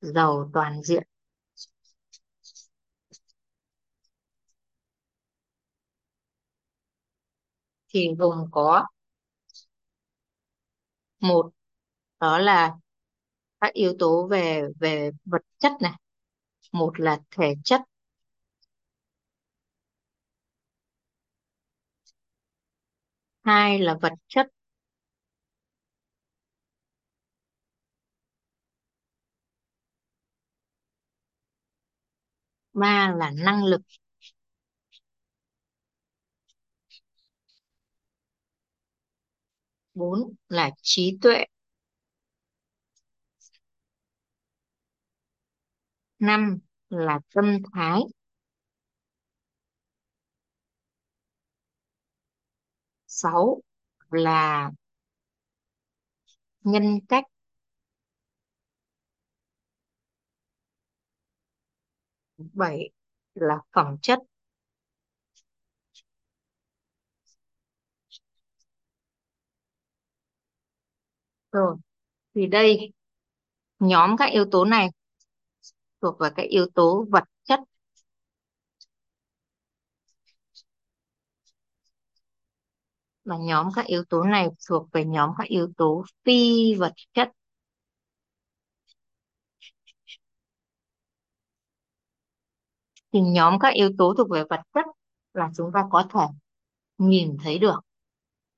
[0.00, 1.02] giàu toàn diện.
[7.88, 8.86] Thì gồm có
[11.20, 11.50] một,
[12.20, 12.74] đó là
[13.60, 15.92] các yếu tố về về vật chất này.
[16.72, 17.82] Một là thể chất
[23.46, 24.46] hai là vật chất.
[32.74, 33.80] Ba là năng lực.
[39.94, 41.44] Bốn là trí tuệ.
[46.18, 46.58] Năm
[46.90, 48.00] là tâm thái.
[53.16, 53.62] Sáu
[54.10, 54.70] là
[56.64, 57.24] nhân cách.
[62.54, 62.90] Bảy
[63.34, 64.18] là phẩm chất.
[71.52, 71.76] Rồi,
[72.34, 72.92] thì đây,
[73.80, 74.88] nhóm các yếu tố này
[76.02, 77.24] thuộc vào các yếu tố vật
[83.26, 87.32] mà nhóm các yếu tố này thuộc về nhóm các yếu tố phi vật chất.
[93.12, 94.84] Thì nhóm các yếu tố thuộc về vật chất
[95.32, 96.20] là chúng ta có thể
[96.98, 97.80] nhìn thấy được.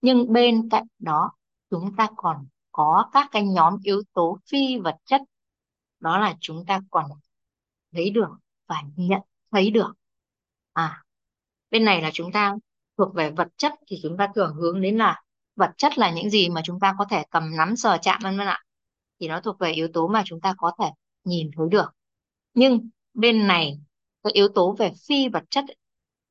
[0.01, 1.33] Nhưng bên cạnh đó,
[1.71, 5.21] chúng ta còn có các cái nhóm yếu tố phi vật chất.
[6.01, 7.07] Đó là chúng ta còn
[7.93, 8.29] thấy được
[8.67, 9.21] và nhận
[9.51, 9.93] thấy được.
[10.73, 11.05] À
[11.71, 12.55] bên này là chúng ta
[12.99, 15.23] thuộc về vật chất thì chúng ta thường hướng đến là
[15.57, 18.39] vật chất là những gì mà chúng ta có thể cầm nắm sờ chạm vân
[18.39, 18.63] vân ạ.
[19.21, 20.91] Thì nó thuộc về yếu tố mà chúng ta có thể
[21.25, 21.91] nhìn thấy được.
[22.55, 23.79] Nhưng bên này
[24.23, 25.77] cái yếu tố về phi vật chất ấy,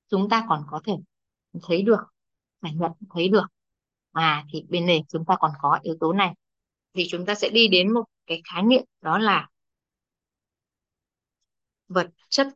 [0.10, 0.94] chúng ta còn có thể
[1.64, 2.00] thấy được
[2.62, 3.46] cảm nhận thấy được.
[4.12, 6.34] À thì bên này chúng ta còn có yếu tố này.
[6.94, 9.48] Thì chúng ta sẽ đi đến một cái khái niệm đó là
[11.88, 12.48] vật chất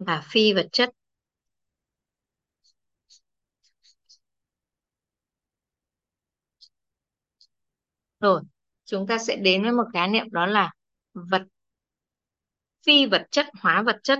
[0.00, 0.90] và phi vật chất.
[8.20, 8.42] Rồi
[8.84, 10.72] chúng ta sẽ đến với một khái niệm đó là
[11.14, 11.42] vật
[12.86, 14.18] phi vật chất hóa vật chất.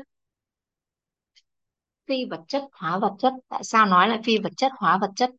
[2.09, 3.33] Phi vật chất hóa vật chất.
[3.49, 5.31] Tại sao nói là phi vật chất hóa vật chất?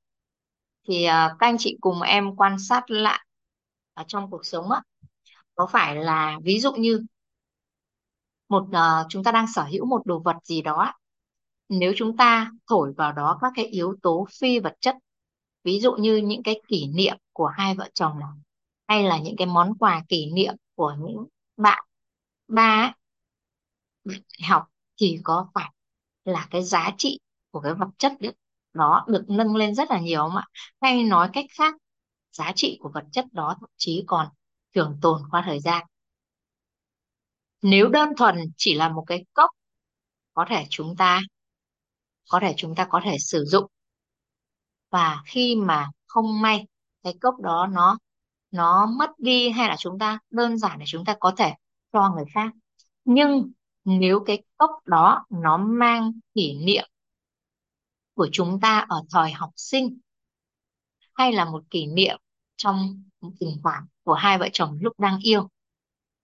[0.87, 3.25] Thì uh, các anh chị cùng em quan sát lại
[3.93, 4.81] ở trong cuộc sống á.
[5.55, 7.01] Có phải là ví dụ như
[8.51, 10.93] một uh, chúng ta đang sở hữu một đồ vật gì đó
[11.69, 14.95] nếu chúng ta thổi vào đó các cái yếu tố phi vật chất
[15.63, 18.29] ví dụ như những cái kỷ niệm của hai vợ chồng này
[18.87, 21.25] hay là những cái món quà kỷ niệm của những
[21.57, 21.83] bạn
[22.47, 22.93] ba
[24.47, 24.67] học
[25.01, 25.71] thì có phải
[26.25, 27.19] là cái giá trị
[27.51, 28.33] của cái vật chất đấy
[28.73, 30.47] nó được nâng lên rất là nhiều không ạ?
[30.81, 31.75] Hay nói cách khác
[32.31, 34.27] giá trị của vật chất đó thậm chí còn
[34.73, 35.85] trường tồn qua thời gian
[37.61, 39.49] nếu đơn thuần chỉ là một cái cốc,
[40.33, 41.21] có thể chúng ta,
[42.29, 43.65] có thể chúng ta có thể sử dụng.
[44.89, 46.67] Và khi mà không may
[47.03, 47.97] cái cốc đó nó
[48.51, 51.53] nó mất đi hay là chúng ta đơn giản để chúng ta có thể
[51.93, 52.51] cho người khác.
[53.05, 53.51] Nhưng
[53.85, 56.89] nếu cái cốc đó nó mang kỷ niệm
[58.13, 59.99] của chúng ta ở thời học sinh,
[61.13, 62.17] hay là một kỷ niệm
[62.55, 63.03] trong
[63.39, 65.49] tình cảm của hai vợ chồng lúc đang yêu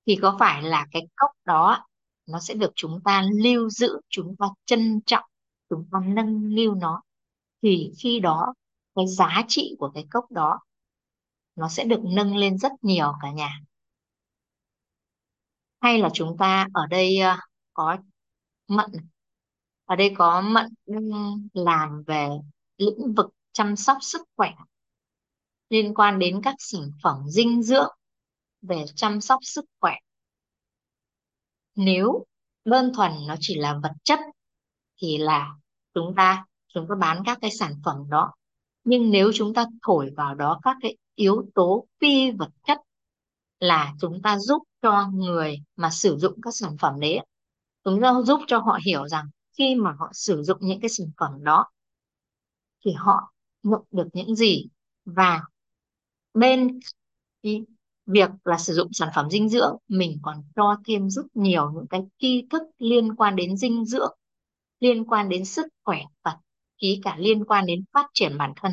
[0.08, 1.86] thì có phải là cái cốc đó
[2.26, 5.24] nó sẽ được chúng ta lưu giữ, chúng ta trân trọng,
[5.70, 7.02] chúng ta nâng niu nó?
[7.62, 8.54] Thì khi đó,
[8.96, 10.60] cái giá trị của cái cốc đó
[11.56, 13.60] nó sẽ được nâng lên rất nhiều cả nhà.
[15.82, 17.38] Hay là chúng ta ở đây ờ,
[17.74, 17.98] có
[18.68, 18.92] Mận,
[19.86, 20.74] ở đây có Mận
[21.54, 22.30] làm về
[22.78, 24.54] lĩnh vực chăm sóc sức khỏe
[25.70, 27.97] liên quan đến các sản phẩm dinh dưỡng
[28.70, 29.94] về chăm sóc sức khỏe.
[31.76, 32.26] Nếu
[32.66, 34.20] đơn thuần nó chỉ là vật chất
[35.02, 35.56] thì là
[35.94, 38.34] chúng ta chúng ta bán các cái sản phẩm đó.
[38.84, 42.78] Nhưng nếu chúng ta thổi vào đó các cái yếu tố phi vật chất
[43.60, 47.20] là chúng ta giúp cho người mà sử dụng các sản phẩm đấy,
[47.84, 51.08] chúng ta giúp cho họ hiểu rằng khi mà họ sử dụng những cái sản
[51.18, 51.66] phẩm đó
[52.86, 53.34] thì họ
[53.64, 54.68] nhận được những gì.
[55.06, 55.42] Và
[56.34, 56.80] bên
[58.08, 61.88] việc là sử dụng sản phẩm dinh dưỡng, mình còn cho thêm rất nhiều những
[61.90, 64.18] cái tri thức liên quan đến dinh dưỡng,
[64.80, 66.38] liên quan đến sức khỏe và
[66.78, 68.72] ký cả liên quan đến phát triển bản thân.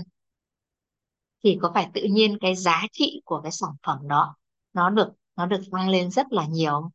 [1.44, 4.36] Thì có phải tự nhiên cái giá trị của cái sản phẩm đó,
[4.72, 6.90] nó được nó được tăng lên rất là nhiều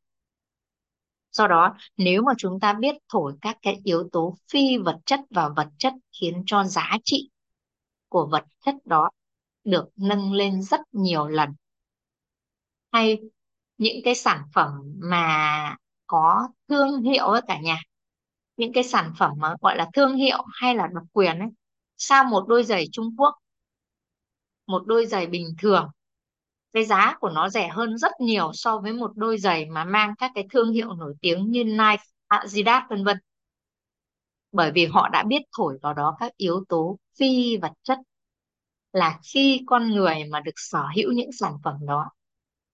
[1.31, 5.19] do đó, nếu mà chúng ta biết thổi các cái yếu tố phi vật chất
[5.29, 7.29] và vật chất khiến cho giá trị
[8.09, 9.09] của vật chất đó
[9.63, 11.49] được nâng lên rất nhiều lần
[12.91, 13.19] hay
[13.77, 15.75] những cái sản phẩm mà
[16.07, 17.77] có thương hiệu ấy cả nhà?
[18.57, 21.49] Những cái sản phẩm mà gọi là thương hiệu hay là độc quyền ấy
[21.97, 23.35] sao một đôi giày Trung Quốc
[24.67, 25.89] một đôi giày bình thường
[26.73, 30.13] cái giá của nó rẻ hơn rất nhiều so với một đôi giày mà mang
[30.17, 33.17] các cái thương hiệu nổi tiếng như Nike, Adidas vân vân?
[34.51, 37.97] Bởi vì họ đã biết thổi vào đó các yếu tố phi vật chất
[38.93, 42.09] là khi con người mà được sở hữu những sản phẩm đó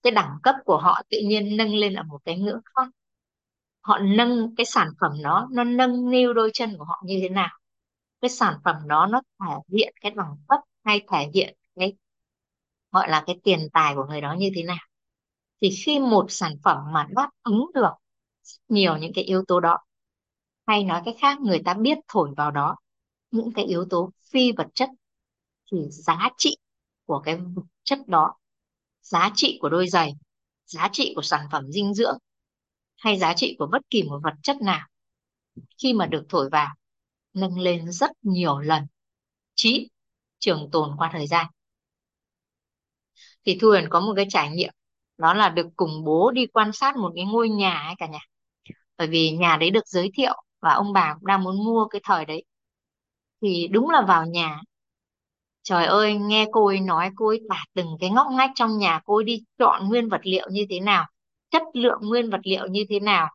[0.06, 2.90] cái đẳng cấp của họ tự nhiên nâng lên ở một cái ngưỡng khác.
[3.82, 7.30] Họ nâng cái sản phẩm đó, nó nâng niu đôi chân của họ như thế
[7.30, 7.50] nào?
[8.22, 11.94] Cái sản phẩm đó nó thể hiện cái đẳng cấp hay thể hiện cái,
[12.92, 14.78] gọi là cái tiền tài của người đó như thế nào?
[15.62, 17.92] Thì khi một sản phẩm mà đáp ứng được
[18.70, 19.78] nhiều những cái yếu tố đó,
[20.68, 22.78] hay nói cái khác, người ta biết thổi vào đó
[23.32, 24.90] những cái yếu tố phi vật chất,
[25.72, 26.58] thì giá trị
[27.06, 28.36] của cái vật chất đó
[29.06, 30.14] giá trị của đôi giày,
[30.66, 32.18] giá trị của sản phẩm dinh dưỡng
[32.98, 34.88] hay giá trị của bất kỳ một vật chất nào.
[35.84, 36.76] Khi mà được thổi vào,
[37.34, 38.84] nâng lên rất nhiều lần.
[39.56, 39.90] Chí,
[40.40, 41.48] trường tồn qua thời gian.
[43.46, 44.74] Thì Thu Huyền có một cái trải nghiệm,
[45.18, 48.20] đó là được cùng bố đi quan sát một cái ngôi nhà ấy cả nhà.
[48.98, 52.02] Bởi vì nhà đấy được giới thiệu và ông bà cũng đang muốn mua cái
[52.04, 52.46] thời đấy.
[53.42, 54.62] Thì đúng là vào nhà
[55.66, 59.02] trời ơi, nghe cô ấy nói, cô ấy tả từng cái ngóc ngách trong nhà
[59.06, 61.06] cô ấy đi chọn nguyên vật liệu như thế nào,
[61.52, 63.30] chất lượng nguyên vật liệu như thế nào,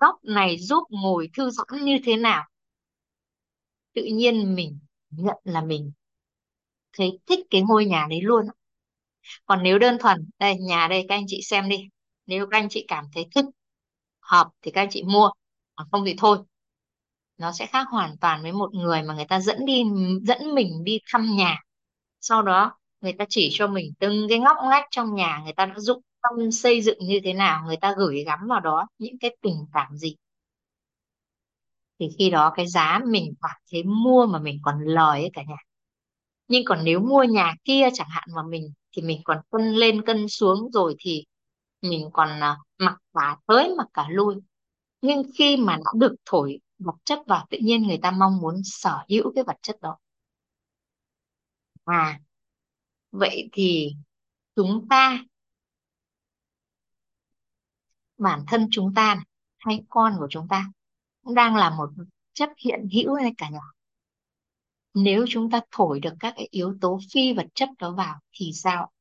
[0.00, 2.44] góc này giúp ngồi thư giãn như thế nào.
[3.94, 4.78] Tự nhiên mình
[5.10, 5.92] nhận là mình
[6.96, 8.46] thấy thích cái ngôi nhà đấy luôn.
[9.46, 11.88] Còn nếu đơn thuần, đây, nhà đây, các anh chị xem đi.
[12.26, 13.44] Nếu các anh chị cảm thấy thích
[14.20, 15.30] hợp thì các anh chị mua
[15.76, 16.38] còn không thì thôi
[17.38, 19.84] nó sẽ khác hoàn toàn với một người mà người ta dẫn đi,
[20.22, 21.60] dẫn mình đi thăm nhà.
[22.20, 25.66] Sau đó, người ta chỉ cho mình từng cái ngóc ngách trong nhà, người ta
[25.66, 29.18] đã dụng tâm xây dựng như thế nào, người ta gửi gắm vào đó những
[29.18, 30.16] cái tình cảm gì.
[32.00, 35.42] Thì khi đó cái giá mình cảm thấy mua mà mình còn lời ấy cả
[35.48, 35.56] nhà.
[36.48, 40.02] Nhưng còn nếu mua nhà kia chẳng hạn mà mình, thì mình còn cân lên
[40.02, 41.24] cân xuống rồi thì
[41.82, 44.34] mình còn à, mặc cả tới mặc cả lui.
[45.02, 48.60] Nhưng khi mà nó được thổi vật chất vào tự nhiên người ta mong muốn
[48.64, 49.98] sở hữu cái vật chất đó.
[51.84, 52.20] À
[53.12, 53.92] vậy thì
[54.56, 55.24] chúng ta
[58.18, 59.24] bản thân chúng ta này,
[59.58, 60.66] hay con của chúng ta
[61.22, 61.90] cũng đang là một
[62.32, 63.60] chất hiện hữu hay cả nhà?
[64.94, 68.52] Nếu chúng ta thổi được các cái yếu tố phi vật chất đó vào thì
[68.54, 68.92] sao?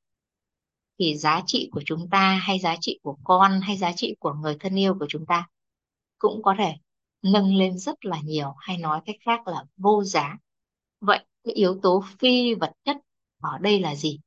[0.99, 4.33] Thì giá trị của chúng ta hay giá trị của con hay giá trị của
[4.33, 5.47] người thân yêu của chúng ta
[6.17, 6.73] cũng có thể
[7.21, 10.37] nâng lên rất là nhiều hay nói cách khác là vô giá.
[11.01, 12.97] Vậy cái yếu tố phi vật chất
[13.41, 14.19] ở đây là gì?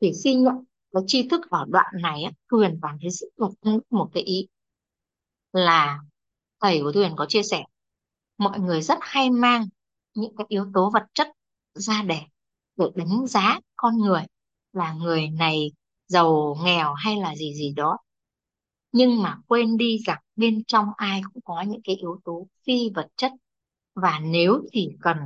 [0.00, 3.48] Thì khi nhận cái tri thức ở đoạn này á, Tuyền cảm thấy rất là
[3.90, 4.48] một cái ý
[5.52, 6.00] là
[6.60, 7.64] thầy của thuyền có chia sẻ
[8.38, 9.66] mọi người rất hay mang
[10.14, 11.28] những cái yếu tố vật chất
[11.74, 12.20] ra để
[12.76, 14.22] để đánh giá con người
[14.72, 15.72] là người này
[16.06, 17.98] giàu nghèo hay là gì gì đó.
[18.92, 22.90] Nhưng mà quên đi rằng bên trong ai cũng có những cái yếu tố phi
[22.94, 23.32] vật chất.
[23.94, 25.16] Và nếu chỉ cần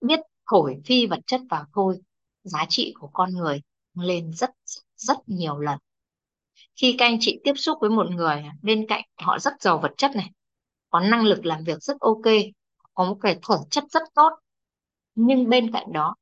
[0.00, 0.20] biết
[0.50, 1.98] thổi phi vật chất vào thôi,
[2.42, 3.60] giá trị của con người
[3.94, 4.50] lên rất
[4.96, 5.78] rất nhiều lần.
[6.76, 9.92] Khi các anh chị tiếp xúc với một người bên cạnh họ rất giàu vật
[9.96, 10.30] chất này,
[10.90, 12.24] có năng lực làm việc rất ok,
[12.94, 14.30] có một cái thể chất rất tốt,
[15.14, 16.16] nhưng bên cạnh đó,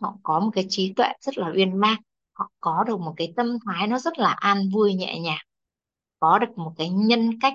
[0.00, 1.96] họ có một cái trí tuệ rất là uyên bác
[2.38, 5.44] họ có được một cái tâm thái nó rất là an vui, nhẹ nhàng,
[6.20, 7.54] có được một cái nhân cách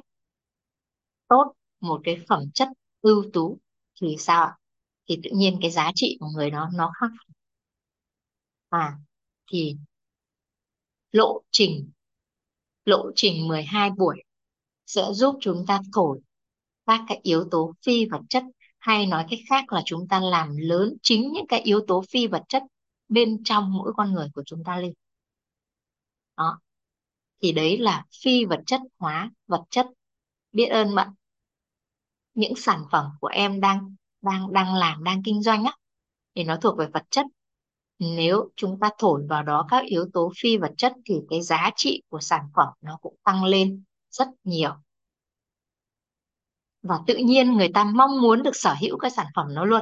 [1.28, 2.68] tốt, một cái phẩm chất
[3.02, 3.60] ưu tú
[4.02, 4.58] thì sao ạ?
[5.10, 7.12] Thì tự nhiên cái giá trị của người đó nó khác.
[8.72, 8.98] À
[9.52, 9.78] thì
[11.12, 11.92] lộ trình
[12.86, 14.24] lộ trình 12 buổi
[14.86, 16.20] sẽ giúp chúng ta thổi
[16.86, 18.44] các cái yếu tố phi vật chất,
[18.80, 22.28] hay nói cách khác là chúng ta làm lớn chính những cái yếu tố phi
[22.28, 22.64] vật chất
[23.10, 24.94] bên trong mỗi con người của chúng ta lên.
[26.38, 26.60] Đó,
[27.42, 29.88] thì đấy là phi vật chất hóa vật chất
[30.54, 31.10] biết ơn bạn.
[32.34, 35.76] Những sản phẩm của em đang đang đang làm đang kinh doanh á
[36.36, 37.26] thì nó thuộc về vật chất.
[38.00, 41.72] Nếu chúng ta thổi vào đó các yếu tố phi vật chất thì cái giá
[41.76, 44.72] trị của sản phẩm nó cũng tăng lên rất nhiều.
[46.82, 49.82] Và tự nhiên người ta mong muốn được sở hữu cái sản phẩm nó luôn.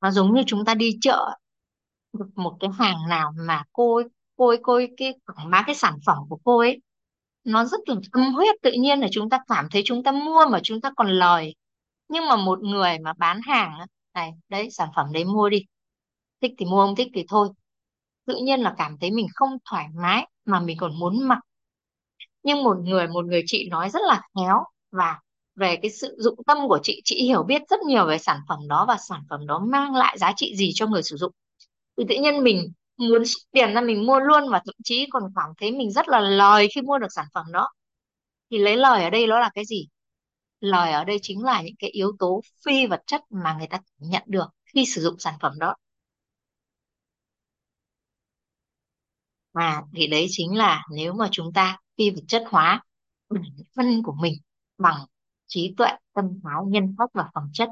[0.00, 1.38] Nó giống như chúng ta đi chợ
[2.34, 4.04] một cái hàng nào mà cô ấy,
[4.36, 6.80] cô ấy, cô ấy cái quảng bá cái sản phẩm của cô ấy
[7.44, 10.46] nó rất là tâm huyết tự nhiên là chúng ta cảm thấy chúng ta mua
[10.50, 11.54] mà chúng ta còn lời.
[12.08, 15.64] Nhưng mà một người mà bán hàng á, này đấy sản phẩm đấy mua đi.
[16.42, 17.48] Thích thì mua không thích thì thôi.
[18.26, 21.38] Tự nhiên là cảm thấy mình không thoải mái mà mình còn muốn mặc.
[22.42, 25.20] Nhưng một người một người chị nói rất là khéo và
[25.54, 28.58] về cái sự dụng tâm của chị chị hiểu biết rất nhiều về sản phẩm
[28.68, 31.32] đó và sản phẩm đó mang lại giá trị gì cho người sử dụng.
[31.98, 32.72] Thì tự nhiên mình
[33.10, 36.08] muốn xuất tiền ra mình mua luôn và thậm chí còn cảm thấy mình rất
[36.08, 37.68] là lời khi mua được sản phẩm đó.
[38.50, 39.88] Thì lấy lời ở đây nó là cái gì?
[40.60, 43.80] Lời ở đây chính là những cái yếu tố phi vật chất mà người ta
[43.98, 45.74] nhận được khi sử dụng sản phẩm đó.
[49.54, 52.82] Mà thì đấy chính là nếu mà chúng ta phi vật chất hóa
[53.30, 53.42] bản
[53.76, 54.34] thân của mình
[54.78, 54.96] bằng
[55.46, 57.68] trí tuệ tâm thái nhân cách và phẩm chất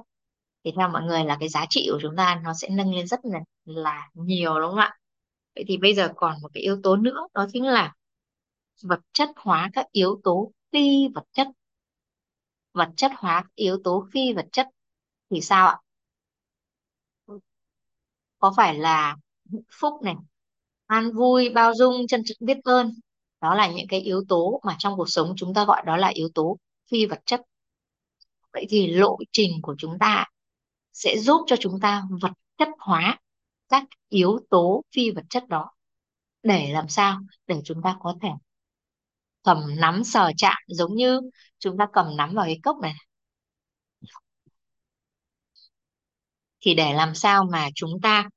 [0.65, 3.09] thì theo mọi người là cái giá trị của chúng ta nó sẽ nâng lên
[3.09, 4.98] rất là, là nhiều đúng không ạ?
[5.55, 7.94] Vậy thì bây giờ còn một cái yếu tố nữa, đó chính là
[8.82, 11.48] vật chất hóa các yếu tố phi vật chất.
[12.72, 14.68] Vật chất hóa các yếu tố phi vật chất
[15.31, 15.77] thì sao ạ?
[18.39, 19.16] Có phải là
[19.52, 20.14] hạnh phúc này,
[20.86, 22.93] an vui, bao dung trân trọng biết ơn?
[23.40, 26.09] Đó là những cái yếu tố mà trong cuộc sống chúng ta gọi đó là
[26.09, 26.59] yếu tố
[26.90, 27.40] phi vật chất.
[28.52, 30.24] Vậy thì lộ trình của chúng ta
[30.93, 33.18] sẽ giúp cho chúng ta vật chất hóa
[33.70, 35.72] các yếu tố phi vật chất đó
[36.42, 38.28] để làm sao để chúng ta có thể
[39.42, 41.20] cầm nắm sờ chạm, giống như
[41.59, 42.94] chúng ta cầm nắm vào cái cốc này.
[46.60, 48.28] Thì để làm sao mà chúng ta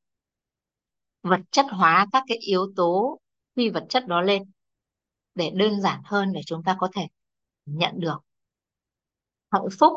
[1.24, 3.20] vật chất hóa các cái yếu tố
[3.56, 4.44] phi vật chất đó lên
[5.36, 7.08] để đơn giản hơn để chúng ta có thể
[7.66, 8.18] nhận được
[9.52, 9.94] hạnh phúc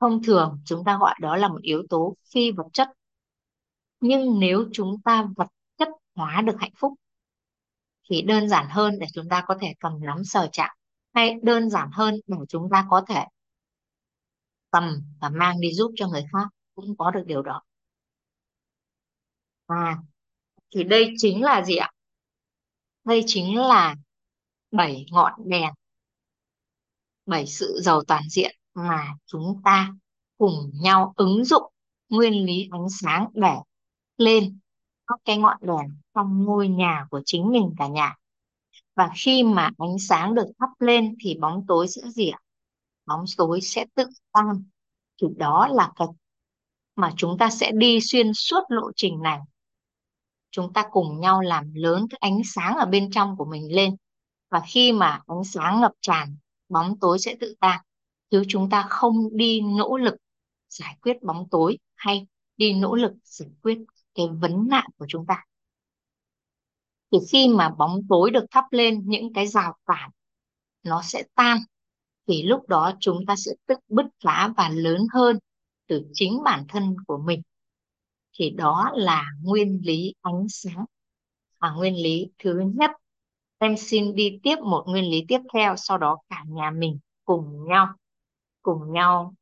[0.00, 2.88] thông thường, chúng ta gọi đó là một yếu tố phi vật chất
[4.00, 5.48] nhưng nếu chúng ta vật
[5.78, 6.92] chất hóa được hạnh phúc,
[8.10, 10.70] thì đơn giản hơn để chúng ta có thể cầm nắm sờ chạm,
[11.14, 13.24] hay đơn giản hơn để chúng ta có thể
[14.70, 17.62] cầm và mang đi giúp cho người khác, cũng có được điều đó.
[19.66, 19.98] À
[20.74, 21.90] thì đây chính là gì ạ?
[23.04, 23.94] Đây chính là
[24.70, 25.72] bảy ngọn đèn,
[27.26, 29.92] bảy sự giàu toàn diện mà chúng ta
[30.38, 31.72] cùng nhau ứng dụng
[32.08, 33.54] nguyên lý ánh sáng để
[34.20, 34.58] lên,
[35.06, 38.16] có cái ngọn đèn trong ngôi nhà của chính mình cả nhà.
[38.96, 42.38] Và khi mà ánh sáng được thắp lên thì bóng tối sẽ gì ạ.
[43.06, 44.64] Bóng tối sẽ tự tan.
[45.22, 46.08] Thì đó là cái
[46.96, 49.38] mà chúng ta sẽ đi xuyên suốt lộ trình này.
[50.50, 53.96] Chúng ta cùng nhau làm lớn cái ánh sáng ở bên trong của mình lên.
[54.50, 56.36] Và khi mà ánh sáng ngập tràn,
[56.68, 57.80] bóng tối sẽ tự tan.
[58.30, 60.14] Chứ chúng ta không đi nỗ lực
[60.68, 62.26] giải quyết bóng tối hay
[62.56, 63.78] đi nỗ lực giải quyết
[64.20, 65.44] cái vấn nạn của chúng ta.
[67.12, 70.10] Thì khi mà bóng tối được thắp lên, những cái rào cản
[70.82, 71.58] nó sẽ tan,
[72.28, 75.38] thì lúc đó chúng ta sẽ tức bứt phá và lớn hơn
[75.86, 77.42] từ chính bản thân của mình.
[78.32, 80.84] Thì đó là nguyên lý ánh sáng.
[81.58, 82.90] Và nguyên lý thứ nhất.
[83.58, 87.68] Em xin đi tiếp một nguyên lý tiếp theo, sau đó cả nhà mình cùng
[87.68, 87.88] nhau
[88.62, 89.34] cùng nhau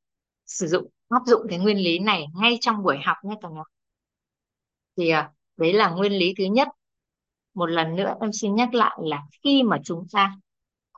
[0.47, 3.63] sử dụng, áp dụng cái nguyên lý này ngay trong buổi học nhé cả nhà
[4.99, 6.69] thì à, đấy là nguyên lý thứ nhất.
[7.55, 10.37] Một lần nữa em xin nhắc lại là khi mà chúng ta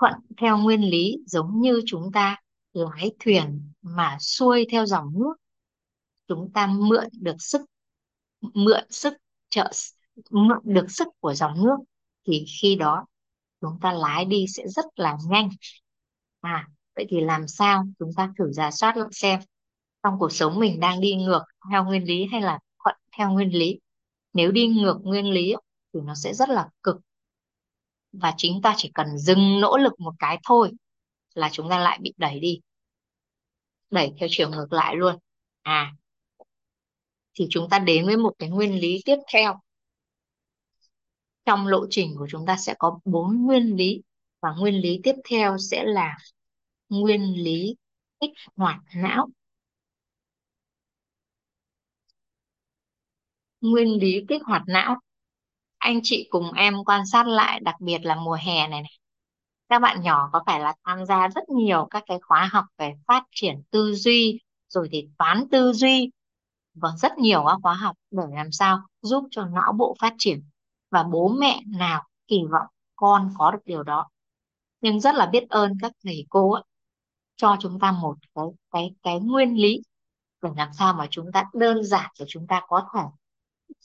[0.00, 2.36] thuận theo nguyên lý giống như chúng ta
[2.72, 5.34] lái thuyền mà xuôi theo dòng nước,
[6.28, 7.60] chúng ta mượn được sức,
[8.40, 9.14] mượn sức
[9.48, 9.70] trợ
[10.30, 11.76] mượn được sức của dòng nước,
[12.26, 13.06] thì khi đó
[13.60, 15.48] chúng ta lái đi sẽ rất là nhanh.
[16.40, 19.40] À vậy thì làm sao chúng ta thử giả soát lại xem
[20.02, 23.58] trong cuộc sống mình đang đi ngược theo nguyên lý hay là thuận theo nguyên
[23.58, 23.80] lý?
[24.32, 25.54] Nếu đi ngược nguyên lý
[25.94, 26.96] thì nó sẽ rất là cực.
[28.12, 30.72] Và chính ta chỉ cần dừng nỗ lực một cái thôi
[31.34, 32.60] là chúng ta lại bị đẩy đi.
[33.90, 35.16] Đẩy theo chiều ngược lại luôn.
[35.62, 35.92] À
[37.38, 39.60] thì chúng ta đến với một cái nguyên lý tiếp theo.
[41.44, 44.02] Trong lộ trình của chúng ta sẽ có bốn nguyên lý
[44.40, 46.16] và nguyên lý tiếp theo sẽ là
[46.88, 47.76] nguyên lý
[48.20, 49.28] kích hoạt não.
[53.60, 54.96] Nguyên lý kích hoạt não.
[55.78, 58.92] Anh chị cùng em quan sát lại đặc biệt là mùa hè này này.
[59.68, 62.92] Các bạn nhỏ có phải là tham gia rất nhiều các cái khóa học về
[63.06, 66.10] phát triển tư duy rồi thì toán tư duy?
[66.74, 70.42] Và rất nhiều các khóa học để làm sao giúp cho não bộ phát triển
[70.90, 72.66] và bố mẹ nào kỳ vọng
[72.96, 74.08] con có được điều đó.
[74.80, 76.62] Nhưng rất là biết ơn các thầy cô ấy,
[77.36, 79.82] cho chúng ta một cái cái cái nguyên lý
[80.42, 83.00] để làm sao mà chúng ta đơn giản để chúng ta có thể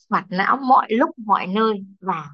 [0.09, 2.29] hoạt não mọi lúc, mọi nơi và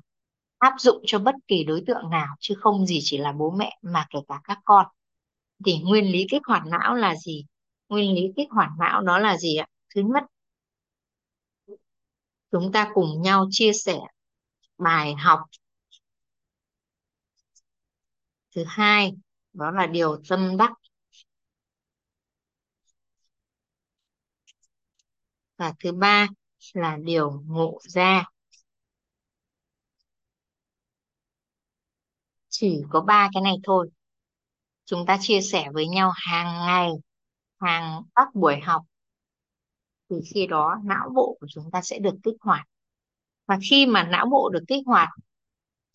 [0.58, 3.78] áp dụng cho bất kỳ đối tượng nào, chứ không gì chỉ là bố mẹ
[3.82, 4.86] mà kể cả các con.
[5.66, 7.46] Thì nguyên lý kích hoạt não là gì?
[7.90, 9.68] Nguyên lý kích hoạt não đó là gì ạ?
[9.96, 10.24] Thứ nhất,
[12.52, 14.00] chúng ta cùng nhau chia sẻ
[14.78, 15.40] bài học.
[18.56, 19.12] Thứ hai,
[19.54, 20.72] đó là điều tâm đắc.
[25.58, 26.28] Và thứ ba
[26.74, 28.26] là điều ngộ ra.
[32.50, 33.90] Chỉ có ba cái này thôi.
[34.86, 36.90] Chúng ta chia sẻ với nhau hàng ngày,
[37.60, 38.82] hàng các buổi học.
[40.10, 42.68] Thì khi đó não bộ của chúng ta sẽ được kích hoạt.
[43.46, 45.10] Và khi mà não bộ được kích hoạt,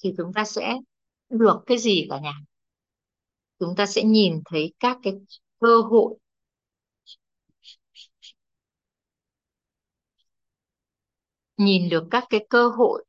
[0.02, 0.76] thì chúng ta sẽ
[1.28, 2.34] được cái gì cả nhà
[3.58, 5.12] chúng ta sẽ nhìn thấy các cái
[5.60, 6.14] cơ hội
[11.56, 13.04] nhìn được các cái cơ hội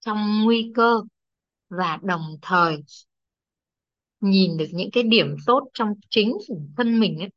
[0.00, 1.00] trong nguy cơ
[1.68, 2.84] và đồng thời
[4.20, 7.30] nhìn được những cái điểm tốt trong chính bản thân mình ấy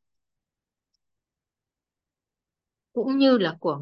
[2.92, 3.80] cũng như là của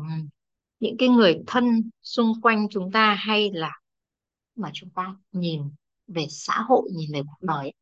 [0.80, 3.80] những cái người thân xung quanh chúng ta hay là
[4.54, 5.70] mà chúng ta nhìn
[6.06, 7.72] về xã hội, nhìn về cuộc đời ấy.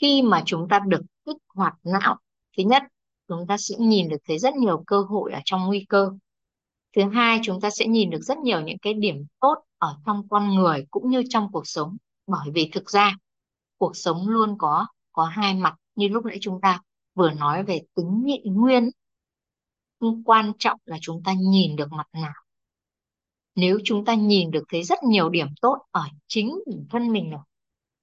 [0.00, 2.18] khi mà chúng ta được kích hoạt não,
[2.56, 2.82] thứ nhất,
[3.28, 6.10] chúng ta sẽ nhìn được thấy rất nhiều cơ hội ở trong nguy cơ
[6.96, 10.28] thứ hai, chúng ta sẽ nhìn được rất nhiều những cái điểm tốt ở trong
[10.28, 11.96] con người cũng như trong cuộc sống.
[12.26, 13.16] Bởi vì thực ra,
[13.78, 15.74] cuộc sống luôn có có hai mặt.
[15.94, 16.80] Như lúc nãy chúng ta
[17.14, 18.90] vừa nói về tính nhị nguyên
[20.24, 22.32] quan trọng là chúng ta nhìn được mặt nào.
[23.54, 27.30] Nếu chúng ta nhìn được thấy rất nhiều điểm tốt ở chính bản thân mình
[27.30, 27.40] rồi,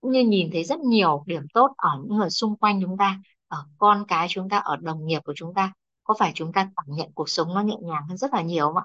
[0.01, 3.19] cũng như nhìn thấy rất nhiều điểm tốt ở những người xung quanh chúng ta,
[3.47, 5.73] ở con cái chúng ta, ở đồng nghiệp của chúng ta
[6.09, 8.65] có phải chúng ta cảm nhận cuộc sống nó nhẹ nhàng hơn rất là nhiều
[8.67, 8.83] không ạ?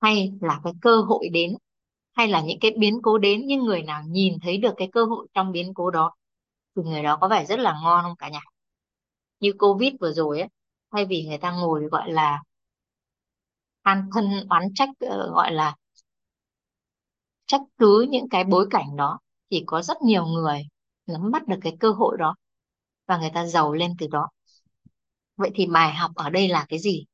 [0.00, 1.56] Hay là cái cơ hội đến,
[2.16, 5.04] hay là những cái biến cố đến nhưng người nào nhìn thấy được cái cơ
[5.04, 6.14] hội trong biến cố đó
[6.76, 8.40] thì người đó có vẻ rất là ngon không cả nhà?
[9.40, 10.48] Như Covid vừa rồi ấy,
[10.92, 12.42] thay vì người ta ngồi, gọi là
[13.84, 15.74] than thân, oán trách ờ, gọi là,
[17.46, 19.18] trách cứ những cái bối cảnh đó,
[19.50, 20.62] thì có rất nhiều người
[21.06, 22.34] nắm bắt được cái cơ hội đó
[23.08, 24.28] và người ta giàu lên từ đó
[25.36, 27.04] vậy thì bài học ở đây là cái gì?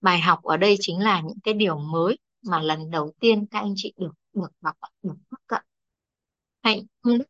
[0.00, 3.58] Bài học ở đây chính là những cái điều mới mà lần đầu tiên các
[3.58, 5.62] anh chị được được gặp được tiếp cận.
[6.62, 7.26] Hạnh phúc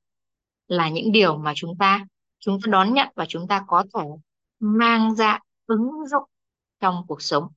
[0.69, 2.07] là những điều mà chúng ta
[2.39, 4.05] chúng ta đón nhận và chúng ta có thể
[4.61, 6.29] mang ra ứng dụng
[6.81, 7.49] trong cuộc sống.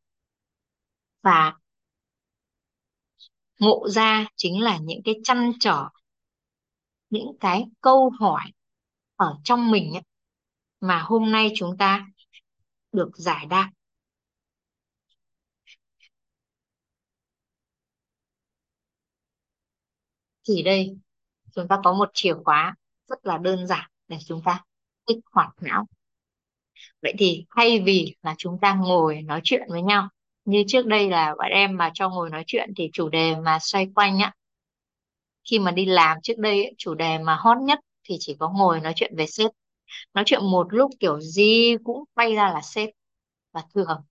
[1.22, 1.53] Và
[3.60, 5.90] ngộ ra chính là những cái chăn trở
[7.10, 8.52] những cái câu hỏi
[9.16, 10.03] ở trong mình ấy,
[10.80, 12.07] mà hôm nay chúng ta
[12.95, 13.69] được giải đáp.
[20.47, 20.97] Thì đây,
[21.55, 22.76] chúng ta có một chìa khóa
[23.07, 24.63] rất là đơn giản để chúng ta
[25.07, 25.85] kích hoạt não.
[27.01, 30.09] Vậy thì thay vì là chúng ta ngồi nói chuyện với nhau,
[30.45, 33.57] như trước đây là bạn em mà cho ngồi nói chuyện thì chủ đề mà
[33.61, 34.34] xoay quanh á,
[35.49, 38.80] khi mà đi làm trước đây chủ đề mà hot nhất thì chỉ có ngồi
[38.80, 39.51] nói chuyện về sếp
[40.14, 42.90] nói chuyện một lúc kiểu gì cũng bay ra là sếp
[43.52, 44.02] và thường.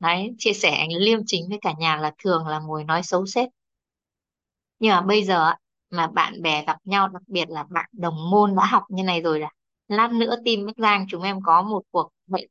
[0.00, 3.26] Đấy chia sẻ anh liêm chính với cả nhà là thường là ngồi nói xấu
[3.26, 3.48] sếp.
[4.78, 5.58] Nhưng mà bây giờ á,
[5.90, 9.22] mà bạn bè gặp nhau đặc biệt là bạn đồng môn đã học như này
[9.22, 9.50] rồi là
[9.88, 12.48] lát nữa team Bắc Giang chúng em có một cuộc vậy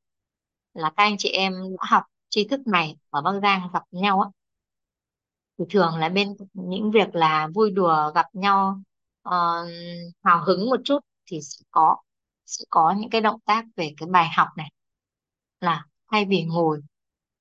[0.74, 4.22] là các anh chị em đã học tri thức này ở Bắc Giang gặp nhau
[4.22, 4.30] á.
[5.60, 8.82] Thì thường là bên những việc là vui đùa gặp nhau
[9.30, 9.32] uh,
[10.24, 11.98] hào hứng một chút thì sẽ có
[12.52, 14.72] sẽ có những cái động tác về cái bài học này.
[15.62, 16.82] Là thay vì ngồi,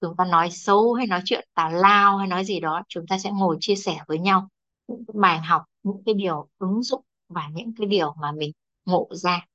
[0.00, 3.18] chúng ta nói xấu hay nói chuyện tào lao hay nói gì đó, chúng ta
[3.18, 4.48] sẽ ngồi chia sẻ với nhau
[4.88, 8.52] những cái bài học, những cái điều ứng dụng và những cái điều mà mình
[8.84, 9.46] ngộ ra.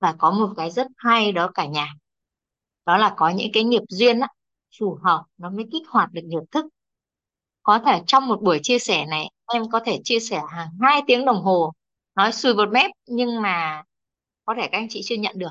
[0.00, 1.94] Và có một cái rất hay đó cả nhà,
[2.86, 4.28] đó là có những cái nghiệp duyên á,
[4.78, 6.66] phù hợp, nó mới kích hoạt được nghiệp thức.
[7.62, 11.02] Có thể trong một buổi chia sẻ này, em có thể chia sẻ hàng hai
[11.06, 11.72] tiếng đồng hồ,
[12.16, 13.82] nói sùi bọt mép nhưng mà
[14.48, 15.50] có thể các anh chị chưa nhận được.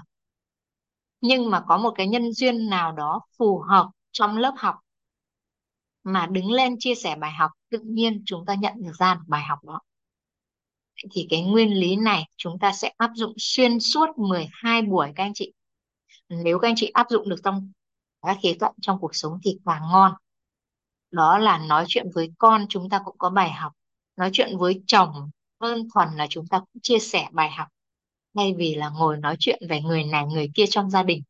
[1.21, 4.75] Nhưng mà có một cái nhân duyên nào đó phù hợp trong lớp học
[6.03, 9.23] mà đứng lên chia sẻ bài học, tự nhiên chúng ta nhận được ra được
[9.27, 9.79] bài học đó.
[11.11, 15.23] Thì cái nguyên lý này chúng ta sẽ áp dụng xuyên suốt 12 buổi các
[15.23, 15.53] anh chị.
[16.29, 17.71] Nếu các anh chị áp dụng được trong
[18.21, 20.13] các khía cạnh trong cuộc sống thì càng ngon.
[21.11, 23.73] Đó là nói chuyện với con chúng ta cũng có bài học.
[24.15, 25.29] Nói chuyện với chồng,
[25.59, 27.67] đơn thuần là chúng ta cũng chia sẻ bài học
[28.37, 31.23] thay vì là ngồi nói chuyện về người này người kia trong gia đình.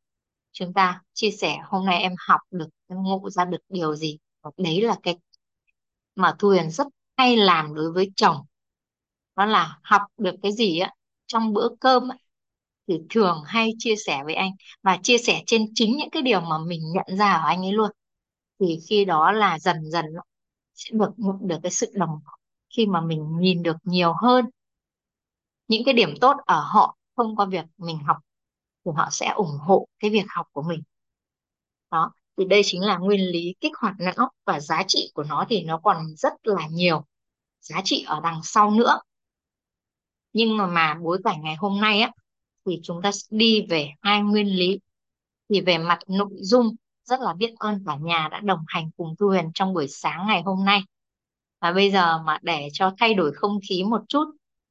[0.51, 4.17] Chúng ta chia sẻ hôm nay em học được em ngộ ra được điều gì?
[4.57, 5.17] Đấy là cái
[6.15, 8.37] mà Thu Huyền rất hay làm đối với chồng.
[9.35, 10.91] Đó là học được cái gì á
[11.27, 12.17] trong bữa cơm á,
[12.87, 14.51] thì thường hay chia sẻ với anh
[14.83, 17.71] và chia sẻ trên chính những cái điều mà mình nhận ra ở anh ấy
[17.71, 17.91] luôn.
[18.59, 20.05] Thì khi đó là dần dần
[20.75, 21.11] sẽ được
[21.41, 22.19] được cái sự đồng
[22.77, 24.45] khi mà mình nhìn được nhiều hơn
[25.67, 28.17] những cái điểm tốt ở họ thông qua việc mình học
[28.85, 30.81] thì họ sẽ ủng hộ cái việc học của mình.
[31.91, 35.45] Đó, thì đây chính là nguyên lý kích hoạt não và giá trị của nó
[35.49, 37.05] thì nó còn rất là nhiều
[37.61, 38.99] giá trị ở đằng sau nữa.
[40.33, 42.11] Nhưng mà mà bối cảnh ngày hôm nay á,
[42.65, 44.79] thì chúng ta đi về hai nguyên lý.
[45.49, 49.15] Thì về mặt nội dung, rất là biết ơn cả nhà đã đồng hành cùng
[49.19, 50.81] Thu Huyền trong buổi sáng ngày hôm nay.
[51.61, 54.25] Và bây giờ mà để cho thay đổi không khí một chút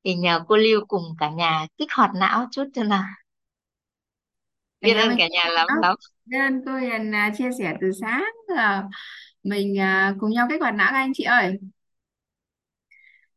[0.06, 3.04] thì nhờ cô Lưu cùng cả nhà kích hoạt não chút cho nào.
[4.80, 5.94] Cả biết nhà ơn mình cả nhà lắm lắm.
[6.26, 8.24] Nên tôi Hiền à, chia sẻ từ sáng
[9.42, 11.58] mình à, cùng nhau kích hoạt não các anh chị ơi.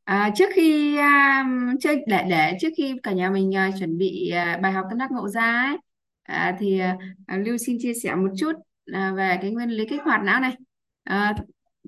[0.03, 1.45] À, trước khi à,
[1.79, 4.97] chơi để để trước khi cả nhà mình à, chuẩn bị à, bài học tâm
[4.97, 5.77] đắc ngộ ra ấy,
[6.23, 6.97] à, thì à,
[7.27, 8.51] à, Lưu xin chia sẻ một chút
[8.93, 10.55] à, về cái nguyên lý kích hoạt não này.
[11.03, 11.35] À,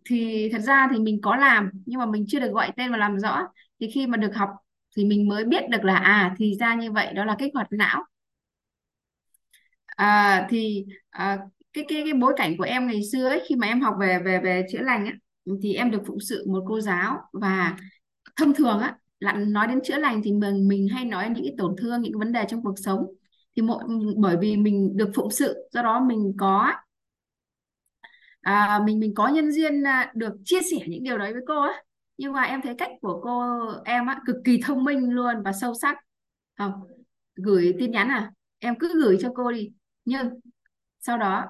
[0.06, 2.98] thì thật ra thì mình có làm nhưng mà mình chưa được gọi tên và
[2.98, 3.42] làm rõ.
[3.80, 4.50] Thì khi mà được học
[4.98, 7.68] thì mình mới biết được là à thì ra như vậy đó là kích hoạt
[7.72, 8.04] não.
[9.86, 11.38] À, thì à,
[11.74, 14.20] cái cái cái bối cảnh của em ngày xưa ấy khi mà em học về
[14.26, 15.14] về về chữa lành ấy,
[15.64, 17.78] thì em được phụng sự một cô giáo và
[18.38, 21.56] thông thường á là nói đến chữa lành thì mình mình hay nói những cái
[21.58, 23.06] tổn thương những cái vấn đề trong cuộc sống
[23.56, 23.84] thì mỗi
[24.18, 26.72] bởi vì mình được phụng sự do đó mình có
[28.42, 31.62] à, mình mình có nhân duyên à, được chia sẻ những điều đấy với cô
[31.62, 31.84] á
[32.18, 35.52] nhưng mà em thấy cách của cô em á cực kỳ thông minh luôn và
[35.62, 35.98] sâu sắc.
[36.58, 36.72] Không
[37.36, 38.32] gửi tin nhắn à?
[38.60, 39.72] Em cứ gửi cho cô đi.
[40.06, 40.30] Nhưng
[41.00, 41.46] sau đó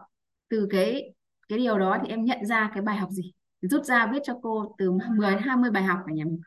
[0.50, 1.14] từ cái
[1.50, 3.32] cái điều đó thì em nhận ra cái bài học gì?
[3.62, 6.42] Rút ra viết cho cô từ 10 đến 20 bài học ở nhà mình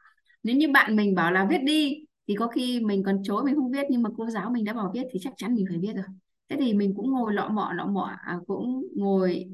[0.45, 3.55] nếu như bạn mình bảo là viết đi thì có khi mình còn chối mình
[3.55, 5.79] không viết nhưng mà cô giáo mình đã bảo viết thì chắc chắn mình phải
[5.79, 6.05] viết rồi.
[6.49, 9.47] Thế thì mình cũng ngồi lọ mọ lọ mọ à, cũng ngồi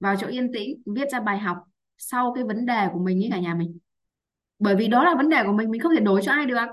[0.00, 1.58] vào chỗ yên tĩnh viết ra bài học
[1.98, 3.78] sau cái vấn đề của mình với cả nhà mình
[4.62, 6.66] bởi vì đó là vấn đề của mình mình không thể đối cho ai được.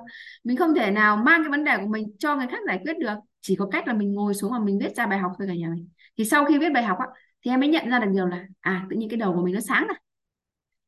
[0.43, 2.97] Mình không thể nào mang cái vấn đề của mình cho người khác giải quyết
[2.99, 3.15] được.
[3.41, 5.53] Chỉ có cách là mình ngồi xuống và mình viết ra bài học thôi cả
[5.53, 5.89] nhà mình.
[6.17, 7.07] Thì sau khi viết bài học á,
[7.45, 9.53] thì em mới nhận ra được điều là à tự nhiên cái đầu của mình
[9.53, 10.01] nó sáng này.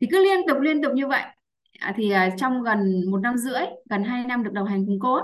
[0.02, 1.22] Thì cứ liên tục liên tục như vậy.
[1.80, 5.00] À, thì à, trong gần một năm rưỡi gần hai năm được đồng hành cùng
[5.00, 5.24] cô á,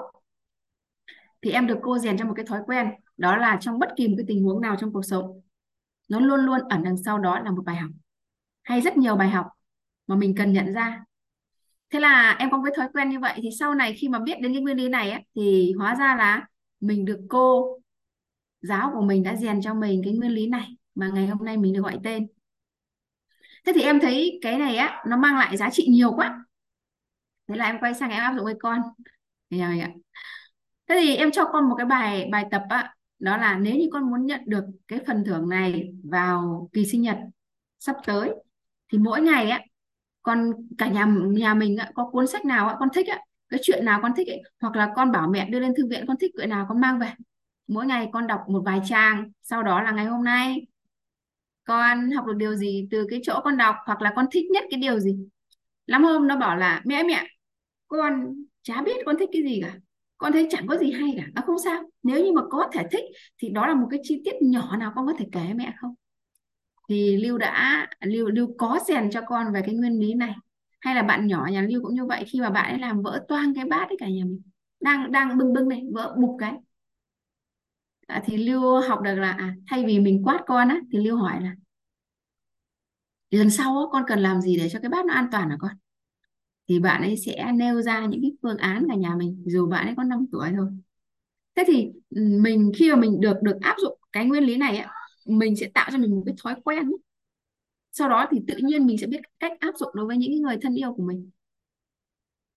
[1.42, 4.08] thì em được cô rèn cho một cái thói quen đó là trong bất kỳ
[4.08, 5.42] một cái tình huống nào trong cuộc sống
[6.10, 7.92] nó luôn luôn ẩn đằng sau đó là một bài học.
[8.64, 9.48] Hay rất nhiều bài học
[10.08, 11.04] mà mình cần nhận ra
[11.90, 13.40] thế là em có cái thói quen như vậy.
[13.44, 16.16] Thì sau này khi mà biết đến cái nguyên lý này ấy, thì hóa ra
[16.16, 16.48] là
[16.80, 17.78] mình được cô
[18.62, 21.58] giáo của mình đã rèn cho mình cái nguyên lý này mà ngày hôm nay
[21.58, 22.28] mình được gọi tên.
[23.66, 26.46] Thế thì em thấy cái này á nó mang lại giá trị nhiều quá.
[27.48, 28.82] Thế là em quay sang em áp dụng với con.
[29.80, 29.90] Ạ.
[30.88, 33.90] Thế thì em cho con một cái bài bài tập á đó là nếu như
[33.94, 37.18] con muốn nhận được cái phần thưởng này vào kỳ sinh nhật
[37.80, 38.30] sắp tới
[38.92, 39.62] thì mỗi ngày á
[40.28, 43.20] con cả nhà nhà mình ạ có cuốn sách nào con thích ạ?
[43.50, 46.06] Cái chuyện nào con thích ấy, hoặc là con bảo mẹ đưa lên thư viện
[46.08, 47.12] con thích chuyện nào con mang về.
[47.68, 50.68] Mỗi ngày con đọc một vài trang sau đó là ngày hôm nay.
[51.64, 54.64] Con học được điều gì từ cái chỗ con đọc hoặc là con thích nhất
[54.70, 55.18] cái điều gì?
[55.86, 57.28] Lắm hôm nó bảo là mẹ mẹ
[57.88, 59.76] con chả biết con thích cái gì cả.
[60.18, 61.24] Con thấy chẳng có gì hay cả.
[61.36, 61.84] À, không sao.
[62.04, 63.06] Nếu như mà có thể thích
[63.38, 65.96] thì đó là một cái chi tiết nhỏ nào con có thể kể mẹ không?
[66.88, 70.36] Thì Lưu đã Lưu Lưu có rèn cho con về cái nguyên lý này.
[70.80, 73.26] Hay là bạn nhỏ nhà Lưu cũng như vậy khi mà bạn ấy làm vỡ
[73.28, 74.42] toang cái bát ấy cả nhà mình.
[74.80, 76.54] Đang đang bưng bưng này vỡ bục cái.
[78.08, 81.18] À, thì Lưu học được là à, thay vì mình quát con á thì Lưu
[81.18, 81.56] hỏi là
[83.32, 85.58] lần sau á, con cần làm gì để cho cái bát nó an toàn hả
[85.60, 85.72] con?
[86.70, 89.86] Thì bạn ấy sẽ nêu ra những cái phương án cả nhà mình dù bạn
[89.88, 90.68] ấy có 5 tuổi thôi
[91.56, 94.97] thế thì mình khi mà mình được được áp dụng cái nguyên lý này á
[95.28, 96.92] mình sẽ tạo cho mình một cái thói quen
[97.98, 100.58] sau đó thì tự nhiên mình sẽ biết cách áp dụng đối với những người
[100.62, 101.32] thân yêu của mình.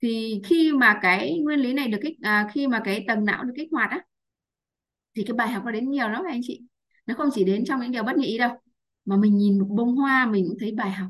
[0.03, 3.45] Thì khi mà cái nguyên lý này được kích à, khi mà cái tầng não
[3.45, 4.01] được kích hoạt á
[5.17, 6.63] thì cái bài học nó đến nhiều lắm anh chị.
[7.07, 8.51] Nó không chỉ đến trong những điều bất nhị đâu
[9.05, 11.09] mà mình nhìn một bông hoa mình cũng thấy bài học.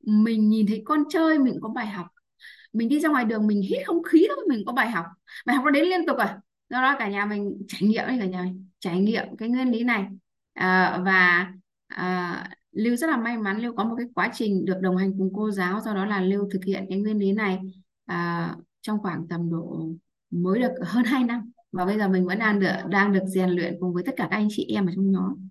[0.00, 2.06] Mình nhìn thấy con chơi mình cũng có bài học.
[2.72, 5.06] Mình đi ra ngoài đường mình hít không khí đó mình có bài học.
[5.46, 6.40] Bài học nó đến liên tục à.
[6.70, 9.70] Do đó cả nhà mình trải nghiệm đi cả nhà mình trải nghiệm cái nguyên
[9.70, 10.06] lý này
[10.56, 11.52] à, và
[11.86, 15.12] à, Lưu rất là may mắn Lưu có một cái quá trình được đồng hành
[15.18, 17.58] cùng cô giáo do đó là Lưu thực hiện cái nguyên lý này
[18.06, 19.88] à, trong khoảng tầm độ
[20.30, 21.50] mới được hơn 2 năm.
[21.72, 24.28] Và bây giờ mình vẫn đang được đang được rèn luyện cùng với tất cả
[24.30, 25.48] các anh chị em ở trong nhóm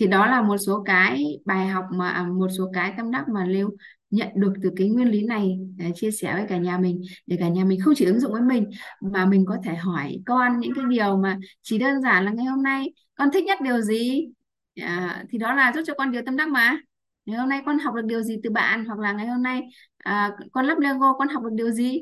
[0.00, 3.28] thì đó là một số cái bài học mà à, một số cái tâm đắc
[3.28, 3.70] mà Lưu
[4.10, 7.36] nhận được từ cái nguyên lý này để chia sẻ với cả nhà mình để
[7.40, 10.60] cả nhà mình không chỉ ứng dụng với mình mà mình có thể hỏi con
[10.60, 13.80] những cái điều mà chỉ đơn giản là ngày hôm nay con thích nhất điều
[13.80, 14.28] gì?
[14.80, 16.80] À, thì đó là giúp cho con điều tâm đắc mà.
[17.26, 18.84] Ngày hôm nay con học được điều gì từ bạn?
[18.84, 19.62] Hoặc là ngày hôm nay
[19.98, 22.00] à, con lắp Lego con học được điều gì?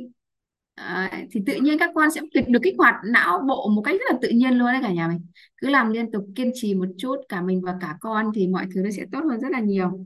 [0.74, 4.12] À, thì tự nhiên các con sẽ được kích hoạt não bộ một cách rất
[4.12, 5.26] là tự nhiên luôn đấy cả nhà mình.
[5.56, 8.66] Cứ làm liên tục kiên trì một chút cả mình và cả con thì mọi
[8.74, 10.04] thứ nó sẽ tốt hơn rất là nhiều.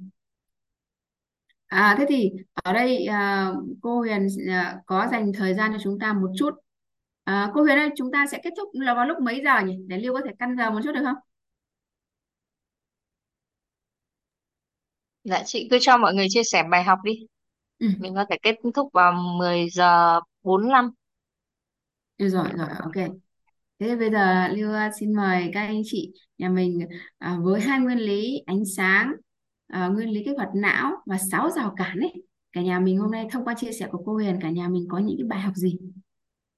[1.67, 5.99] À, thế thì ở đây à, cô Huyền à, có dành thời gian cho chúng
[5.99, 6.55] ta một chút.
[7.25, 9.77] À, cô Huyền ơi, chúng ta sẽ kết thúc là vào lúc mấy giờ nhỉ?
[9.89, 11.17] Để Lưu có thể căn giờ một chút được không?
[15.25, 17.13] Dạ chị cứ cho mọi người chia sẻ bài học đi.
[17.79, 20.91] Ừ, Mình có thể kết thúc vào 10 giờ 45.
[22.19, 22.93] được rồi, rồi, ok.
[23.81, 26.81] Thế bây giờ Lưu à, xin mời các anh chị nhà mình
[27.19, 29.13] à, với hai nguyên lý ánh sáng,
[29.69, 32.13] à, nguyên lý kích hoạt não và sáu rào cản ấy.
[32.53, 34.87] Cả nhà mình hôm nay thông qua chia sẻ của cô Huyền, cả nhà mình
[34.91, 35.79] có những cái bài học gì?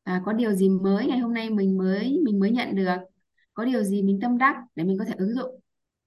[0.05, 2.97] À, có điều gì mới ngày hôm nay mình mới mình mới nhận được?
[3.55, 5.61] Có điều gì mình tâm đắc để mình có thể ứng dụng?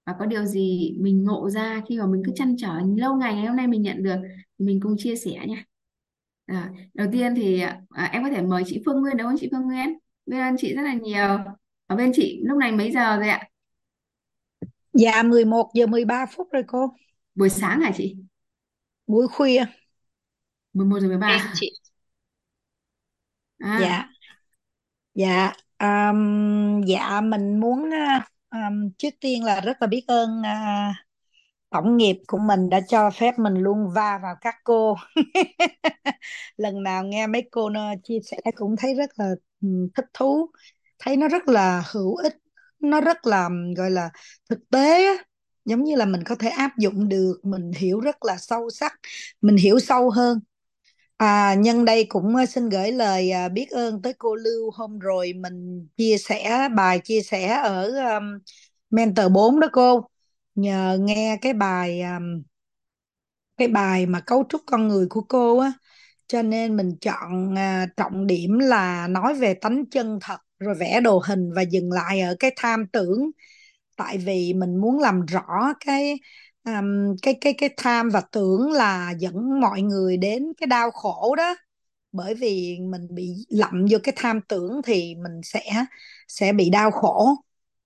[0.06, 3.34] Và có điều gì mình ngộ ra khi mà mình cứ chăn trở lâu ngày
[3.34, 4.16] ngày hôm nay mình nhận được
[4.58, 5.64] thì mình cùng chia sẻ nha.
[6.46, 7.60] À, đầu tiên thì
[7.90, 9.98] à, em có thể mời chị Phương Nguyên đúng không chị Phương Nguyên?
[10.26, 11.38] Biết ơn chị rất là nhiều.
[11.86, 13.48] Ở bên chị lúc này mấy giờ rồi ạ?
[14.92, 16.94] Dạ 11 giờ 13 phút rồi cô.
[17.34, 18.16] Buổi sáng hả chị?
[19.06, 19.64] Buổi khuya.
[20.72, 21.52] 11 giờ Em 13.
[21.52, 21.72] chị.
[23.60, 24.08] À, Dạ.
[25.14, 25.52] Dạ.
[25.78, 30.96] um, dạ mình muốn uh, um, trước tiên là rất là biết ơn uh,
[31.70, 34.96] tổng nghiệp của mình đã cho phép mình luôn va vào các cô.
[36.56, 40.50] Lần nào nghe mấy cô nó chia sẻ cũng thấy rất là um, thích thú,
[40.98, 42.34] thấy nó rất là hữu ích,
[42.80, 44.10] nó rất là gọi là
[44.50, 45.16] thực tế.
[45.64, 48.92] Giống như là mình có thể áp dụng được, mình hiểu rất là sâu sắc,
[49.40, 50.40] mình hiểu sâu hơn.
[51.18, 54.98] À, nhân đây cũng ờ, xin gửi lời à, biết ơn tới cô Lưu hôm
[54.98, 57.86] rồi mình chia sẻ bài chia sẻ ở
[58.18, 58.38] um,
[58.90, 60.08] Mentor 4 đó cô.
[60.54, 62.42] Nhờ nghe cái bài um,
[63.56, 65.72] cái bài mà cấu trúc con người của cô á
[66.28, 71.00] cho nên mình chọn à, trọng điểm là nói về tánh chân thật rồi vẽ
[71.00, 73.30] đồ hình và dừng lại ở cái tham tưởng
[73.96, 76.20] tại vì mình muốn làm rõ cái
[76.78, 81.34] um, cái cái cái tham và tưởng là dẫn mọi người đến cái đau khổ
[81.36, 81.56] đó.
[82.12, 85.62] Bởi vì mình bị lậm vô cái tham tưởng thì mình sẽ
[86.28, 87.34] sẽ bị đau khổ.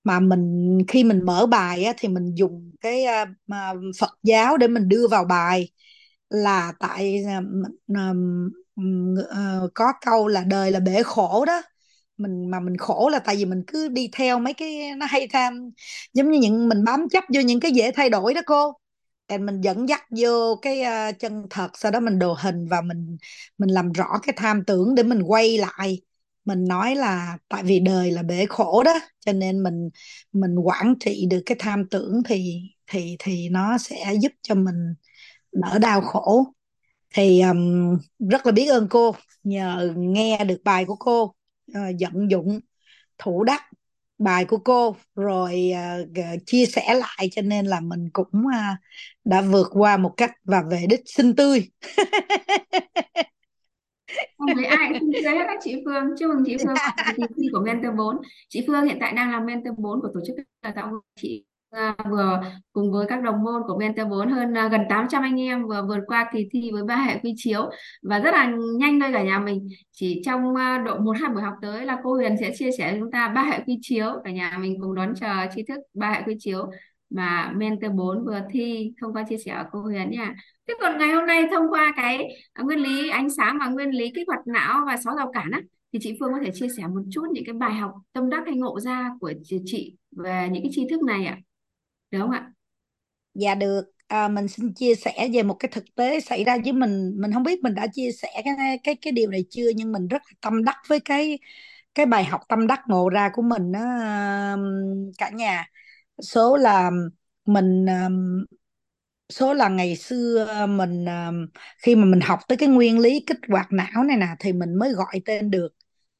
[0.04, 3.04] Mà mình khi mình mở bài á, thì mình dùng cái
[3.52, 5.70] uh, Phật giáo để mình đưa vào bài.
[6.30, 7.44] Là tại uh,
[7.92, 11.62] uh, có câu là đời là bể khổ đó
[12.16, 15.28] mình mà mình khổ là tại vì mình cứ đi theo mấy cái nó hay
[15.32, 15.70] tham
[16.12, 18.72] giống như những mình bám chấp vô những cái dễ thay đổi đó cô.
[19.26, 22.80] And mình dẫn dắt vô cái uh, chân thật sau đó mình đồ hình và
[22.80, 23.16] mình
[23.58, 26.00] mình làm rõ cái tham tưởng để mình quay lại.
[26.44, 29.88] Mình nói là tại vì đời là bể khổ đó cho nên mình
[30.32, 34.94] mình quản trị được cái tham tưởng thì thì thì nó sẽ giúp cho mình
[35.52, 36.44] đỡ đau khổ.
[37.14, 37.98] Thì um,
[38.30, 39.14] rất là biết ơn cô
[39.44, 41.34] nhờ nghe được bài của cô
[41.78, 42.60] uh, vận dụng
[43.18, 43.62] thủ đắc
[44.18, 45.72] bài của cô rồi
[46.02, 47.28] uh, chia sẻ lại.
[47.32, 48.78] Cho nên là mình cũng uh,
[49.24, 51.70] đã vượt qua một cách và về đích xinh tươi.
[54.38, 56.04] Không thấy ai cũng xinh hết các chị Phương.
[56.18, 56.74] Chúc mừng chị Phương.
[57.36, 58.16] Chị của mentor 4
[58.48, 61.44] chị Phương hiện tại đang là mentor 4 của tổ chức đào tạo chị.
[61.72, 62.40] À, vừa
[62.72, 65.84] cùng với các đồng môn của Mentor 4 hơn à, gần 800 anh em vừa
[65.88, 67.70] vượt qua kỳ thi với ba hệ quy chiếu
[68.02, 71.42] và rất là nhanh thôi cả nhà mình chỉ trong à, độ một hai buổi
[71.42, 74.06] học tới là cô Huyền sẽ chia sẻ với chúng ta ba hệ quy chiếu
[74.24, 76.70] cả nhà mình cùng đón chờ tri thức ba hệ quy chiếu
[77.10, 80.34] mà Mentor 4 vừa thi thông qua chia sẻ của cô Huyền nha.
[80.68, 82.28] Thế còn ngày hôm nay thông qua cái
[82.58, 85.60] nguyên lý ánh sáng và nguyên lý kích hoạt não và sáu rào cản á
[85.92, 88.42] thì chị Phương có thể chia sẻ một chút những cái bài học tâm đắc
[88.46, 89.32] hay ngộ ra của
[89.64, 91.38] chị về những cái tri thức này ạ?
[92.12, 92.52] Đúng không ạ?
[93.34, 93.82] Dạ được.
[94.06, 97.12] À, mình xin chia sẻ về một cái thực tế xảy ra với mình.
[97.20, 100.08] Mình không biết mình đã chia sẻ cái cái cái điều này chưa nhưng mình
[100.08, 101.38] rất là tâm đắc với cái
[101.94, 103.80] cái bài học tâm đắc ngộ ra của mình đó
[105.18, 105.66] cả nhà.
[106.22, 106.90] Số là
[107.46, 107.86] mình
[109.28, 111.04] số là ngày xưa mình
[111.78, 114.74] khi mà mình học tới cái nguyên lý kích hoạt não này nè thì mình
[114.74, 115.68] mới gọi tên được.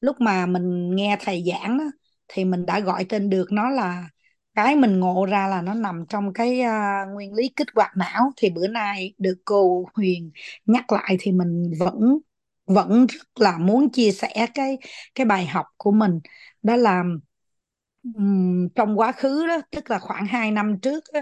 [0.01, 1.83] Lúc mà mình nghe thầy giảng đó
[2.27, 4.09] thì mình đã gọi tên được nó là
[4.55, 8.31] cái mình ngộ ra là nó nằm trong cái uh, nguyên lý kích hoạt não.
[8.37, 10.31] Thì bữa nay được cô Huyền
[10.65, 12.17] nhắc lại thì mình vẫn
[12.65, 14.77] vẫn rất là muốn chia sẻ cái
[15.15, 16.19] cái bài học của mình.
[16.63, 17.03] Đó là
[18.03, 21.19] um, trong quá khứ đó tức là khoảng 2 năm trước đó,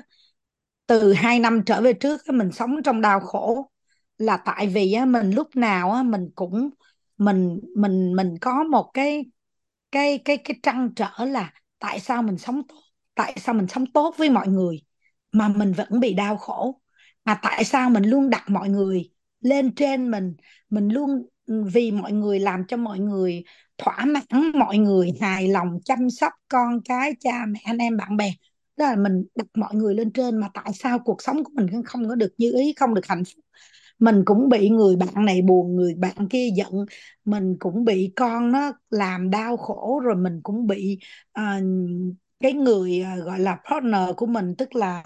[0.88, 3.72] từ 2 năm trở về trước đó, mình sống trong đau khổ.
[4.18, 6.70] Là tại vì á, mình lúc nào á, mình cũng
[7.18, 9.26] mình mình mình có một cái
[9.92, 12.76] cái cái cái trăn trở là tại sao mình sống tốt?
[13.16, 14.82] Tại sao mình sống tốt với mọi người
[15.32, 16.82] mà mình vẫn bị đau khổ?
[17.26, 19.12] Mà tại sao mình luôn đặt mọi người
[19.42, 20.36] lên trên mình?
[20.70, 21.26] Mình luôn
[21.66, 23.44] vì mọi người làm cho mọi người
[23.78, 28.18] thỏa mãn mọi người hài lòng chăm sóc con cái cha mẹ anh em bạn
[28.18, 28.34] bè.
[28.78, 31.84] Đó là mình đặt mọi người lên trên mà tại sao cuộc sống của mình
[31.86, 33.46] không có được như ý không được hạnh phúc?
[34.00, 36.86] Mình cũng bị người bạn này buồn người bạn kia giận.
[37.26, 41.00] Mình cũng bị con nó làm đau khổ rồi mình cũng bị
[41.40, 41.64] uh,
[42.42, 45.04] cái người à, gọi là, partner của mình, tức là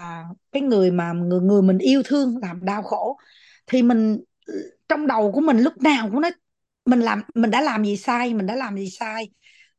[0.52, 3.16] cái người mà người người mình yêu thương làm đau khổ,
[3.66, 4.18] thì mình,
[4.88, 6.30] trong đầu của mình lúc nào cũng nói,
[6.86, 9.30] mình làm, mình đã làm gì sai, mình đã làm gì sai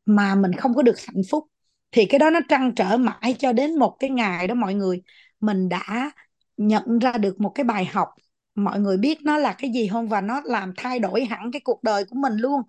[0.06, 1.46] mà mình không có được hạnh phúc.
[1.92, 5.02] Thì cái đó nó trăn trở mãi cho đến một cái ngày đó mọi người,
[5.40, 6.12] mình đã
[6.58, 8.10] nhận ra được một cái bài học.
[8.56, 10.08] Mọi người biết nó là cái gì không?
[10.08, 12.62] Và nó làm thay đổi hẳn cái cuộc đời của mình luôn.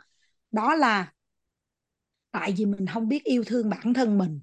[0.51, 1.13] Đó là
[2.31, 4.41] tại vì mình không biết yêu thương bản thân mình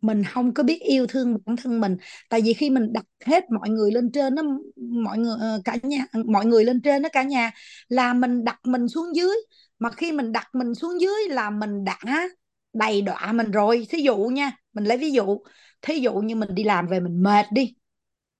[0.00, 1.96] mình không có biết yêu thương bản thân mình.
[2.30, 4.42] Tại vì khi mình đặt hết mọi người lên trên nó
[5.04, 7.50] mọi người ờ, cả nhà, mọi người lên trên đó cả nhà,
[7.88, 9.36] là mình đặt mình xuống dưới.
[9.78, 11.98] Mà khi mình đặt mình xuống dưới là mình đã
[12.72, 13.86] đầy đọa mình rồi.
[13.90, 15.38] Thí dụ nha, mình lấy ví dụ,
[15.82, 17.74] thí dụ như mình đi làm về mình mệt đi.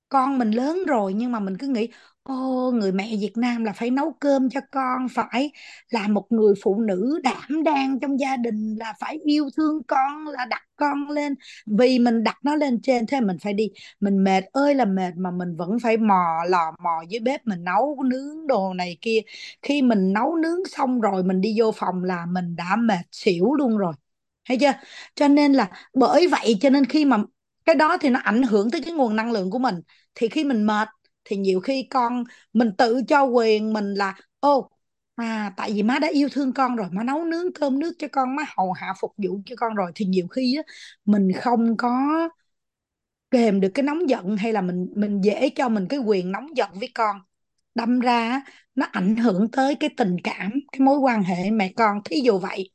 [0.09, 1.89] Con mình lớn rồi nhưng mà mình cứ nghĩ
[2.31, 5.51] Ô, người mẹ Việt Nam là phải nấu cơm cho con, phải
[5.91, 10.27] là một người phụ nữ đảm đang trong gia đình, là phải yêu thương con,
[10.29, 11.35] là đặt con lên.
[11.67, 13.71] Vì mình đặt nó lên trên, thế mình phải đi.
[14.01, 17.65] Mình mệt ơi là mệt mà mình vẫn phải mò lò mò dưới bếp, mình
[17.65, 19.21] nấu nướng đồ này kia.
[19.63, 23.55] Khi mình nấu nướng xong rồi, mình đi vô phòng là mình đã mệt xỉu
[23.55, 23.93] luôn rồi.
[24.49, 24.73] Thấy chưa?
[25.15, 27.17] Cho nên là bởi vậy cho nên khi mà
[27.65, 29.75] cái đó thì nó ảnh hưởng tới cái nguồn năng lượng của mình.
[30.15, 30.89] Thì khi mình mệt
[31.31, 34.71] thì nhiều khi con mình tự cho quyền mình là, ô
[35.17, 38.09] à tại vì má đã yêu thương con rồi, má nấu nướng cơm nước cho
[38.13, 39.93] con, má hầu hạ phục vụ cho con rồi.
[39.95, 40.63] Thì nhiều khi á,
[41.05, 41.91] mình không có
[43.31, 46.47] kềm được cái nóng giận hay là mình mình dễ cho mình cái quyền nóng
[46.57, 47.17] giận với con.
[47.75, 48.43] Đâm ra
[48.75, 52.39] nó ảnh hưởng tới cái tình cảm, cái mối quan hệ mẹ con, thí dụ
[52.39, 52.71] vậy.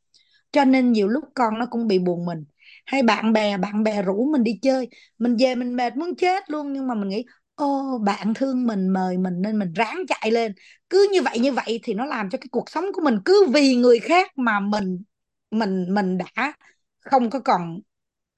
[0.51, 2.45] Cho nên nhiều lúc con nó cũng bị buồn mình.
[2.85, 4.89] Hay bạn bè bạn bè rủ mình đi chơi.
[5.19, 7.25] Mình về mình mệt muốn chết luôn, nhưng mà mình nghĩ
[7.55, 10.53] ô bạn thương mình, mời mình nên mình ráng chạy lên.
[10.89, 13.47] Cứ như vậy như vậy thì nó làm cho cái cuộc sống của mình cứ
[13.53, 15.03] vì người khác mà mình
[15.51, 16.53] mình mình đã
[16.99, 17.79] không có còn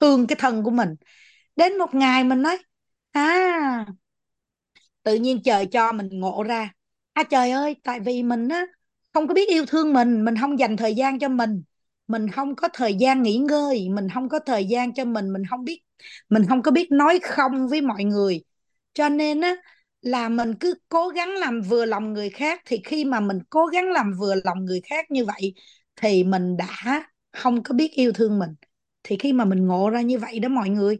[0.00, 0.94] thương cái thân của mình.
[1.56, 2.58] Đến một ngày mình nói
[3.12, 3.86] à
[5.02, 6.70] tự nhiên trời cho mình ngộ ra.
[7.12, 8.66] À trời ơi, tại vì mình á,
[9.12, 11.62] không có biết yêu thương mình mình không dành thời gian cho mình.
[12.08, 15.42] Mình không có thời gian nghỉ ngơi, mình không có thời gian cho mình mình
[15.50, 15.82] không biết,
[16.28, 18.42] mình không có biết nói không với mọi người
[18.98, 19.56] cho nên á
[20.02, 23.66] là mình cứ cố gắng làm vừa lòng người khác thì khi mà mình cố
[23.66, 25.54] gắng làm vừa lòng người khác như vậy
[25.96, 28.50] thì mình đã không có biết yêu thương mình.
[29.02, 30.98] Thì khi mà mình ngộ ra như vậy đó mọi người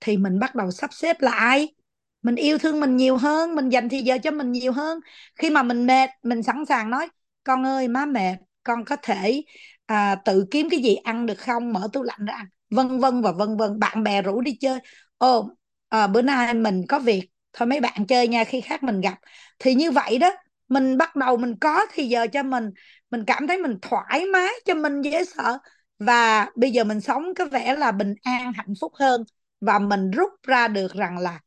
[0.00, 1.74] thì mình bắt đầu sắp xếp lại.
[2.22, 5.00] Mình yêu thương mình nhiều hơn mình dành thời giờ cho mình nhiều hơn.
[5.36, 7.08] Khi mà mình mệt mình sẵn sàng nói
[7.44, 9.42] con ơi má mệt con có thể
[9.86, 11.72] à, tự kiếm cái gì ăn được không?
[11.72, 12.46] Mở tủ lạnh ra ăn.
[12.70, 13.78] Vân vân và vân vân.
[13.78, 14.78] Bạn bè rủ đi chơi.
[15.18, 15.50] Ồ
[15.88, 19.18] à, bữa nay mình có việc thôi mấy bạn chơi nha, khi khác mình gặp.
[19.58, 20.30] Thì như vậy đó,
[20.68, 22.70] mình bắt đầu mình có thì giờ cho mình
[23.10, 25.58] mình cảm thấy mình thoải mái, cho mình dễ sợ.
[25.98, 29.24] Và bây giờ mình sống có vẻ là bình an, hạnh phúc hơn.
[29.60, 31.40] Và mình rút ra được rằng là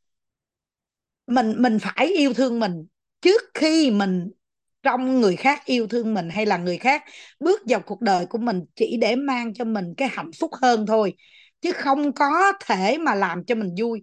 [1.26, 2.86] mình mình phải yêu thương mình
[3.20, 4.30] trước khi mình
[4.82, 7.02] trong người khác yêu thương mình hay là người khác.
[7.40, 10.86] Bước vào cuộc đời của mình chỉ để mang cho mình cái hạnh phúc hơn
[10.86, 11.14] thôi,
[11.60, 14.02] chứ không có thể mà làm cho mình vui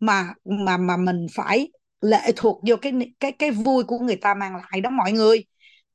[0.00, 1.68] mà mà mà mình phải
[2.00, 5.44] lệ thuộc vô cái cái cái vui của người ta mang lại đó mọi người.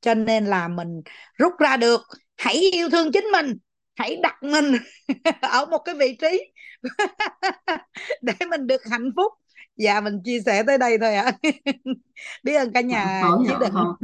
[0.00, 1.00] Cho nên là mình
[1.38, 2.00] rút ra được
[2.36, 3.56] hãy yêu thương chính mình
[3.96, 4.76] hãy đặt mình
[5.40, 6.52] ở một cái vị trí
[8.22, 9.32] để mình được hạnh phúc.
[9.76, 11.32] Dạ mình chia sẻ tới đây thôi ạ.
[11.42, 11.50] À.
[12.44, 13.96] biết ơn cả nhà khẩu hiệu khẩu,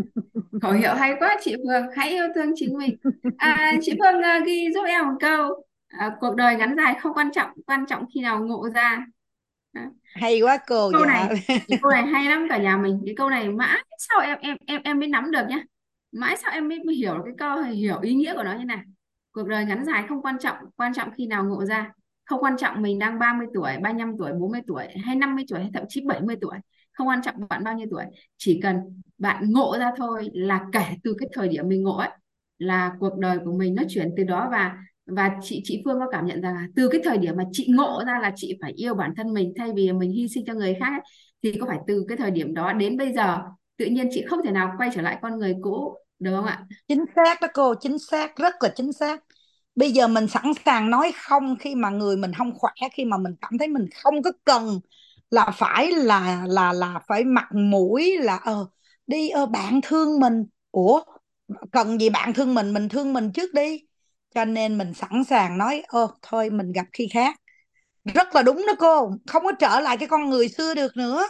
[0.62, 1.86] khẩu hiệu hay quá chị Phương.
[1.96, 2.96] Hãy yêu thương chính mình.
[3.36, 5.64] À, chị Phương uh, ghi giúp em một câu.
[5.88, 8.82] À, cuộc đời ngắn dài không quan trọng quan trọng khi nào ngộ ra.
[8.82, 9.06] à.
[10.14, 11.06] Hay quá cô câu dạ.
[11.06, 11.28] này
[11.82, 13.02] câu này hay lắm cả nhà mình.
[13.06, 15.62] Cái câu này mãi sao em em em em mới nắm được nhá.
[16.12, 18.78] Mãi sao em mới, mới hiểu cái câu hiểu ý nghĩa của nó như này.
[19.32, 21.92] Cuộc đời ngắn dài không quan trọng quan trọng khi nào ngộ ra.
[22.24, 25.70] Không quan trọng mình đang 30 tuổi 35 tuổi 40 tuổi hay 50 tuổi hay
[25.74, 26.56] thậm chí 70 tuổi.
[26.92, 28.04] Không quan trọng bạn bao nhiêu tuổi.
[28.36, 28.76] Chỉ cần
[29.18, 32.10] bạn ngộ ra thôi là kể từ cái thời điểm mình ngộ ấy
[32.58, 34.76] là cuộc đời của mình nó chuyển từ đó và
[35.08, 37.66] và chị chị Phương có cảm nhận rằng là từ cái thời điểm mà chị
[37.76, 40.54] ngộ ra là chị phải yêu bản thân mình thay vì mình hy sinh cho
[40.54, 41.00] người khác ấy,
[41.42, 43.38] thì có phải từ cái thời điểm đó đến bây giờ
[43.76, 46.66] tự nhiên chị không thể nào quay trở lại con người cũ được không ạ?
[46.88, 49.24] Chính xác đó cô chính xác rất là chính xác.
[49.74, 53.16] Bây giờ mình sẵn sàng nói không khi mà người mình không khỏe khi mà
[53.16, 54.80] mình cảm thấy mình không có cần
[55.30, 58.66] là phải là là là phải mặt mũi là ờ
[59.06, 60.44] đi ờ, bạn thương mình.
[60.70, 61.00] Ủa
[61.72, 62.74] cần gì bạn thương mình?
[62.74, 63.87] Mình thương mình trước đi
[64.38, 67.36] cho nên mình sẵn sàng nói ơ thôi mình gặp khi khác.
[68.14, 71.28] Rất là đúng đó cô không có trở lại cái con người xưa được nữa.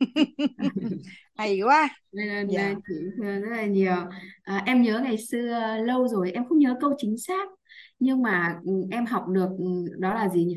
[1.36, 1.88] Hay quá.
[2.12, 3.92] Nên dạ là chị Phương rất là nhiều.
[4.42, 7.48] À, em nhớ ngày xưa lâu rồi em không nhớ câu chính xác
[7.98, 9.64] nhưng mà ừ, em học được ừ,
[9.98, 10.56] đó là gì nhỉ?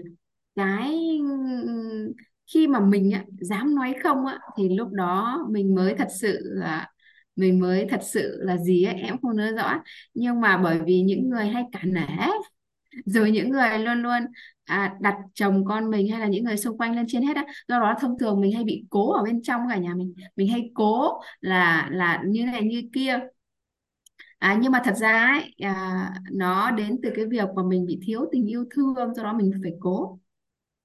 [0.55, 1.19] Cái
[1.65, 2.13] ừ,
[2.53, 6.39] khi mà mình á, dám nói không á, thì lúc đó mình mới thật sự
[6.43, 6.87] là
[7.37, 9.83] mình mới thật sự là gì ấy, em không nhớ rõ.
[10.13, 12.03] Nhưng mà bởi vì những người hay cả nể
[13.05, 14.25] rồi những người luôn luôn
[14.65, 17.45] à, đặt chồng con mình hay là những người xung quanh lên trên hết á
[17.67, 20.13] do đó thông thường mình hay bị cố ở bên trong cả nhà mình.
[20.35, 23.19] Mình hay cố là là như này như kia.
[24.39, 27.99] À, nhưng mà thật ra ấy, à, nó đến từ cái việc mà mình bị
[28.05, 30.19] thiếu tình yêu thương do đó mình phải cố.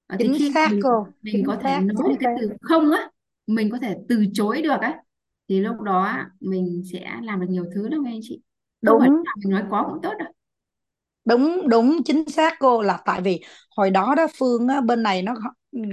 [0.07, 2.29] À, thì chính khi xác mình cô mình chính có thể xác nói chính cái
[2.35, 2.35] xác.
[2.41, 3.09] từ không á
[3.47, 4.97] mình có thể từ chối được á
[5.49, 8.41] thì lúc đó mình sẽ làm được nhiều thứ nghe anh chị.
[8.85, 10.27] Không phải lúc đúng nào mình nói có cũng tốt đâu.
[11.25, 12.81] Đúng đúng chính xác cô.
[12.81, 13.41] Là tại vì
[13.75, 15.33] hồi đó đó Phương á, bên này nó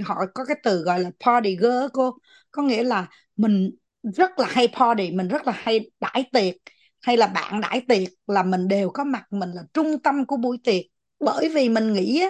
[0.05, 2.17] họ có cái từ gọi là party girl cô.
[2.51, 3.71] Có nghĩa là mình
[4.03, 6.55] rất là hay party mình rất là hay đãi tiệc
[7.01, 10.37] hay là bạn đãi tiệc là mình đều có mặt mình là trung tâm của
[10.37, 10.85] buổi tiệc.
[11.19, 12.29] Bởi vì mình nghĩ á,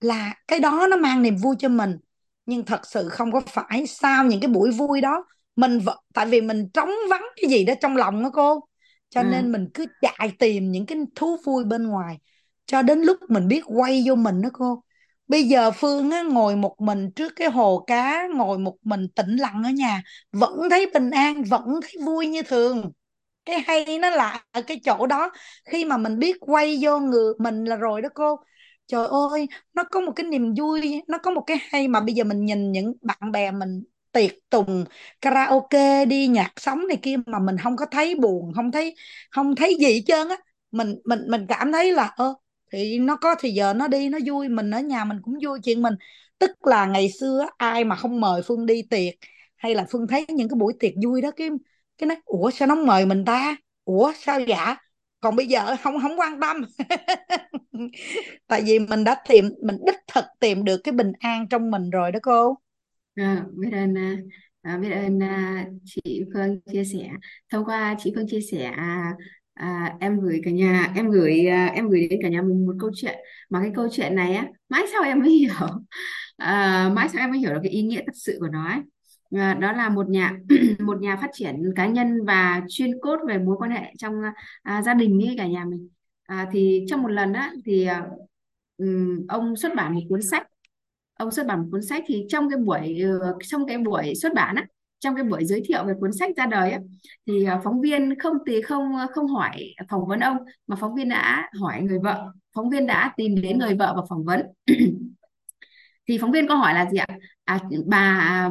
[0.00, 1.98] là cái đó nó mang niềm vui cho mình.
[2.46, 3.86] Nhưng thật sự không có phải.
[3.86, 5.24] Sau những cái buổi vui đó
[5.58, 5.78] mình
[6.14, 8.60] tại vì mình trống vắng cái gì đó trong lòng đó cô.
[9.10, 12.18] Cho à, nên mình cứ chạy tìm những cái thú vui bên ngoài.
[12.66, 14.82] Cho đến lúc mình biết quay vô mình đó cô.
[15.28, 19.36] Bây giờ Phương á, ngồi một mình trước cái hồ cá ngồi một mình tĩnh
[19.36, 20.02] lặng ở nhà
[20.32, 22.92] vẫn thấy bình an vẫn thấy vui như thường.
[23.44, 25.30] Cái hay nó là ở cái chỗ đó.
[25.64, 28.36] Khi mà mình biết quay vô người mình là rồi đó cô.
[28.86, 32.14] Trời ơi nó có một cái niềm vui nó có một cái hay mà bây
[32.14, 33.82] giờ mình nhìn những bạn bè mình
[34.18, 34.84] tiệc tùng,
[35.20, 38.94] karaoke đi, nhạc sống này kia mà mình không có thấy buồn, không thấy
[39.30, 40.36] không thấy gì hết trơn á.
[40.70, 42.34] Mình mình mình cảm thấy là, ơ,
[42.72, 45.58] thì nó có thì giờ nó đi, nó vui, mình ở nhà mình cũng vui.
[45.64, 45.94] Chuyện mình,
[46.38, 49.14] tức là ngày xưa ai mà không mời Phương đi tiệc,
[49.56, 51.48] hay là Phương thấy những cái buổi tiệc vui đó, cái
[51.98, 53.56] cái nói, ủa, sao nó mời mình ta?
[53.84, 54.76] Ủa, sao dạ
[55.20, 56.64] còn bây giờ không không quan tâm.
[58.46, 61.90] Tại vì mình đã tìm, mình đích thực tìm được cái bình an trong mình
[61.90, 62.54] rồi đó cô.
[63.18, 64.16] À, biết ơn à,
[64.62, 67.10] à, biết ơn à, chị Phương chia sẻ.
[67.50, 69.12] Thông qua chị Phương chia sẻ à,
[69.54, 72.74] à, em gửi cả nhà em gửi à, em gửi đến cả nhà mình một
[72.80, 73.18] câu chuyện.
[73.50, 75.50] Mà cái câu chuyện này á mãi sau em mới hiểu.
[76.36, 78.80] À, mãi sau em mới hiểu được cái ý nghĩa thật sự của nó ấy.
[79.36, 80.32] À, đó là một nhà
[80.78, 84.14] một nhà phát triển cá nhân và chuyên cốt về mối quan hệ trong
[84.62, 85.88] à, gia đình với cả nhà mình.
[86.22, 88.06] À, thì trong một lần á thì à,
[89.28, 90.46] ông xuất bản một cuốn sách
[91.18, 94.34] ông xuất bản một cuốn sách thì trong cái buổi ừ, trong cái buổi xuất
[94.34, 94.66] bản á
[95.00, 96.80] trong cái buổi giới thiệu về cuốn sách ra đời ấy,
[97.26, 100.36] thì ờ, phóng viên không thì không ờ, không hỏi phỏng vấn ông
[100.66, 104.02] mà phóng viên đã hỏi người vợ phóng viên đã tìm đến người vợ và
[104.10, 104.42] phỏng vấn.
[106.08, 107.06] Thì phóng viên có hỏi là gì ạ?
[107.44, 107.98] À, bà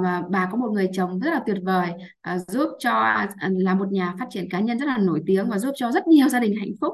[0.06, 1.90] à, bà có một người chồng rất là tuyệt vời
[2.22, 5.50] à, giúp cho à, là một nhà phát triển cá nhân rất là nổi tiếng
[5.50, 6.94] và giúp cho rất nhiều gia đình hạnh phúc.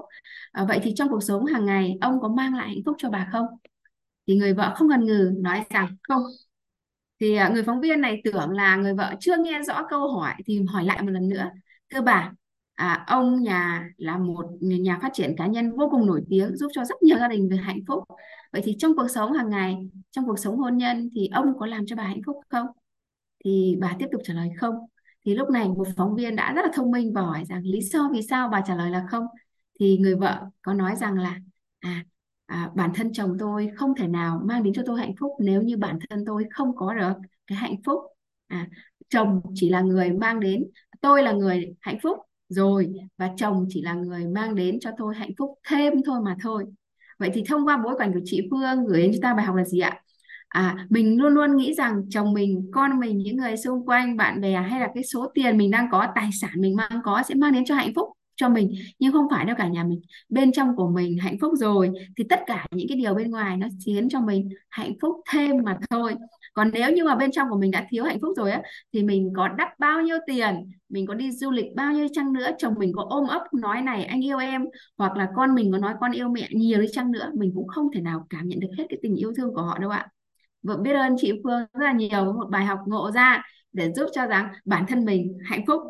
[0.51, 3.09] À, vậy thì trong cuộc sống hàng ngày ông có mang lại hạnh phúc cho
[3.09, 3.45] bà không?
[4.27, 6.21] Thì người vợ không ngần ngừ nói rằng không.
[7.19, 10.33] Thì à, người phóng viên này tưởng là người vợ chưa nghe rõ câu hỏi
[10.45, 11.49] thì hỏi lại một lần nữa.
[11.89, 12.33] Cơ bản
[12.73, 16.67] à, ông nhà là một nhà phát triển cá nhân vô cùng nổi tiếng giúp
[16.73, 18.03] cho rất nhiều gia đình về hạnh phúc.
[18.53, 19.77] Vậy thì trong cuộc sống hàng ngày
[20.11, 22.67] trong cuộc sống hôn nhân thì ông có làm cho bà hạnh phúc không?
[23.45, 24.75] Thì bà tiếp tục trả lời không.
[25.25, 27.81] Thì lúc này một phóng viên đã rất là thông minh và hỏi rằng lý
[27.81, 29.25] do vì sao bà trả lời là không?
[29.79, 31.39] Thì người vợ có nói rằng là
[31.79, 32.05] à
[32.45, 35.61] à, bản thân chồng tôi không thể nào mang đến cho tôi hạnh phúc nếu
[35.61, 37.13] như bản thân tôi không có được
[37.47, 37.99] cái hạnh phúc.
[38.47, 38.67] À,
[39.09, 40.63] chồng chỉ là người mang đến
[41.01, 42.17] tôi là người hạnh phúc
[42.49, 46.35] rồi và chồng chỉ là người mang đến cho tôi hạnh phúc thêm thôi mà
[46.41, 46.65] thôi.
[47.19, 49.55] Vậy thì thông qua bối cảnh của chị Phương gửi đến chúng ta bài học
[49.55, 49.99] là gì ạ?
[50.47, 54.41] À mình luôn luôn nghĩ rằng chồng mình con mình những người xung quanh bạn
[54.41, 57.35] bè hay là cái số tiền mình đang có tài sản mình mang có sẽ
[57.35, 58.73] mang đến cho hạnh phúc cho mình.
[58.99, 60.01] Nhưng không phải đâu cả nhà mình.
[60.29, 63.57] Bên trong của mình hạnh phúc rồi, thì tất cả những cái điều bên ngoài
[63.57, 66.15] nó khiến cho mình hạnh phúc thêm mà thôi.
[66.53, 68.61] Còn nếu như mà bên trong của mình đã thiếu hạnh phúc rồi á,
[68.93, 72.33] thì mình có đắp bao nhiêu tiền, mình có đi du lịch bao nhiêu chăng
[72.33, 74.65] nữa, chồng mình có ôm ấp nói này, anh yêu em.
[74.97, 77.31] Hoặc là con mình có nói, con yêu mẹ nhiều đi chăng nữa.
[77.37, 79.77] Mình cũng không thể nào cảm nhận được hết cái tình yêu thương của họ
[79.79, 80.07] đâu ạ.
[80.63, 83.43] Vợ biết ơn chị Phương rất là nhiều một bài học ngộ ra
[83.73, 85.81] để giúp cho rằng bản thân mình hạnh phúc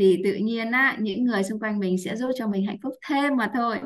[0.00, 2.94] thì tự nhiên á những người xung quanh mình sẽ giúp cho mình hạnh phúc
[3.08, 3.78] thêm mà thôi.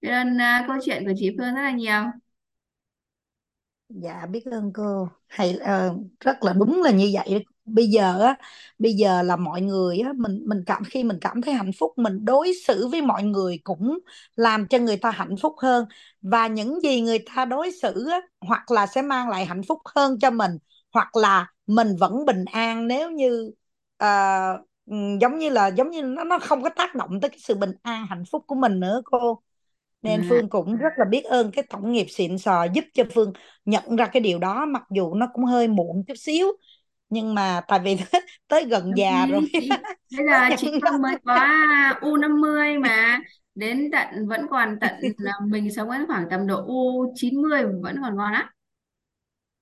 [0.00, 2.02] Biết ơn à, câu chuyện của chị Phương rất là nhiều.
[3.88, 5.08] Dạ biết ơn cô.
[5.28, 7.44] Hay uh, rất là đúng là như vậy.
[7.64, 8.36] Bây giờ á
[8.78, 11.92] bây giờ là mọi người á mình mình cảm khi mình cảm thấy hạnh phúc
[11.96, 13.98] mình đối xử với mọi người cũng
[14.36, 15.86] làm cho người ta hạnh phúc hơn.
[16.22, 19.78] Và những gì người ta đối xử á hoặc là sẽ mang lại hạnh phúc
[19.94, 20.52] hơn cho mình
[20.92, 23.52] hoặc là mình vẫn bình an nếu như
[24.04, 24.66] uh,
[25.20, 27.72] giống như là giống như nó nó không có tác động tới cái sự bình
[27.82, 29.42] an hạnh phúc của mình nữa cô.
[30.02, 33.04] Nên Dạ, Phương cũng rất là biết ơn cái tổng nghiệp xịn sò giúp cho
[33.14, 33.32] Phương
[33.64, 36.46] nhận ra cái điều đó mặc dù nó cũng hơi muộn chút xíu.
[37.10, 37.96] Nhưng mà tại vì
[38.48, 41.34] tới gần già rồi gì chị bây giờ chị Phương mới có
[42.00, 43.20] u năm mươi mà.
[43.54, 47.96] Đến tận vẫn còn tận là mình sống đến khoảng tầm độ u 90 vẫn
[48.02, 48.50] còn ngon á.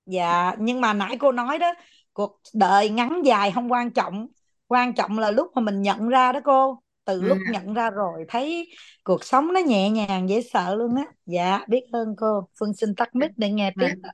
[0.05, 1.73] Dạ nhưng mà nãy cô nói đó
[2.13, 4.27] cuộc đời ngắn dài không quan trọng
[4.67, 7.89] quan trọng là lúc mà mình nhận ra đó cô từ lúc à, nhận ra
[7.89, 8.69] rồi thấy
[9.03, 11.05] cuộc sống nó nhẹ nhàng dễ sợ luôn á.
[11.25, 12.47] Dạ biết ơn cô.
[12.59, 13.87] Phương xin tắt mic để nghe tiếp.
[14.03, 14.11] Vâng.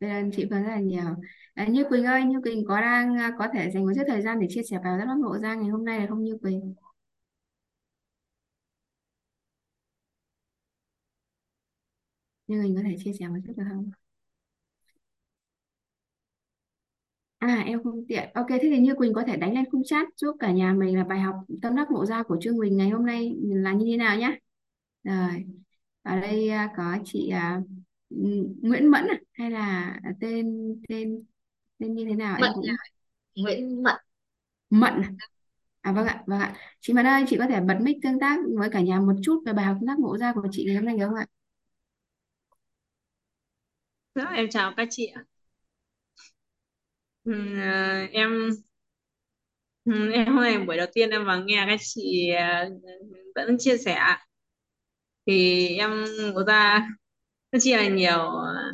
[0.00, 1.04] Biết ơn chị Phương rất là nhiều.
[1.54, 4.22] À, Như Quỳnh ơi Như Quỳnh có đang à, có thể dành một chút thời
[4.22, 6.74] gian để chia sẻ vào rất ngộ ra ngày hôm nay được không Như Quỳnh?
[12.46, 13.90] Như Quỳnh có thể chia sẻ một chút được không
[17.42, 18.30] À em không tiện.
[18.34, 20.98] Ok thế thì Như Quỳnh có thể đánh lên khung chat giúp cả nhà mình
[20.98, 23.84] là bài học tâm đắc ngộ ra của Trương Quỳnh ngày hôm nay là như
[23.90, 24.38] thế nào nhé.
[25.04, 25.44] Rồi.
[26.02, 27.60] Ở đây à, có chị à,
[28.10, 29.20] Ng- Nguyễn Mẫn à?
[29.32, 30.46] hay là tên
[30.88, 31.24] tên
[31.78, 32.64] tên như thế nào em Mận cũng
[33.34, 33.96] Nguyễn Mận
[34.70, 35.10] Mận à?
[35.80, 36.54] À vâng ạ, vâng ạ.
[36.80, 39.42] Chị Mận ơi, chị có thể bật mic tương tác với cả nhà một chút
[39.46, 41.26] về bài học tâm đắc ngộ ra của chị ngày hôm nay được không ạ?
[44.14, 45.24] Dạ, em chào các chị ạ.
[47.24, 47.56] Ừm,
[48.12, 48.50] em
[49.84, 52.68] ừ, em hôm nay buổi đầu tiên em vào nghe các chị à,
[53.34, 53.98] vẫn chia sẻ
[55.26, 56.04] thì em
[56.34, 56.88] có ra
[57.52, 58.70] rất chi là nhiều à,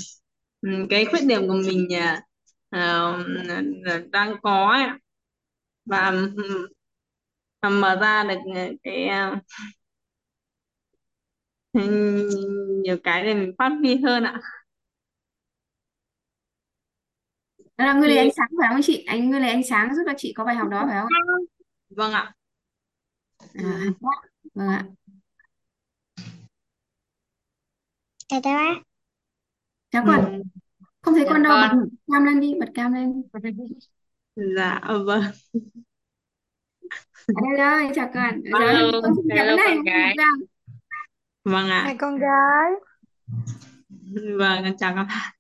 [0.91, 2.23] cái khuyết điểm của mình à,
[2.71, 3.03] à,
[3.87, 4.89] ừ, đang có ấy.
[5.87, 6.37] và ừm,
[7.81, 8.35] mở ra được
[8.83, 9.41] cái à,
[12.85, 14.41] nhiều cái để mình phát huy hơn ạ
[17.79, 19.05] đó là ngươi lấy ánh thì sáng phải không chị?
[19.07, 21.09] Anh ngươi lấy ánh sáng giúp cho chị có bài học đó phải không?
[21.91, 22.35] Vâng ạ.
[23.55, 24.23] À, hay quá.
[24.55, 24.85] vâng ạ.
[28.29, 28.83] Chào các bác.
[29.91, 30.25] chào con.
[30.33, 30.43] Ừ,
[31.03, 31.89] không thấy Dạ con đâu bật con.
[32.13, 33.23] cam lên đi bật cam lên.
[34.57, 35.23] Dạ vâng.
[37.29, 38.41] À, đây đây chào con.
[38.45, 40.15] Giờ Hello, con xin chào hello này con gái.
[41.45, 41.95] vâng ạ.
[41.99, 42.71] Con gái.
[44.39, 45.35] Vâng con chào các bạn.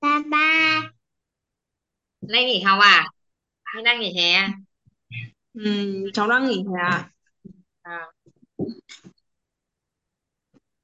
[0.00, 0.80] Ba ba.
[2.28, 3.04] Nay nghỉ học à?
[3.64, 4.48] Hay đang nghỉ hè?
[5.52, 5.62] ừ,
[6.14, 7.10] cháu đang nghỉ hè ạ.
[7.82, 8.06] À,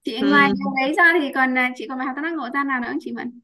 [0.05, 2.49] chị ừ, ngoài cái đấy ra thì còn à, chị còn bài học tác ngộ
[2.55, 3.41] ra nào nữa không chị Mận?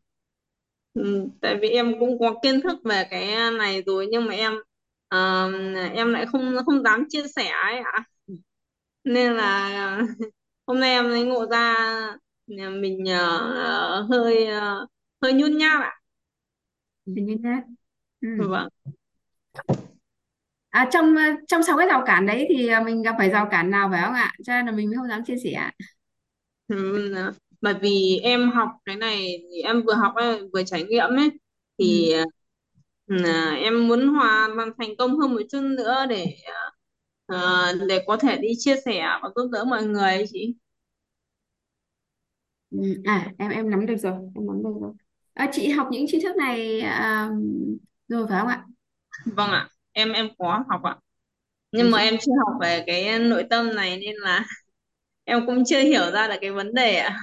[0.95, 4.53] Ừ, tại vì em cũng có kiến thức về cái này rồi nhưng mà em
[5.09, 5.51] ờ,
[5.95, 8.05] em lại không không dám chia sẻ ấy ạ.
[9.05, 9.99] Nên là
[10.67, 11.77] hôm nay em mới ngộ ra
[12.47, 14.87] nhà mình ờ, hơi ờ,
[15.23, 16.01] hơi nhút nhát ạ.
[17.17, 17.51] Hình như thế
[18.39, 18.49] ừ.
[18.49, 18.69] vâng
[20.71, 23.47] à, trong à, trong sáu cái rào cản đấy thì à, mình gặp phải rào
[23.51, 25.71] cản nào phải không ạ cho nên là mình mới không dám chia sẻ
[26.69, 26.77] Ừ,
[27.61, 31.31] bởi vì em học cái này thì em vừa học ấy, vừa trải nghiệm ấy
[31.81, 31.87] ừ.
[31.89, 32.13] thì
[33.07, 33.17] ừ,
[33.59, 36.37] em muốn thành thành công hơn một chút nữa để
[37.27, 40.55] ờ, để có thể đi chia sẻ và giúp đỡ mọi người ấy chị
[42.71, 42.79] Ừ.
[43.05, 44.93] à em em nắm được rồi em nắm được rồi
[45.35, 47.31] à, chị học những tri thức này à,
[48.09, 48.65] rồi phải không ạ
[49.37, 50.97] vâng ạ em em có học ạ
[51.79, 54.45] à, nhưng mà em chưa học về cái nội tâm này nên là
[55.25, 57.19] em cũng chưa hiểu ra được cái vấn đề ạ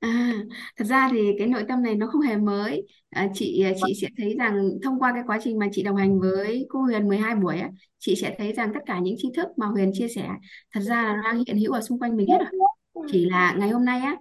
[0.00, 0.32] À,
[0.76, 2.86] thật ra thì cái nội tâm này nó không hề mới.
[3.10, 6.20] À, chị chị sẽ thấy rằng thông qua cái quá trình mà chị đồng hành
[6.20, 9.48] với cô Huyền 12 buổi á, chị sẽ thấy rằng tất cả những tri thức
[9.56, 10.28] mà Huyền chia sẻ
[10.74, 12.48] thật ra là đang hiện hữu ở xung quanh mình hết rồi.
[13.06, 14.16] Chỉ là ngày hôm nay á,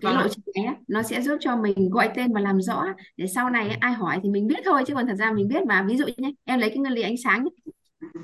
[0.00, 2.84] cái vâng lộ trình á, nó sẽ giúp cho mình gọi tên và làm rõ
[3.16, 5.64] để sau này ai hỏi thì mình biết thôi chứ còn thật ra mình biết
[5.68, 5.82] mà.
[5.88, 7.50] Ví dụ nhé, em lấy cái nguyên lý ánh sáng nhé.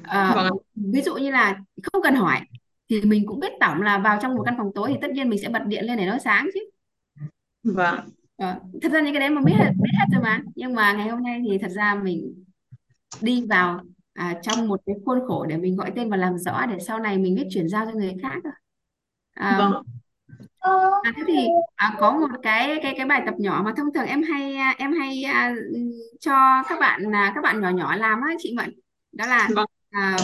[0.02, 2.40] Ờ, vâng ví dụ như là không cần hỏi
[2.90, 5.28] thì mình cũng biết tổng là vào trong một căn phòng tối thì tất nhiên
[5.30, 6.60] mình sẽ bật điện lên để nó sáng chứ.
[7.64, 10.74] vâng Ờ, thật ra những cái đấy mà biết hết, biết hết rồi mà nhưng
[10.74, 12.44] mà ngày hôm nay thì thật ra mình
[13.22, 13.80] đi vào
[14.14, 16.98] à, trong một cái khuôn khổ để mình gọi tên và làm rõ để sau
[17.00, 18.42] này mình biết chuyển giao cho người khác
[19.34, 19.82] à, vâng
[21.02, 24.06] à, thế thì à, có một cái cái cái bài tập nhỏ mà thông thường
[24.06, 25.54] em hay à, em hay à,
[26.20, 28.74] cho các bạn à, các bạn nhỏ nhỏ làm á chị Mận.
[29.12, 29.66] Đó là vâng.
[29.90, 30.16] à,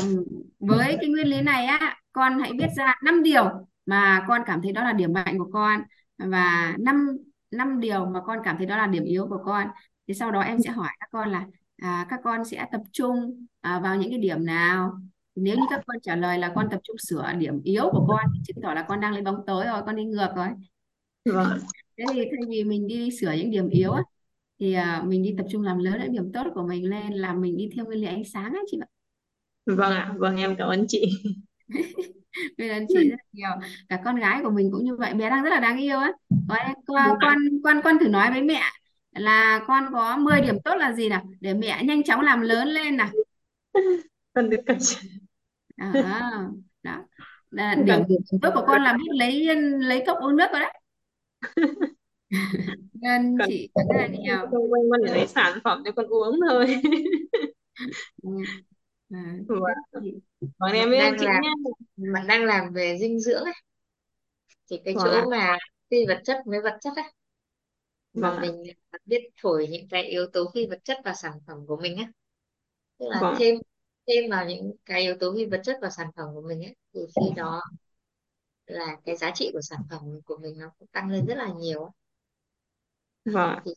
[0.58, 3.44] với cái nguyên lý này á con hãy viết ra 5 điều
[3.86, 5.82] mà con cảm thấy đó là điểm mạnh của con
[6.18, 7.16] và năm
[7.50, 9.68] năm điều mà con cảm thấy đó là điểm yếu của con.
[10.08, 11.46] Thì sau đó em sẽ hỏi các con là
[11.76, 14.92] à, các con sẽ tập trung à, vào những cái điểm nào
[15.42, 18.20] nếu như các con trả lời là con tập trung sửa điểm yếu của con
[18.34, 20.48] thì chứng tỏ là con đang lấy bóng tối rồi con đi ngược rồi.
[21.24, 21.58] Vâng.
[21.98, 24.02] Thế thì thay vì mình đi sửa những điểm yếu á,
[24.60, 27.34] thì à, mình đi tập trung làm lớn những điểm tốt của mình lên là
[27.34, 28.86] mình đi theo nguyên lý ánh sáng ấy chị ạ.
[29.66, 31.22] Vâng ạ vâng em cảm ơn chị.
[32.58, 33.68] Bây giờ chị rất là nhiều.
[33.88, 36.12] Cả con gái của mình cũng như vậy bé đang rất là đáng yêu á.
[36.48, 38.60] Con con con con con thử nói với mẹ
[39.12, 41.24] là con có 10 điểm tốt là gì nào?
[41.40, 43.08] Để mẹ nhanh chóng làm lớn lên nào.
[44.32, 44.60] Con được
[45.78, 46.30] cảm đó,
[46.82, 47.04] đó.
[47.50, 50.72] Là điểm điểm tốt của con là biết lấy lấy cốc uống nước rồi đấy.
[52.92, 56.06] Nên con chị rất là nhiều xung quanh con để lấy sản phẩm cho con
[56.06, 56.66] uống thôi.
[58.22, 58.30] Ừ.
[59.10, 59.60] À, vâng.
[60.00, 60.20] thì
[60.58, 61.42] vâng em đang chị làm
[62.14, 63.54] bạn đang làm về dinh dưỡng ấy.
[64.70, 65.58] Thì cái vâng chỗ mà
[65.90, 67.12] phi vật chất với vật chất ấy
[68.12, 68.62] mà vâng mình
[69.06, 72.12] biết phổi những cái yếu tố phi vật chất vào sản phẩm của mình á,
[72.98, 73.56] tức là vâng thêm
[74.08, 76.76] thêm vào những cái yếu tố phi vật chất vào sản phẩm của mình ấy
[76.94, 77.62] thì khi đó
[78.66, 81.48] là cái giá trị của sản phẩm của mình nó cũng tăng lên rất là
[81.58, 81.92] nhiều
[83.26, 83.70] vâng thì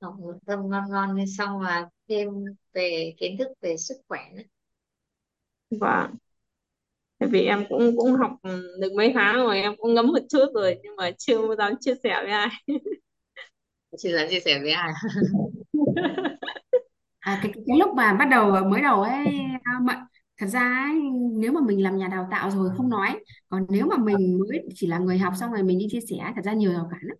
[0.00, 2.28] học một tâm ngon ngon lên xong mà thêm
[2.72, 4.42] về kiến thức về sức khỏe nữa.
[5.70, 6.16] Vâng
[7.18, 8.30] Tại vì em cũng cũng học
[8.80, 11.94] được mấy tháng rồi em cũng ngấm một chút rồi nhưng mà chưa dám chia
[12.04, 12.48] sẻ với ai.
[13.98, 14.92] Chị dám chia sẻ với ai
[17.28, 19.26] À, cái, cái cái lúc mà bắt đầu mới đầu ấy
[19.64, 20.06] à, mà
[20.40, 21.00] thật ra ấy,
[21.32, 23.18] nếu mà mình làm nhà đào tạo rồi không nói
[23.48, 26.16] còn nếu mà mình mới chỉ là người học xong rồi mình đi chia sẻ
[26.36, 27.16] thật ra nhiều rào cản lắm.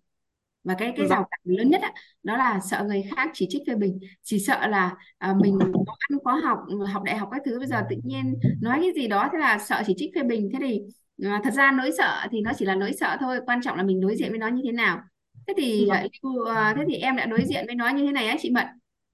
[0.63, 3.47] Và cái cái vâng rào cản lớn nhất á, đó là sợ người khác chỉ
[3.49, 6.59] trích phê bình chỉ sợ là à, mình có ăn có học
[6.93, 9.57] học đại học các thứ bây giờ tự nhiên nói cái gì đó thế là
[9.57, 10.49] sợ chỉ trích phê bình.
[10.53, 10.81] Thế thì
[11.29, 13.83] à, thật ra nỗi sợ thì nó chỉ là nỗi sợ thôi quan trọng là
[13.83, 14.99] mình đối diện với nó như thế nào.
[15.47, 16.07] Thế thì vâng
[16.75, 18.65] thế thì em đã đối diện với nó như thế này á chị Mận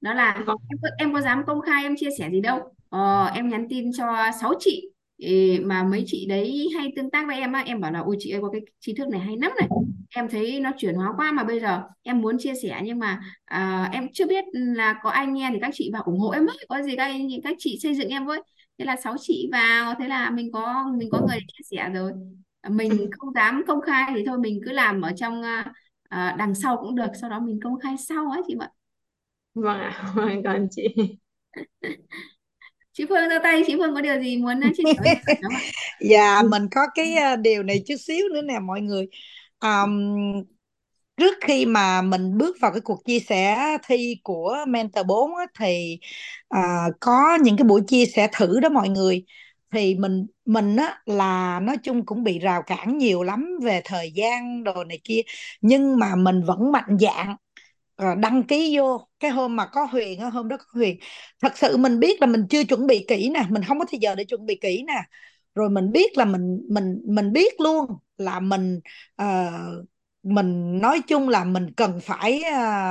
[0.05, 0.55] đó là em có,
[0.97, 2.59] em có dám công khai em chia sẻ gì đâu.
[2.89, 7.27] Ờ, em nhắn tin cho sáu chị Ê, mà mấy chị đấy hay tương tác
[7.27, 7.63] với em á.
[7.65, 9.67] Em bảo là ôi chị ơi có cái trí thức này hay lắm này.
[10.15, 13.19] Em thấy nó chuyển hóa quá mà bây giờ em muốn chia sẻ nhưng mà
[13.45, 16.45] à, em chưa biết là có ai nghe thì các chị vào ủng hộ em
[16.47, 16.57] ấy.
[16.69, 17.11] Có gì các
[17.43, 18.41] các chị xây dựng em với.
[18.77, 22.11] Thế là sáu chị vào thế là mình có mình có người chia sẻ rồi.
[22.69, 25.73] Mình không dám công khai thì thôi mình cứ làm ở trong à,
[26.09, 28.69] à đằng sau cũng được sau đó mình công khai sau ấy chị ạ
[29.55, 30.87] vâng ạ vâng, còn chị.
[32.93, 34.99] Chị Phương giơ tay chị Phương có điều gì muốn chia sẻ
[35.41, 35.61] không ạ?
[36.09, 39.07] Dạ mình có cái ờ, điều này chút xíu nữa nè mọi người.
[39.59, 40.17] Ờm,
[41.17, 43.57] trước khi mà mình bước vào cái cuộc chia sẻ
[43.87, 45.99] thi của Mentor 4 á, thì
[46.49, 49.25] à, có những cái buổi chia sẻ thử đó mọi người.
[49.71, 54.11] Thì mình mình á là nói chung cũng bị rào cản nhiều lắm về thời
[54.15, 55.21] gian đồ này kia
[55.61, 57.35] nhưng mà mình vẫn mạnh dạn
[57.95, 60.99] ờ, đăng ký vô cái hôm mà có Huyền á hôm đó có Huyền.
[61.41, 63.99] Thật sự mình biết là mình chưa chuẩn bị kỹ nè mình không có thời
[63.99, 64.93] giờ để chuẩn bị kỹ nè.
[65.55, 67.85] Rồi mình biết là mình mình mình biết luôn
[68.17, 68.79] là mình
[69.21, 69.85] uh,
[70.23, 72.43] mình nói chung là mình cần phải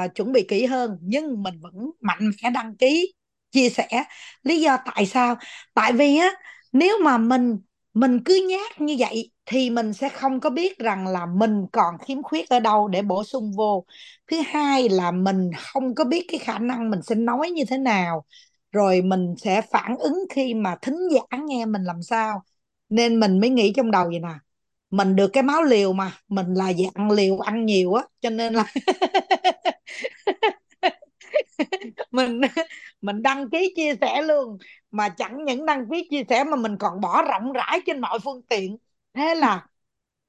[0.06, 3.12] uh, chuẩn bị kỹ hơn nhưng mình vẫn mạnh mẽ đăng ký
[3.50, 4.04] chia sẻ.
[4.42, 5.36] Lý do tại sao?
[5.74, 6.30] Tại vì á
[6.72, 7.58] nếu mà mình
[7.94, 11.94] mình cứ nhát như vậy thì mình sẽ không có biết rằng là mình còn
[11.98, 13.84] khiếm khuyết ở đâu để bổ sung vô.
[14.30, 17.78] Thứ hai là mình không có biết cái khả năng mình sẽ nói như thế
[17.78, 18.24] nào,
[18.72, 22.42] rồi mình sẽ phản ứng khi mà thính giả nghe mình làm sao.
[22.88, 24.28] Nên mình mới nghĩ trong đầu vậy nè,
[24.90, 28.54] mình được cái máu liều mà, mình là dạng liều ăn nhiều á, cho nên
[28.54, 28.64] là
[32.10, 32.40] mình
[33.00, 34.58] mình đăng ký chia sẻ luôn.
[34.90, 38.18] Mà chẳng những đăng ký chia sẻ mà mình còn bỏ rộng rãi trên mọi
[38.24, 38.76] phương tiện
[39.14, 39.66] thế là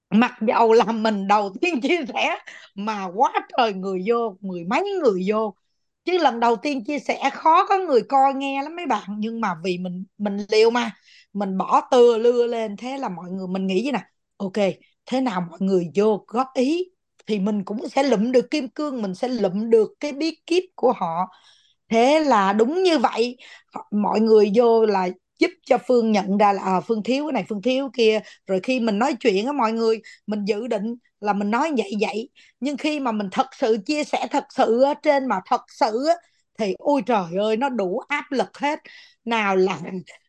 [0.09, 2.37] mặc dầu là mình đầu tiên chia sẻ,
[2.75, 5.55] mà quá trời người vô, mười mấy người vô.
[6.05, 9.41] Chứ lần đầu tiên chia sẻ khó có người coi nghe lắm mấy bạn, nhưng
[9.41, 10.91] mà vì mình mình liều mà,
[11.33, 12.77] mình bỏ tưa lưa lên.
[12.77, 13.99] Thế là mọi người, mình nghĩ vậy nè
[14.37, 14.53] ok,
[15.05, 16.85] thế nào mọi người vô góp ý
[17.27, 20.63] thì mình cũng sẽ lụm được kim cương, mình sẽ lụm được cái bí kíp
[20.75, 21.07] của họ.
[21.89, 23.37] Thế là đúng như vậy.
[23.91, 25.09] Mọi người vô là
[25.39, 28.19] giúp cho Phương nhận ra là à, Phương thiếu cái này Phương thiếu kia.
[28.47, 31.91] Rồi khi mình nói chuyện với mọi người mình dự định là mình nói vậy
[32.01, 32.29] vậy.
[32.59, 36.07] Nhưng khi mà mình thật sự chia sẻ thật sự ở trên mà thật sự
[36.57, 38.79] thì ôi trời ơi nó đủ áp lực hết.
[39.25, 39.79] Nào là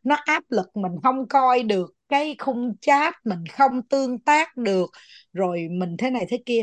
[0.02, 4.90] nó áp lực mình không coi được cái khung chat mình không tương tác được.
[5.32, 6.62] Rồi mình thế này thế kia.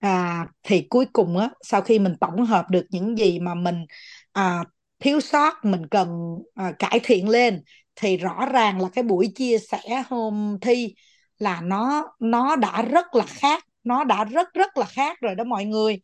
[0.00, 3.86] À thì cuối cùng á sau khi mình tổng hợp được những gì mà mình
[4.32, 4.64] à,
[5.00, 6.08] thiếu sót mình cần
[6.54, 7.62] à, cải thiện lên
[7.96, 10.94] thì rõ ràng là cái buổi chia sẻ hôm thi
[11.38, 15.44] là nó nó đã rất là khác nó đã rất rất là khác rồi đó
[15.44, 16.00] mọi người.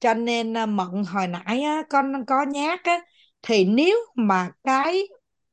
[0.00, 3.00] Cho nên ờ, Mận hồi nãy á, con có nhát á
[3.42, 5.02] thì nếu mà cái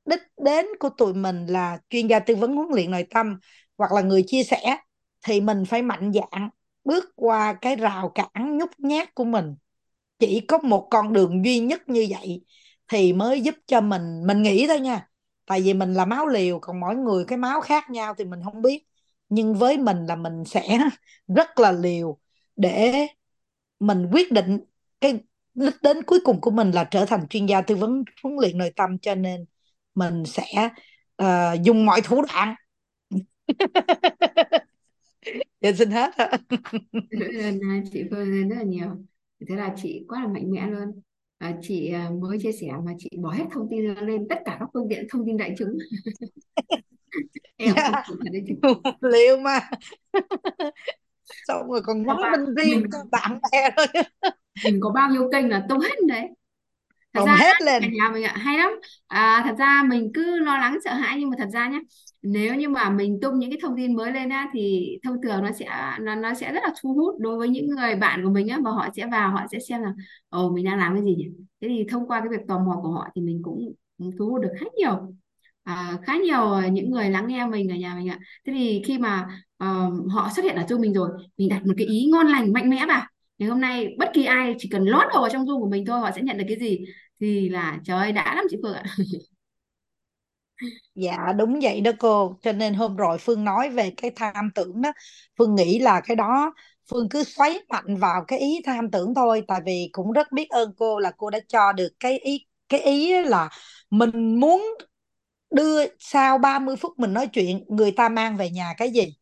[0.05, 3.39] đích đến của tụi mình là chuyên gia tư vấn huấn luyện nội tâm
[3.77, 4.77] hoặc là người chia sẻ
[5.25, 6.49] thì mình phải mạnh dạn
[6.83, 9.55] bước qua cái rào cản nhút nhát của mình.
[10.19, 12.41] Chỉ có một con đường duy nhất như vậy
[12.89, 15.09] thì mới giúp cho mình mình nghĩ thôi nha.
[15.45, 18.39] Tại vì mình là máu liều còn mỗi người cái máu khác nhau thì mình
[18.43, 18.83] không biết.
[19.29, 20.79] Nhưng với mình là mình sẽ
[21.27, 22.19] rất là liều
[22.55, 23.07] để
[23.79, 24.59] mình quyết định
[25.01, 25.19] cái
[25.53, 28.57] đích đến cuối cùng của mình là trở thành chuyên gia tư vấn huấn luyện
[28.57, 28.97] nội tâm.
[28.97, 29.45] Cho nên
[29.95, 30.69] mình sẽ
[31.23, 32.55] uh, dùng mọi thủ đoạn.
[35.61, 36.31] Dạ xin hết ạ.
[37.93, 38.87] Chị Phương lên rất là nhiều.
[39.49, 41.01] Thế là chị quá là mạnh mẽ luôn
[41.39, 44.57] à, chị à, mới chia sẻ mà chị bỏ hết thông tin lên tất cả
[44.59, 45.77] các phương tiện thông tin đại chúng.
[47.57, 47.93] Em không
[48.23, 48.53] Dạ, chị.
[49.01, 49.59] Liều mà.
[51.47, 54.03] Xong rồi còn ra tin riêng mình cho bạn bè thôi.
[54.63, 56.29] Mình có bao nhiêu kênh là tung hết đấy
[57.13, 57.83] thật ra hết cả lên.
[57.91, 58.71] nhà mình ạ hay lắm.
[59.07, 61.79] À, thật ra mình cứ lo lắng sợ hãi nhưng mà thật ra nhé
[62.21, 65.43] nếu như mà mình tung những cái thông tin mới lên á thì thông thường
[65.43, 65.65] nó sẽ
[65.99, 68.59] nó nó sẽ rất là thu hút đối với những người bạn của mình á
[68.63, 69.93] và họ sẽ vào họ sẽ xem là
[70.29, 71.27] ồ mình đang làm cái gì nhỉ?
[71.61, 73.73] Thế thì thông qua cái việc tò mò của họ thì mình cũng
[74.19, 75.13] thu hút được khá nhiều
[75.63, 78.19] à, khá nhiều những người lắng nghe mình ở nhà mình ạ.
[78.47, 79.27] Thế thì khi mà
[79.57, 82.53] ờ, họ xuất hiện ở Zoom mình rồi mình đặt một cái ý ngon lành
[82.53, 83.01] mạnh mẽ vào
[83.39, 85.85] thì hôm nay bất kỳ ai chỉ cần lót đầu vào trong Zoom của mình
[85.85, 86.85] thôi, họ sẽ nhận được cái gì?
[87.19, 88.83] Thì là, trời ơi, đã lắm chị Phương ạ.
[90.95, 92.39] Dạ đúng vậy đó cô.
[92.41, 94.91] Cho nên hôm rồi Phương nói về cái tham tưởng đó.
[95.37, 96.53] Phương nghĩ là cái đó,
[96.89, 99.43] Phương cứ xoáy mạnh vào cái ý tham tưởng thôi.
[99.47, 102.79] Tại vì cũng rất biết ơn cô là cô đã cho được cái ý Cái
[102.81, 103.49] ý là
[103.89, 104.61] mình muốn
[105.51, 109.15] đưa sau 30 phút mình nói chuyện, Người ta mang về nhà cái gì?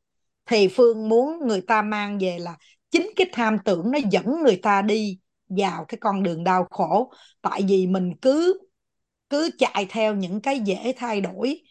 [0.45, 2.57] Thì Phương muốn người ta mang về là
[2.91, 5.19] Chính cái tham tưởng nó dẫn người ta đi
[5.49, 7.11] vào cái con đường đau khổ.
[7.41, 8.59] Tại vì mình cứ
[9.30, 11.61] cứ chạy theo những cái dễ thay đổi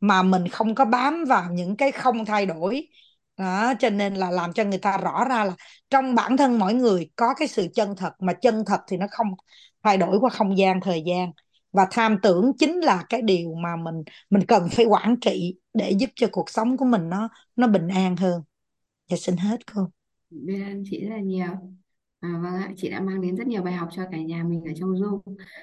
[0.00, 2.88] mà mình không có bám vào những cái không thay đổi.
[3.36, 5.52] Đó, cho nên là làm cho người ta rõ ra là
[5.90, 9.06] trong bản thân mỗi người có cái sự chân thật, mà chân thật thì nó
[9.10, 9.28] không
[9.82, 11.32] thay đổi qua không gian, thời gian.
[11.72, 15.90] Và tham tưởng chính là cái điều mà mình mình cần phải quản trị để
[15.90, 18.42] giúp cho cuộc sống của mình nó nó bình an hơn.
[19.10, 19.90] Và xin hết cô
[20.30, 21.46] biết ơn chị rất là nhiều.
[22.20, 24.64] À, vâng ạ chị đã mang đến rất nhiều bài học cho cả nhà mình
[24.64, 25.20] ở trong Zoom.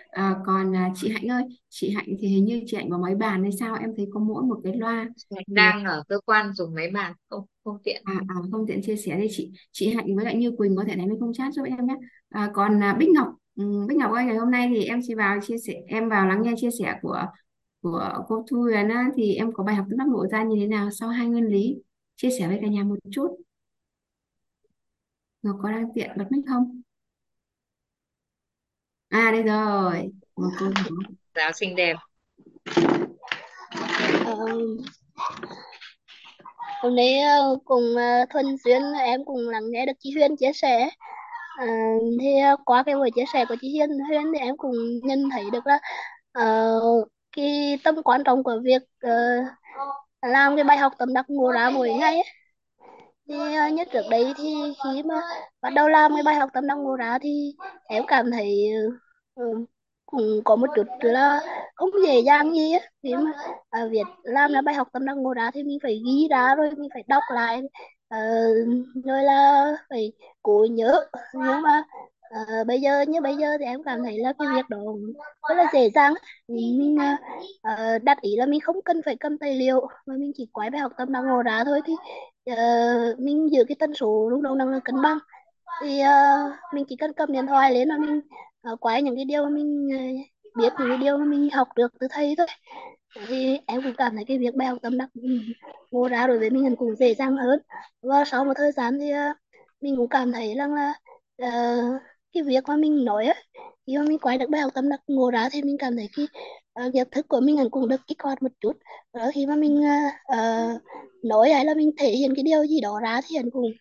[0.09, 3.15] À, còn à, chị Hạnh ơi chị Hạnh thì hình như chị Hạnh có máy
[3.15, 3.75] bàn hay sao?
[3.75, 5.09] Em thấy có mỗi một cái loa.
[5.47, 8.01] Đang ở cơ quan dùng máy bàn không không tiện.
[8.05, 9.51] À, à, không tiện chia sẻ thì chị.
[9.71, 11.95] Chị Hạnh với lại Như Quỳnh có thể đánh với không chat giúp em nhé.
[12.29, 15.13] À, còn à, Bích Ngọc ừ, Bích Ngọc ơi ngày hôm nay thì em chỉ
[15.15, 17.25] vào chia sẻ em vào lắng nghe chia sẻ của
[17.81, 20.67] của cô Thu Huyền á, thì em có bài học đắc ngộ ra như thế
[20.67, 21.75] nào sau hai nguyên lý?
[22.15, 23.27] Chia sẻ với cả nhà một chút
[25.43, 26.81] Ngọc có đang tiện bật mic không?
[29.09, 30.11] À đây rồi.
[30.35, 30.85] Một cô giáo
[31.35, 31.95] giáo xinh đẹp.
[34.25, 34.35] Ờ,
[36.81, 40.53] hôm nay ờ, cùng ờ, Thuần Duyên em cùng lắng nghe được chị Huyền chia
[40.53, 40.89] sẻ.
[41.59, 41.65] Ờ,
[42.21, 45.29] thì ờ, qua cái buổi chia sẻ của chị Huyền Huyền thì em cũng nhận
[45.31, 45.79] thấy được là
[46.31, 46.71] ờ,
[47.37, 49.09] cái tầm quan trọng của việc ờ,
[50.21, 52.23] làm cái bài học tâm đắc ngộ ra mỗi ngày ấy
[53.27, 54.43] thì ờ, nhất trước đấy thì
[54.83, 55.15] khi mà
[55.61, 57.53] bắt đầu làm cái bài học tâm đắc ngộ ra thì
[57.87, 58.89] em cảm thấy ừ,
[59.35, 59.65] ừ,
[60.05, 61.39] cũng có một chút là
[61.75, 62.79] không dễ dàng gì á.
[63.03, 63.31] Khi mà
[63.69, 66.55] à, việc làm ra bài học tâm đắc ngộ ra thì mình phải ghi ra
[66.55, 67.61] rồi mình phải đọc lại
[68.09, 68.17] à,
[69.05, 70.99] rồi là phải cố nhớ.
[71.33, 71.83] Nhưng mà
[72.21, 74.79] à, bây giờ như bây giờ thì em cảm thấy là cái việc đó
[75.49, 76.13] rất là dễ dàng.
[76.47, 76.97] Mình
[77.61, 80.69] à, đặt ý là mình không cần phải cầm tài liệu mà mình chỉ quay
[80.69, 81.81] bài học tâm đắc ngộ ra thôi.
[81.85, 81.93] Thì
[82.51, 85.17] uh, mình giữ cái tần số lúc đầu năng lượng cân bằng.
[85.81, 88.21] Thì uh, mình chỉ cần cầm điện thoại lên là mình
[88.71, 91.67] uh, quay những cái điều mà mình uh, biết những cái điều mà mình học
[91.75, 92.47] được từ thầy thôi.
[93.27, 95.09] Thì em cũng cảm thấy cái việc bài học tâm đắc
[95.91, 97.59] ừ, ra đối với mình cũng dễ dàng hơn.
[98.01, 99.37] Và sau một thời gian thì uh,
[99.81, 100.93] mình cũng cảm thấy rằng là
[101.43, 102.01] uh,
[102.33, 103.33] cái việc mà mình nói á
[103.87, 106.09] khi mà mình quay được bài học tâm đắc ngộ ra thì mình cảm thấy
[106.17, 106.27] khi
[106.73, 108.73] ờ, nhận thức của mình cũng được kích hoạt một chút.
[109.13, 110.81] Và khi mà mình uh, uh,
[111.23, 113.71] nói hay là mình thể hiện cái điều gì đó ra thì hẳn cũng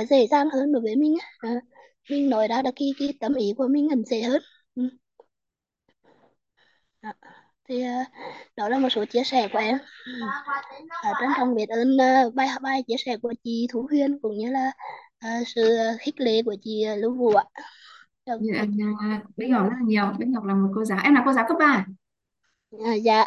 [0.00, 1.50] uh, dễ dàng hơn đối với mình á.
[2.10, 4.42] Mình nói ra được cái cái tâm ý của mình hẳn dễ hơn.
[4.74, 4.82] Ừ.
[7.02, 7.12] Đó.
[7.68, 8.06] thì uh,
[8.56, 9.78] đó là một số chia sẻ của em.
[10.06, 10.12] Ừ.
[11.10, 14.38] Uh, trân trọng biết ơn uh, bài bài chia sẻ của chị thú huyên cũng
[14.38, 14.72] như là
[15.26, 17.44] uh, sự khích lệ của chị Lưu Vũ ạ.
[18.28, 20.12] Dạ, như anh à, Bích Ngọc rất là nhiều.
[20.18, 20.98] Bích Ngọc là một cô giáo.
[21.04, 21.86] Em là cô giáo cấp ba.
[22.84, 23.24] À, dạ.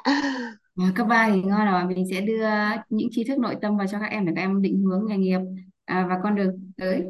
[0.78, 1.86] À, cấp 3 thì ngon rồi.
[1.96, 2.44] Mình sẽ đưa
[2.90, 5.18] những tri thức nội tâm vào cho các em để các em định hướng nghề
[5.18, 5.40] nghiệp.
[5.86, 7.04] À, và con đường tới.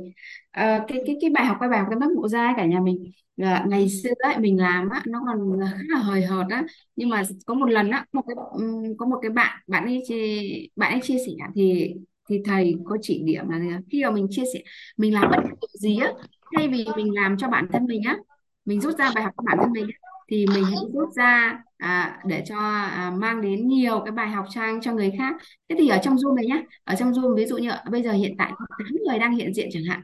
[0.52, 2.66] À, cái cái cái bài học cái bài học tâm đắc ngộ ra ấy, cả
[2.66, 3.12] nhà mình.
[3.38, 6.64] Là ngày xưa ấy, mình làm á nó còn khá là hời hợt á.
[6.96, 10.04] Nhưng mà có một lần á một cái ừm, có một cái bạn bạn ấy
[10.08, 10.42] chia,
[10.76, 11.94] bạn ấy chia sẻ thì
[12.30, 14.60] thì thầy có chỉ điểm là khi mà mình chia sẻ
[14.98, 16.12] mình làm bất cứ gì á
[16.56, 18.18] thay vì mình làm cho bản thân mình á
[18.66, 19.88] mình rút ra bài học cho bản thân mình
[20.32, 24.46] thì mình hãy rút ra à, để cho à, mang đến nhiều cái bài học
[24.50, 25.36] trang cho người khác.
[25.70, 28.12] Thế thì ở trong Zoom này nhá ở trong Zoom ví dụ như bây giờ
[28.12, 30.02] hiện tại có 8 người đang hiện diện chẳng hạn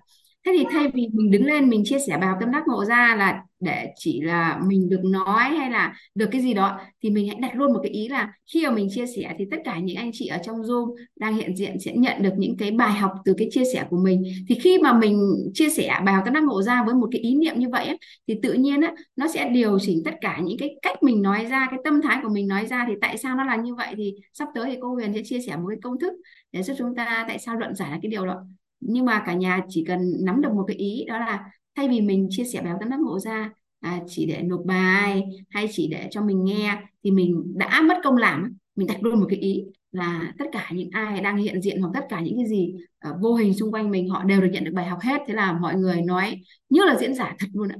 [0.47, 2.85] thế thì thay vì mình đứng lên mình chia sẻ bài học tâm đắc ngộ
[2.85, 7.09] ra là để chỉ là mình được nói hay là được cái gì đó thì
[7.09, 9.57] mình hãy đặt luôn một cái ý là khi mà mình chia sẻ thì tất
[9.65, 12.71] cả những anh chị ở trong Zoom đang hiện diện sẽ nhận được những cái
[12.71, 14.23] bài học từ cái chia sẻ của mình.
[14.49, 15.19] Thì khi mà mình
[15.53, 17.85] chia sẻ bài học tâm đắc ngộ ra với một cái ý niệm như vậy
[17.85, 17.97] ấy,
[18.27, 21.45] thì tự nhiên á, nó sẽ điều chỉnh tất cả những cái cách mình nói
[21.45, 22.85] ra cái tâm thái của mình nói ra.
[22.87, 23.93] Thì tại sao nó là như vậy?
[23.97, 26.13] Thì sắp tới thì cô Huyền sẽ chia sẻ một cái công thức
[26.51, 28.35] để giúp chúng ta tại sao luận giải là cái điều đó
[28.79, 32.01] nhưng mà cả nhà chỉ cần nắm được một cái ý đó là thay vì
[32.01, 35.87] mình chia sẻ béo tâm đắc ngộ ra à, chỉ để nộp bài hay chỉ
[35.87, 39.39] để cho mình nghe thì mình đã mất công làm mình đặt luôn một cái
[39.39, 42.73] ý là tất cả những ai đang hiện diện hoặc tất cả những cái gì
[43.09, 45.21] uh, vô hình xung quanh mình họ đều được nhận được bài học hết.
[45.27, 47.77] Thế là mọi người nói như là diễn giả thật luôn ạ.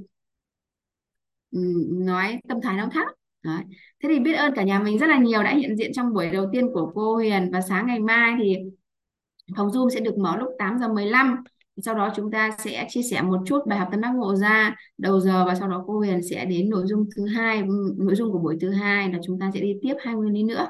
[1.50, 1.58] Ừ,
[1.90, 3.08] nói tâm thái nó khác
[3.44, 3.62] Đấy.
[4.02, 6.30] Thế thì biết ơn cả nhà mình rất là nhiều đã hiện diện trong buổi
[6.30, 7.50] đầu tiên của cô Huyền.
[7.52, 8.56] Và sáng ngày mai thì
[9.56, 11.36] phòng Zoom sẽ được mở lúc 8 giờ 15
[11.82, 14.76] sau đó chúng ta sẽ chia sẻ một chút bài học tâm đắc ngộ ra.
[14.98, 17.62] Đầu giờ và sau đó cô Huyền sẽ đến nội dung thứ hai
[17.98, 20.42] nội dung của buổi thứ hai là chúng ta sẽ đi tiếp hai nguyên lý
[20.42, 20.68] nữa.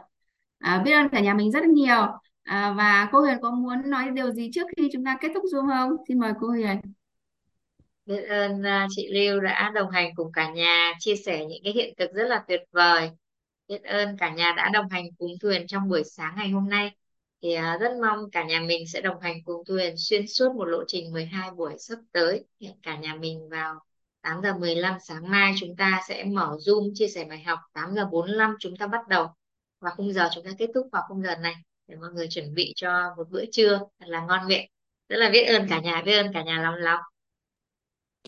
[0.59, 2.07] À, biết ơn cả nhà mình rất nhiều.
[2.43, 5.45] À, và cô Huyền có muốn nói điều gì trước khi chúng ta kết thúc
[5.53, 5.91] Zoom không?
[6.09, 6.81] Xin mời cô Huyền.
[8.07, 11.73] Biết ơn à, chị Lưu đã đồng hành cùng cả nhà chia sẻ những cái
[11.73, 13.11] hiện thực rất là tuyệt vời.
[13.69, 16.98] Biết ơn cả nhà đã đồng hành cùng Thuyền trong buổi sáng ngày hôm nay
[17.43, 20.65] thì uh, rất mong cả nhà mình sẽ đồng hành cùng Thuyền xuyên suốt một
[20.65, 22.45] lộ trình 12 buổi sắp tới.
[22.63, 23.81] Hẹn cả nhà mình vào
[24.23, 27.59] 8 giờ 15 sáng mai chúng ta sẽ mở Zoom chia sẻ bài học.
[27.73, 29.27] 8 giờ 45 chúng ta bắt đầu.
[29.81, 31.55] Và khung giờ chúng ta kết thúc vào khung giờ này
[31.87, 34.67] để mọi người chuẩn bị cho một bữa trưa thật là ngon miệng.
[35.09, 37.01] Rất là biết ơn cả nhà biết ơn cả nhà lòng lòng.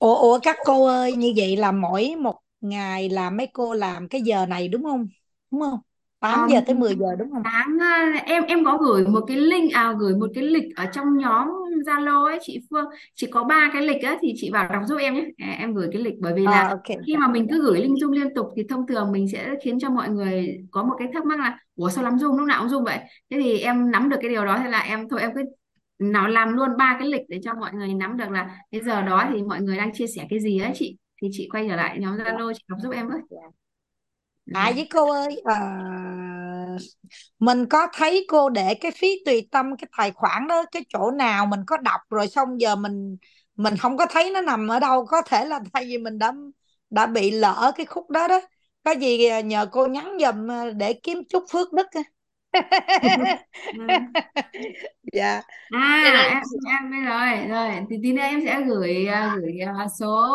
[0.01, 4.09] Ủa ủa các cô ơi như vậy là mỗi một ngày là mấy cô làm
[4.09, 5.09] cái giờ này đúng không?
[5.51, 5.81] Đúng không?
[6.21, 7.43] 8 giờ tới 10 giờ đúng không?
[7.45, 10.87] Sáng à, em em có gửi một cái link à gửi một cái lịch ở
[10.93, 11.49] trong nhóm
[11.87, 12.39] Zalo ấy.
[12.43, 12.85] Chị Phương
[13.15, 15.25] chỉ có ba cái lịch á thì chị vào đọc giúp em nhé.
[15.39, 17.81] À, em gửi cái lịch bởi vì à, là ok khi mà mình cứ gửi
[17.81, 20.95] link Zoom liên tục thì thông thường mình sẽ khiến cho mọi người có một
[20.99, 22.39] cái thắc mắc là ủa sao lắm Zoom?
[22.39, 22.99] Lúc nào cũng Zoom vậy?
[23.31, 25.43] Thế thì em nắm được cái điều đó thế là em thôi em cứ
[25.99, 29.03] nào làm luôn ba cái lịch để cho mọi người nắm được là cái giờ
[29.03, 30.97] đó thì mọi người đang chia sẻ cái gì ấy chị.
[31.23, 33.21] Thì chị quay trở lại nhóm Zalo chị đọc giúp em với
[34.55, 35.57] à với cô ơi à,
[37.39, 41.11] mình có thấy cô để cái phí tùy tâm cái tài khoản đó cái chỗ
[41.11, 43.17] nào mình có đọc rồi xong giờ mình
[43.57, 45.07] mình không có thấy nó nằm ở đâu.
[45.07, 46.33] Có thể là tại vì mình đã
[46.91, 48.41] đã bị lỡ cái khúc đó đó.
[48.85, 51.87] Có gì à, nhờ cô nhắn giùm à, để kiếm chút phước đức
[55.13, 55.43] dạ.
[55.71, 57.71] À em em biết rồi rồi.
[57.91, 59.07] Thì tí nữa em sẽ gửi
[59.37, 59.59] gửi
[60.01, 60.29] số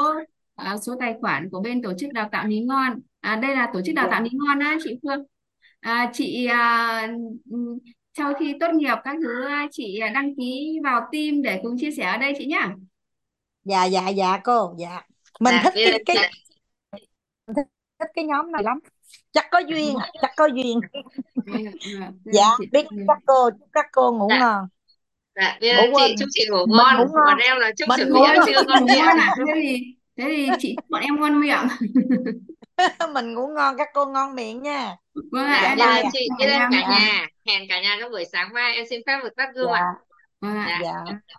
[0.82, 3.82] số tài khoản của bên tổ chức đào tạo Ní Ngon à, đây là tổ
[3.86, 4.12] chức đào dạ.
[4.12, 5.26] tạo Ní Ngon á chị Phương.
[5.80, 7.08] À, chị à,
[8.18, 11.92] sau khi tốt nghiệp các thứ à, chị đăng ký vào team để cùng chia
[11.92, 12.74] sẻ ở đây chị nhá.
[13.64, 14.76] Dạ dạ dạ cô.
[14.80, 15.02] Dạ.
[15.40, 16.32] Mình dạ thích cái cái
[17.48, 17.66] mình thích,
[18.00, 18.80] thích cái nhóm này lắm.
[19.32, 20.80] Chắc có duyên à, chắc có duyên.
[22.26, 24.40] Dạ biết các cô chúc các cô ngủ dạ.
[24.40, 24.68] ngon.
[25.36, 26.12] Dạ ngủ chị quên.
[26.20, 26.98] chúc chị ngủ mình ngon.
[26.98, 29.18] ngủ còn ngon em là chúc mình ngủ chị trưa không ngon ngủ miệng ngon
[29.18, 29.36] à?
[29.38, 31.68] Thế thì thế thì chị chúc bọn em ngon miệng
[33.14, 34.96] mình ngủ ngon các cô ngon miệng nha.
[35.32, 37.00] Vâng ạ dạ em bye chào bye chị biết ơn em cả dạ.
[37.00, 37.28] nhà.
[37.48, 39.84] Hẹn cả nhà các buổi sáng mai em xin phép được tắt gương ạ.
[40.42, 40.50] Dạ.
[40.50, 41.36] Vâng dạ dạ